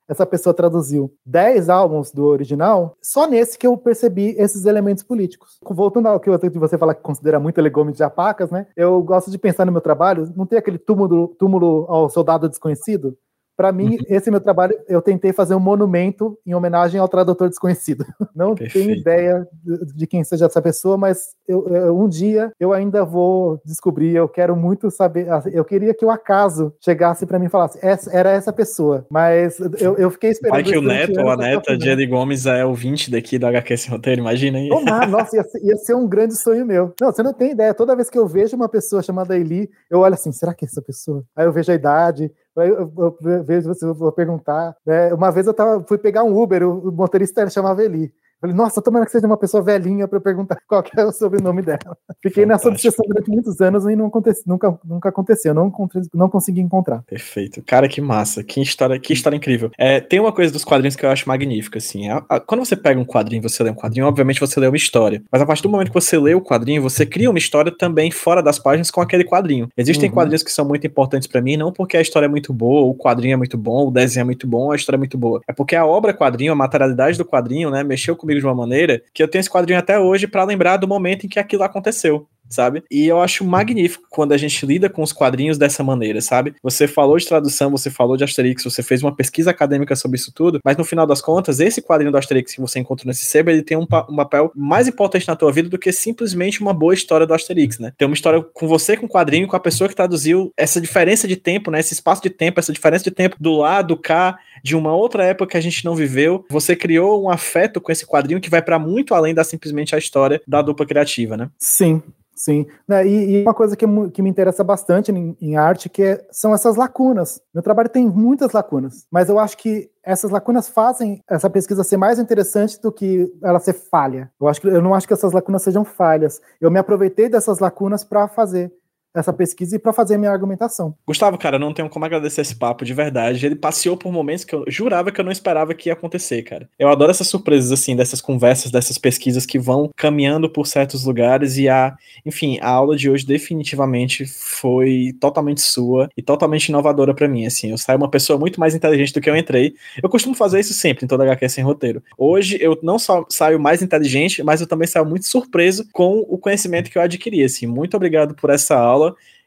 essa 0.07 0.25
pessoa 0.25 0.53
traduziu 0.53 1.13
10 1.25 1.69
álbuns 1.69 2.11
do 2.11 2.25
original, 2.25 2.97
só 3.01 3.27
nesse 3.27 3.57
que 3.57 3.65
eu 3.65 3.77
percebi 3.77 4.35
esses 4.37 4.65
elementos 4.65 5.03
políticos. 5.03 5.59
Voltando 5.63 6.07
ao 6.07 6.19
que 6.19 6.29
você 6.29 6.77
fala 6.77 6.93
que 6.93 7.01
considera 7.01 7.39
muito 7.39 7.61
legume 7.61 7.93
de 7.93 8.03
apacas, 8.03 8.51
né? 8.51 8.67
Eu 8.75 9.01
gosto 9.01 9.31
de 9.31 9.37
pensar 9.37 9.65
no 9.65 9.71
meu 9.71 9.81
trabalho, 9.81 10.31
não 10.35 10.45
tem 10.45 10.59
aquele 10.59 10.77
túmulo, 10.77 11.29
túmulo 11.39 11.85
ao 11.87 12.09
soldado 12.09 12.49
desconhecido? 12.49 13.17
Para 13.55 13.71
mim, 13.71 13.91
uhum. 13.91 14.05
esse 14.07 14.31
meu 14.31 14.39
trabalho, 14.39 14.75
eu 14.87 15.01
tentei 15.01 15.33
fazer 15.33 15.53
um 15.55 15.59
monumento 15.59 16.37
em 16.45 16.53
homenagem 16.53 16.99
ao 16.99 17.07
tradutor 17.07 17.49
desconhecido. 17.49 18.05
Não 18.35 18.55
Perfeito. 18.55 18.87
tenho 18.87 18.99
ideia 18.99 19.47
de 19.95 20.07
quem 20.07 20.23
seja 20.23 20.45
essa 20.45 20.61
pessoa, 20.61 20.97
mas 20.97 21.35
eu, 21.47 21.67
eu, 21.67 21.99
um 21.99 22.07
dia 22.07 22.51
eu 22.59 22.73
ainda 22.73 23.05
vou 23.05 23.61
descobrir. 23.65 24.15
Eu 24.15 24.27
quero 24.27 24.55
muito 24.55 24.89
saber. 24.89 25.27
Eu 25.53 25.65
queria 25.65 25.93
que 25.93 26.05
o 26.05 26.09
acaso 26.09 26.73
chegasse 26.79 27.25
para 27.25 27.37
mim 27.37 27.45
e 27.45 27.49
falasse: 27.49 27.77
essa, 27.81 28.11
era 28.11 28.31
essa 28.31 28.51
pessoa. 28.51 29.05
Mas 29.09 29.59
eu, 29.79 29.97
eu 29.97 30.09
fiquei 30.09 30.31
esperando. 30.31 30.55
Vai 30.55 30.63
que 30.63 30.77
o 30.77 30.81
neto 30.81 31.19
ou 31.19 31.29
a 31.29 31.37
neta 31.37 31.77
de 31.77 31.89
Eddie 31.89 32.07
Gomes 32.07 32.45
é 32.45 32.65
o 32.65 32.73
20 32.73 33.11
daqui 33.11 33.37
do 33.37 33.45
HQ 33.47 33.77
Sem 33.77 33.91
Roteiro, 33.91 34.21
imagina 34.21 34.57
aí. 34.57 34.69
Tomar, 34.69 35.07
nossa, 35.09 35.35
ia 35.35 35.43
ser, 35.43 35.63
ia 35.63 35.77
ser 35.77 35.95
um 35.95 36.07
grande 36.07 36.35
sonho 36.35 36.65
meu. 36.65 36.93
Não, 36.99 37.11
você 37.11 37.21
não 37.21 37.33
tem 37.33 37.51
ideia. 37.51 37.73
Toda 37.73 37.95
vez 37.95 38.09
que 38.09 38.17
eu 38.17 38.27
vejo 38.27 38.55
uma 38.55 38.69
pessoa 38.69 39.03
chamada 39.03 39.37
Eli, 39.37 39.69
eu 39.89 39.99
olho 39.99 40.13
assim: 40.13 40.31
será 40.31 40.53
que 40.53 40.65
é 40.65 40.67
essa 40.67 40.81
pessoa? 40.81 41.23
Aí 41.35 41.45
eu 41.45 41.51
vejo 41.51 41.71
a 41.71 41.75
idade, 41.75 42.31
eu, 42.55 42.91
eu, 42.97 43.17
eu 43.21 43.43
você 43.63 43.85
vou 43.93 44.11
perguntar. 44.11 44.75
Né? 44.85 45.13
Uma 45.13 45.31
vez 45.31 45.47
eu 45.47 45.53
tava, 45.53 45.83
fui 45.87 45.97
pegar 45.97 46.23
um 46.23 46.37
Uber, 46.37 46.63
o, 46.63 46.89
o 46.89 46.91
motorista 46.91 47.49
chamava 47.49 47.83
Eli. 47.83 48.13
Falei, 48.41 48.55
nossa, 48.55 48.81
tomara 48.81 49.05
que 49.05 49.11
seja 49.11 49.27
uma 49.27 49.37
pessoa 49.37 49.61
velhinha 49.61 50.07
para 50.07 50.19
perguntar 50.19 50.57
qual 50.67 50.83
é 50.97 51.05
o 51.05 51.11
sobrenome 51.11 51.61
dela. 51.61 51.79
Fiquei 52.21 52.43
Fantástico. 52.43 52.47
nessa 52.47 52.69
obsessão 52.69 53.05
durante 53.07 53.29
muitos 53.29 53.61
anos 53.61 53.85
e 53.85 53.95
não 53.95 54.07
aconteceu, 54.07 54.43
nunca, 54.47 54.79
nunca 54.83 55.09
aconteceu, 55.09 55.53
não, 55.53 55.71
não 56.11 56.27
consegui 56.27 56.59
encontrar. 56.59 57.03
Perfeito. 57.03 57.61
Cara, 57.63 57.87
que 57.87 58.01
massa, 58.01 58.43
que 58.43 58.59
história, 58.59 58.99
que 58.99 59.13
história 59.13 59.37
incrível. 59.37 59.69
É, 59.77 59.99
tem 59.99 60.19
uma 60.19 60.31
coisa 60.31 60.51
dos 60.51 60.63
quadrinhos 60.63 60.95
que 60.95 61.05
eu 61.05 61.11
acho 61.11 61.27
magnífica, 61.27 61.77
assim. 61.77 62.09
A, 62.09 62.23
a, 62.27 62.39
quando 62.39 62.65
você 62.65 62.75
pega 62.75 62.99
um 62.99 63.05
quadrinho, 63.05 63.43
você 63.43 63.61
lê 63.61 63.69
um 63.69 63.75
quadrinho, 63.75 64.07
obviamente 64.07 64.39
você 64.39 64.59
lê 64.59 64.67
uma 64.67 64.75
história. 64.75 65.21
Mas 65.31 65.41
a 65.41 65.45
partir 65.45 65.61
do 65.61 65.69
momento 65.69 65.89
que 65.89 65.93
você 65.93 66.17
lê 66.17 66.33
o 66.33 66.41
quadrinho, 66.41 66.81
você 66.81 67.05
cria 67.05 67.29
uma 67.29 67.37
história 67.37 67.71
também 67.71 68.09
fora 68.09 68.41
das 68.41 68.57
páginas 68.57 68.89
com 68.89 69.01
aquele 69.01 69.23
quadrinho. 69.23 69.69
Existem 69.77 70.09
uhum. 70.09 70.15
quadrinhos 70.15 70.41
que 70.41 70.51
são 70.51 70.65
muito 70.65 70.87
importantes 70.87 71.27
para 71.27 71.41
mim, 71.41 71.57
não 71.57 71.71
porque 71.71 71.95
a 71.95 72.01
história 72.01 72.25
é 72.25 72.29
muito 72.29 72.51
boa, 72.51 72.87
o 72.87 72.95
quadrinho 72.95 73.33
é 73.33 73.37
muito 73.37 73.57
bom, 73.57 73.87
o 73.87 73.91
desenho 73.91 74.21
é 74.21 74.25
muito 74.25 74.47
bom, 74.47 74.71
a 74.71 74.75
história 74.75 74.97
é 74.97 74.99
muito 74.99 75.17
boa. 75.17 75.41
É 75.47 75.53
porque 75.53 75.75
a 75.75 75.85
obra 75.85 76.11
quadrinho, 76.11 76.51
a 76.51 76.55
materialidade 76.55 77.17
do 77.19 77.25
quadrinho, 77.25 77.69
né, 77.69 77.83
mexeu 77.83 78.15
comigo 78.15 78.30
de 78.39 78.45
uma 78.45 78.55
maneira 78.55 79.01
que 79.13 79.21
eu 79.21 79.27
tenho 79.27 79.41
esse 79.41 79.49
quadrinho 79.49 79.79
até 79.79 79.99
hoje 79.99 80.27
para 80.27 80.43
lembrar 80.43 80.77
do 80.77 80.87
momento 80.87 81.25
em 81.25 81.29
que 81.29 81.39
aquilo 81.39 81.63
aconteceu 81.63 82.27
sabe? 82.51 82.83
E 82.91 83.07
eu 83.07 83.21
acho 83.21 83.43
magnífico 83.45 84.05
quando 84.09 84.33
a 84.33 84.37
gente 84.37 84.65
lida 84.65 84.89
com 84.89 85.01
os 85.01 85.11
quadrinhos 85.11 85.57
dessa 85.57 85.83
maneira, 85.83 86.21
sabe? 86.21 86.53
Você 86.61 86.87
falou 86.87 87.17
de 87.17 87.27
tradução, 87.27 87.71
você 87.71 87.89
falou 87.89 88.17
de 88.17 88.23
Asterix, 88.23 88.63
você 88.63 88.83
fez 88.83 89.01
uma 89.01 89.15
pesquisa 89.15 89.51
acadêmica 89.51 89.95
sobre 89.95 90.17
isso 90.17 90.31
tudo, 90.33 90.59
mas 90.63 90.77
no 90.77 90.83
final 90.83 91.07
das 91.07 91.21
contas, 91.21 91.59
esse 91.59 91.81
quadrinho 91.81 92.11
do 92.11 92.17
Asterix 92.17 92.53
que 92.53 92.61
você 92.61 92.79
encontrou 92.79 93.07
nesse 93.07 93.25
sebo, 93.25 93.49
ele 93.49 93.63
tem 93.63 93.77
um, 93.77 93.85
pa 93.85 94.05
um 94.09 94.15
papel 94.15 94.51
mais 94.55 94.87
importante 94.87 95.27
na 95.27 95.35
tua 95.35 95.51
vida 95.51 95.69
do 95.69 95.77
que 95.77 95.91
simplesmente 95.91 96.61
uma 96.61 96.73
boa 96.73 96.93
história 96.93 97.25
do 97.25 97.33
Asterix, 97.33 97.79
né? 97.79 97.93
Tem 97.97 98.07
uma 98.07 98.13
história 98.13 98.41
com 98.41 98.67
você, 98.67 98.97
com 98.97 99.05
o 99.05 99.09
quadrinho, 99.09 99.47
com 99.47 99.55
a 99.55 99.59
pessoa 99.59 99.87
que 99.87 99.95
traduziu 99.95 100.51
essa 100.57 100.81
diferença 100.81 101.27
de 101.27 101.35
tempo, 101.35 101.71
né? 101.71 101.79
Esse 101.79 101.93
espaço 101.93 102.21
de 102.21 102.29
tempo, 102.29 102.59
essa 102.59 102.73
diferença 102.73 103.03
de 103.03 103.11
tempo 103.11 103.35
do 103.39 103.53
lado 103.53 103.97
cá, 103.97 104.37
de 104.63 104.75
uma 104.75 104.93
outra 104.93 105.23
época 105.23 105.51
que 105.51 105.57
a 105.57 105.61
gente 105.61 105.85
não 105.85 105.95
viveu. 105.95 106.45
Você 106.49 106.75
criou 106.75 107.23
um 107.23 107.29
afeto 107.29 107.79
com 107.79 107.91
esse 107.91 108.05
quadrinho 108.05 108.41
que 108.41 108.49
vai 108.49 108.61
para 108.61 108.77
muito 108.79 109.13
além 109.13 109.33
da 109.33 109.43
simplesmente 109.43 109.95
a 109.95 109.97
história 109.97 110.41
da 110.47 110.61
dupla 110.61 110.85
criativa, 110.85 111.37
né? 111.37 111.49
Sim, 111.57 112.01
Sim, 112.43 112.65
né, 112.87 113.05
e, 113.05 113.35
e, 113.35 113.41
uma 113.43 113.53
coisa 113.53 113.75
que, 113.75 113.85
que, 114.11 114.19
me 114.19 114.27
interessa 114.27 114.63
bastante 114.63 115.11
em, 115.11 115.37
em 115.39 115.57
arte 115.57 115.87
que 115.87 116.01
é, 116.01 116.27
são 116.31 116.55
essas 116.55 116.75
lacunas. 116.75 117.39
Meu 117.53 117.61
trabalho 117.61 117.87
tem 117.87 118.09
muitas 118.09 118.51
lacunas, 118.51 119.05
mas 119.11 119.29
eu 119.29 119.37
acho 119.37 119.55
que 119.59 119.91
essas 120.03 120.31
lacunas 120.31 120.67
fazem 120.67 121.21
essa 121.29 121.51
pesquisa 121.51 121.83
ser 121.83 121.97
mais 121.97 122.17
interessante 122.17 122.81
do 122.81 122.91
que 122.91 123.31
ela 123.43 123.59
ser 123.59 123.73
falha. 123.73 124.31
Eu 124.41 124.47
acho 124.47 124.59
que 124.59 124.67
eu 124.67 124.81
não 124.81 124.95
acho 124.95 125.07
que 125.07 125.13
essas 125.13 125.33
lacunas 125.33 125.61
sejam 125.61 125.85
falhas. 125.85 126.41
Eu 126.59 126.71
me 126.71 126.79
aproveitei 126.79 127.29
dessas 127.29 127.59
lacunas 127.59 128.03
para 128.03 128.27
fazer 128.27 128.73
essa 129.13 129.33
pesquisa 129.33 129.75
e 129.75 129.79
para 129.79 129.93
fazer 129.93 130.17
minha 130.17 130.31
argumentação. 130.31 130.95
Gustavo, 131.05 131.37
cara, 131.37 131.59
não 131.59 131.73
tenho 131.73 131.89
como 131.89 132.05
agradecer 132.05 132.41
esse 132.41 132.55
papo 132.55 132.85
de 132.85 132.93
verdade. 132.93 133.45
Ele 133.45 133.55
passeou 133.55 133.97
por 133.97 134.11
momentos 134.11 134.45
que 134.45 134.55
eu 134.55 134.63
jurava 134.67 135.11
que 135.11 135.19
eu 135.19 135.25
não 135.25 135.31
esperava 135.31 135.73
que 135.73 135.89
ia 135.89 135.93
acontecer, 135.93 136.41
cara. 136.43 136.69
Eu 136.79 136.89
adoro 136.89 137.11
essas 137.11 137.27
surpresas 137.27 137.71
assim, 137.71 137.95
dessas 137.95 138.21
conversas, 138.21 138.71
dessas 138.71 138.97
pesquisas 138.97 139.45
que 139.45 139.59
vão 139.59 139.89
caminhando 139.95 140.49
por 140.49 140.65
certos 140.65 141.05
lugares 141.05 141.57
e 141.57 141.67
a, 141.67 141.95
enfim, 142.25 142.57
a 142.61 142.69
aula 142.69 142.95
de 142.95 143.09
hoje 143.09 143.25
definitivamente 143.25 144.25
foi 144.25 145.13
totalmente 145.19 145.61
sua 145.61 146.09
e 146.15 146.21
totalmente 146.21 146.69
inovadora 146.69 147.13
para 147.13 147.27
mim, 147.27 147.45
assim. 147.45 147.71
Eu 147.71 147.77
saio 147.77 147.97
uma 147.97 148.09
pessoa 148.09 148.39
muito 148.39 148.59
mais 148.59 148.73
inteligente 148.73 149.13
do 149.13 149.21
que 149.21 149.29
eu 149.29 149.35
entrei. 149.35 149.73
Eu 150.01 150.09
costumo 150.09 150.35
fazer 150.35 150.59
isso 150.59 150.73
sempre 150.73 151.05
em 151.05 151.07
toda 151.07 151.23
HQ 151.23 151.49
sem 151.49 151.63
roteiro. 151.63 152.01
Hoje 152.17 152.57
eu 152.61 152.77
não 152.81 152.97
só 152.97 153.25
saio 153.29 153.59
mais 153.59 153.81
inteligente, 153.81 154.43
mas 154.43 154.61
eu 154.61 154.67
também 154.67 154.87
saio 154.87 155.05
muito 155.05 155.27
surpreso 155.27 155.85
com 155.91 156.25
o 156.29 156.37
conhecimento 156.37 156.89
que 156.89 156.97
eu 156.97 157.01
adquiri, 157.01 157.43
assim. 157.43 157.67
Muito 157.67 157.95
obrigado 157.97 158.33
por 158.35 158.49
essa 158.49 158.77
aula 158.77 159.00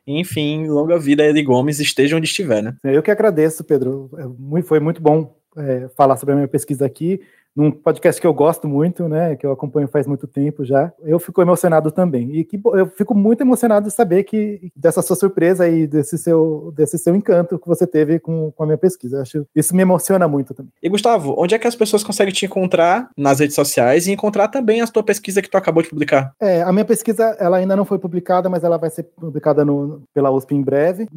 Enfim, 0.07 0.67
longa 0.67 0.99
vida 0.99 1.25
Eli 1.25 1.43
Gomes, 1.43 1.81
esteja 1.81 2.17
onde 2.17 2.27
estiver, 2.27 2.63
né? 2.63 2.77
Eu 2.85 3.03
que 3.03 3.11
agradeço, 3.11 3.65
Pedro. 3.65 4.11
É 4.19 4.63
foi 4.63 4.81
muito 4.81 5.01
bom 5.01 5.35
é, 5.57 5.89
falar 5.97 6.17
sobre 6.17 6.33
a 6.33 6.37
minha 6.37 6.49
pesquisa 6.49 6.85
aqui 6.85 7.21
num 7.57 7.71
podcast 7.71 8.21
que 8.21 8.27
eu 8.27 8.35
gosto 8.35 8.69
muito, 8.69 9.09
né, 9.09 9.37
que 9.37 9.47
eu 9.47 9.53
acompanho 9.53 9.89
faz 9.89 10.07
muito 10.07 10.27
tempo 10.27 10.65
já. 10.65 10.93
Eu 11.03 11.19
fico 11.19 11.41
emocionado 11.41 11.91
também. 11.91 12.35
E 12.37 12.45
que 12.45 12.61
eu 12.65 12.87
fico 12.87 13.15
muito 13.15 13.43
emocionado 13.43 13.89
de 13.89 13.95
saber 13.95 14.25
que 14.25 14.73
dessa 14.75 15.03
sua 15.03 15.17
surpresa 15.17 15.69
e 15.69 15.87
desse 15.87 16.19
seu 16.19 16.73
desse 16.77 16.99
seu 16.99 17.15
encanto 17.15 17.59
que 17.59 17.69
você 17.69 17.87
teve 17.87 18.19
com, 18.19 18.51
com 18.53 18.63
a 18.63 18.67
minha 18.67 18.79
pesquisa. 18.79 19.19
Eu 19.19 19.23
acho 19.23 19.47
isso 19.55 19.75
me 19.75 19.83
emociona 19.83 20.27
muito 20.27 20.55
também. 20.55 20.73
E 20.83 20.89
Gustavo, 20.89 21.35
onde 21.39 21.55
é 21.55 21.59
que 21.59 21.67
as 21.67 21.77
pessoas 21.77 22.03
conseguem 22.03 22.33
te 22.33 22.47
encontrar 22.47 23.09
nas 23.17 23.41
redes 23.41 23.55
sociais 23.55 24.07
e 24.07 24.13
encontrar 24.13 24.49
também 24.49 24.81
a 24.81 24.87
tua 24.87 25.03
pesquisa 25.03 25.41
que 25.41 25.51
tu 25.51 25.57
acabou 25.57 25.83
de 25.83 25.91
publicar? 25.91 26.35
É, 26.41 26.63
a 26.63 26.73
minha 26.73 26.85
pesquisa, 26.85 27.37
ela 27.39 27.59
ainda 27.59 27.77
não 27.77 27.85
foi 27.85 27.99
publicada, 27.99 28.49
mas 28.49 28.65
ela 28.65 28.77
vai 28.77 28.91
ser 28.91 29.05
publicada 29.05 29.65
no, 29.65 30.03
pela 30.13 30.31
USP 30.31 30.55
em 30.55 30.63
breve. 30.63 31.09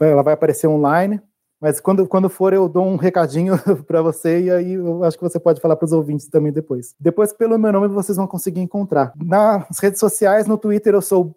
Ela 0.00 0.22
vai 0.22 0.34
aparecer 0.34 0.66
online. 0.66 1.20
Mas 1.62 1.78
quando, 1.78 2.08
quando 2.08 2.28
for, 2.28 2.52
eu 2.52 2.68
dou 2.68 2.84
um 2.84 2.96
recadinho 2.96 3.54
para 3.86 4.02
você 4.02 4.40
e 4.40 4.50
aí 4.50 4.72
eu 4.72 5.04
acho 5.04 5.16
que 5.16 5.22
você 5.22 5.38
pode 5.38 5.60
falar 5.60 5.76
para 5.76 5.86
os 5.86 5.92
ouvintes 5.92 6.26
também 6.26 6.50
depois. 6.50 6.92
Depois, 6.98 7.32
pelo 7.32 7.56
meu 7.56 7.70
nome, 7.70 7.86
vocês 7.86 8.16
vão 8.16 8.26
conseguir 8.26 8.60
encontrar. 8.60 9.12
Nas 9.16 9.78
redes 9.78 10.00
sociais, 10.00 10.48
no 10.48 10.58
Twitter, 10.58 10.92
eu 10.92 11.00
sou 11.00 11.36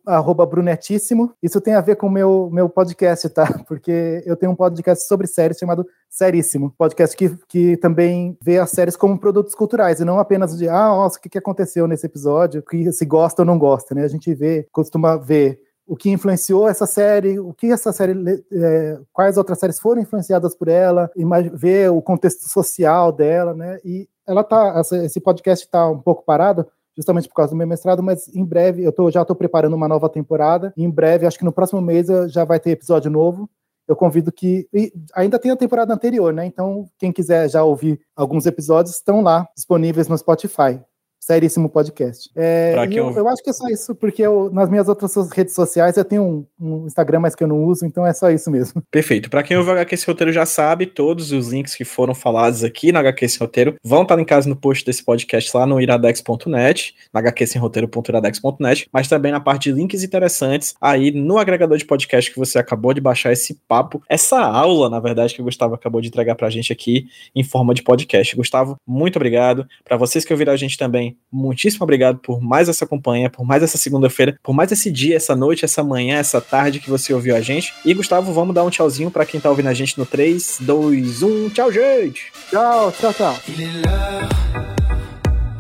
brunetíssimo. 0.49 1.32
Isso 1.43 1.61
tem 1.61 1.76
a 1.76 1.82
ver 1.82 1.97
com 1.97 2.07
o 2.07 2.11
meu, 2.11 2.49
meu 2.51 2.67
podcast, 2.67 3.30
tá? 3.30 3.45
Porque 3.69 4.23
eu 4.26 4.36
tenho 4.36 4.51
um 4.51 4.55
podcast 4.55 5.07
sobre 5.07 5.28
séries 5.28 5.59
chamado 5.59 5.86
Seríssimo. 6.09 6.73
Podcast 6.76 7.15
que, 7.15 7.38
que 7.47 7.78
também 7.78 8.36
vê 8.41 8.57
as 8.57 8.71
séries 8.71 8.95
como 8.95 9.19
produtos 9.19 9.53
culturais 9.53 9.99
e 9.99 10.05
não 10.05 10.17
apenas 10.17 10.57
de, 10.57 10.67
ah, 10.67 10.88
nossa, 10.88 11.19
o 11.19 11.21
que, 11.21 11.38
aconteceu 11.38 11.86
nesse 11.88 12.07
episódio, 12.07 12.63
que 12.63 12.91
se 12.91 13.05
gosta 13.05 13.43
ou 13.43 13.45
não 13.45 13.59
gosta, 13.59 13.93
né? 13.93 14.03
A 14.03 14.07
gente 14.07 14.34
vê, 14.34 14.67
costuma 14.71 15.17
ver 15.17 15.59
o 15.88 15.95
que 15.95 16.09
influenciou 16.09 16.67
essa 16.67 16.86
série, 16.86 17.39
o 17.39 17.53
que 17.53 17.71
essa 17.71 17.91
série, 17.91 18.13
é, 18.51 18.99
quais 19.13 19.38
outras 19.38 19.59
séries 19.59 19.79
foram 19.79 20.01
influenciadas 20.01 20.55
por 20.55 20.67
ela, 20.67 21.09
ver 21.53 21.91
o 21.91 22.01
contexto 22.01 22.49
social 22.49 23.11
dela, 23.11 23.53
né? 23.53 23.79
E 23.83 24.07
ela 24.27 24.43
tá, 24.43 24.81
esse 25.03 25.19
podcast 25.19 25.65
está 25.65 25.88
um 25.88 25.99
pouco 25.99 26.23
parado, 26.23 26.65
justamente 26.97 27.27
por 27.27 27.36
causa 27.36 27.51
do 27.51 27.57
meu 27.57 27.67
mestrado, 27.67 28.01
mas 28.01 28.27
em 28.33 28.43
breve, 28.43 28.83
eu 28.83 28.91
tô, 28.91 29.11
já 29.11 29.21
estou 29.21 29.36
preparando 29.36 29.75
uma 29.75 29.88
nova 29.88 30.09
temporada, 30.09 30.73
em 30.75 30.89
breve, 30.89 31.27
acho 31.27 31.38
que 31.38 31.45
no 31.45 31.51
próximo 31.51 31.81
mês 31.81 32.07
já 32.31 32.43
vai 32.43 32.59
ter 32.59 32.71
episódio 32.71 33.11
novo, 33.11 33.49
eu 33.88 33.95
convido 33.95 34.31
que. 34.31 34.67
ainda 35.13 35.38
tem 35.38 35.51
a 35.51 35.55
temporada 35.55 35.93
anterior, 35.93 36.33
né? 36.33 36.45
Então, 36.45 36.89
quem 36.97 37.11
quiser 37.11 37.47
já 37.47 37.63
ouvir 37.63 38.01
alguns 38.15 38.47
episódios, 38.47 38.95
estão 38.95 39.21
lá 39.21 39.47
disponíveis 39.55 40.07
no 40.07 40.17
Spotify 40.17 40.81
seríssimo 41.26 41.67
podcast. 41.67 42.30
É, 42.36 42.76
eu, 42.91 43.11
eu, 43.11 43.28
acho 43.28 43.41
que 43.41 43.49
é 43.49 43.53
só 43.53 43.67
isso, 43.67 43.95
porque 43.95 44.21
eu, 44.21 44.51
nas 44.53 44.69
minhas 44.69 44.88
outras 44.88 45.15
redes 45.32 45.55
sociais 45.55 45.97
eu 45.97 46.05
tenho 46.05 46.21
um, 46.21 46.45
um, 46.59 46.86
Instagram, 46.86 47.19
mas 47.21 47.34
que 47.34 47.43
eu 47.43 47.47
não 47.47 47.63
uso, 47.63 47.84
então 47.84 48.05
é 48.05 48.13
só 48.13 48.30
isso 48.30 48.51
mesmo. 48.51 48.84
Perfeito. 48.91 49.28
Para 49.28 49.41
quem 49.41 49.57
ouve 49.57 49.69
o 49.69 49.73
HQ 49.73 49.95
Esse 49.95 50.05
Roteiro 50.05 50.32
já 50.32 50.45
sabe, 50.45 50.86
todos 50.86 51.32
os 51.32 51.47
links 51.47 51.73
que 51.73 51.84
foram 51.84 52.13
falados 52.13 52.63
aqui 52.63 52.91
no 52.91 52.99
HQ 52.99 53.26
Esse 53.26 53.39
Roteiro 53.39 53.76
vão 53.84 54.03
estar 54.03 54.15
linkados 54.15 54.45
no 54.45 54.55
post 54.55 54.86
desse 54.86 55.03
podcast 55.03 55.57
lá 55.57 55.65
no 55.65 55.82
iradex.net, 55.82 56.95
na 57.11 57.21
hqsemroteiro.iradex.net, 57.21 58.88
mas 58.93 59.07
também 59.07 59.32
na 59.32 59.39
parte 59.39 59.71
de 59.71 59.71
links 59.71 60.03
interessantes 60.03 60.76
aí 60.80 61.09
no 61.09 61.39
agregador 61.39 61.76
de 61.80 61.86
podcast 61.86 62.32
que 62.32 62.38
você 62.38 62.59
acabou 62.59 62.93
de 62.93 63.01
baixar 63.01 63.34
esse 63.34 63.59
papo, 63.67 63.99
essa 64.07 64.39
aula, 64.39 64.91
na 64.91 64.99
verdade, 64.99 65.34
que 65.34 65.41
o 65.41 65.45
Gustavo 65.45 65.73
acabou 65.73 66.01
de 66.01 66.09
entregar 66.09 66.36
pra 66.36 66.51
gente 66.51 66.71
aqui 66.71 67.07
em 67.34 67.43
forma 67.43 67.73
de 67.73 67.82
podcast. 67.82 68.36
Gustavo, 68.36 68.76
muito 68.86 69.15
obrigado. 69.15 69.65
Para 69.84 69.97
vocês 69.97 70.23
que 70.23 70.32
ouviram 70.32 70.53
a 70.53 70.57
gente 70.57 70.78
também, 70.78 71.14
muitíssimo 71.32 71.84
obrigado 71.84 72.20
por 72.20 72.41
mais 72.41 72.70
essa 72.70 72.86
companhia, 72.86 73.30
por 73.30 73.45
mais 73.45 73.63
essa 73.63 73.78
segunda-feira, 73.78 74.38
por 74.43 74.53
mais 74.53 74.72
esse 74.72 74.91
dia, 74.91 75.16
essa 75.16 75.36
noite, 75.36 75.66
essa 75.66 75.84
manhã, 75.84 76.18
essa 76.18 76.39
tarde 76.39 76.80
que 76.80 76.89
você 76.89 77.13
ouviu 77.13 77.36
a 77.36 77.41
gente. 77.41 77.74
E 77.84 77.93
Gustavo, 77.93 78.34
vamos 78.34 78.55
dar 78.55 78.63
um 78.63 78.70
tchauzinho 78.70 79.11
para 79.11 79.26
quem 79.26 79.39
tá 79.39 79.49
ouvindo 79.49 79.70
a 79.70 79.74
gente 79.74 79.97
no 79.97 80.05
3, 80.05 80.57
2, 80.61 81.24
1. 81.24 81.49
Tchau, 81.49 81.72
gente! 81.72 82.32
Tchau, 82.49 82.91
tchau, 82.91 83.13
tchau. 83.13 83.36
Il 83.47 83.61
est 83.61 83.86
l'heure, 83.86 84.30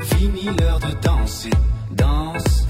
fini 0.01 0.43
l'heure 0.43 0.79
de 0.79 0.95
danser, 1.01 1.51
danse. 1.91 2.67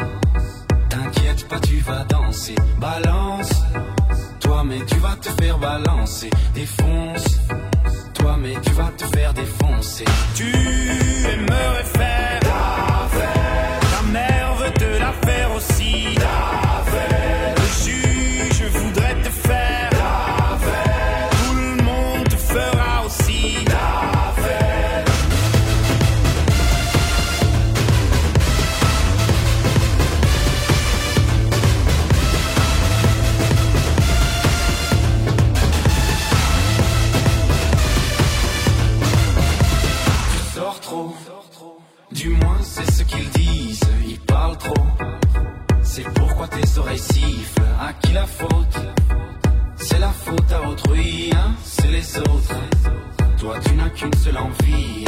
T'inquiète 0.89 1.47
pas, 1.47 1.59
tu 1.59 1.77
vas 1.77 2.03
danser, 2.05 2.55
balance. 2.79 3.49
Toi, 4.39 4.63
mais 4.63 4.85
tu 4.85 4.95
vas 4.95 5.15
te 5.15 5.29
faire 5.41 5.57
balancer, 5.57 6.29
défonce. 6.53 7.39
Mais 8.37 8.55
tu 8.61 8.71
vas 8.71 8.91
te 8.97 9.05
faire 9.05 9.33
défoncer. 9.33 10.05
Tu 10.35 10.45
aimerais 10.45 11.83
faire 11.83 12.39
À 47.79 47.93
qui 47.93 48.13
la 48.13 48.25
faute 48.25 48.77
C'est 49.77 49.99
la 49.99 50.09
faute 50.09 50.51
à 50.51 50.69
autrui, 50.69 51.31
hein 51.33 51.55
C'est 51.63 51.87
les 51.87 52.19
autres. 52.19 52.55
Toi, 53.39 53.55
tu 53.65 53.73
n'as 53.73 53.89
qu'une 53.89 54.13
seule 54.13 54.37
envie 54.37 55.04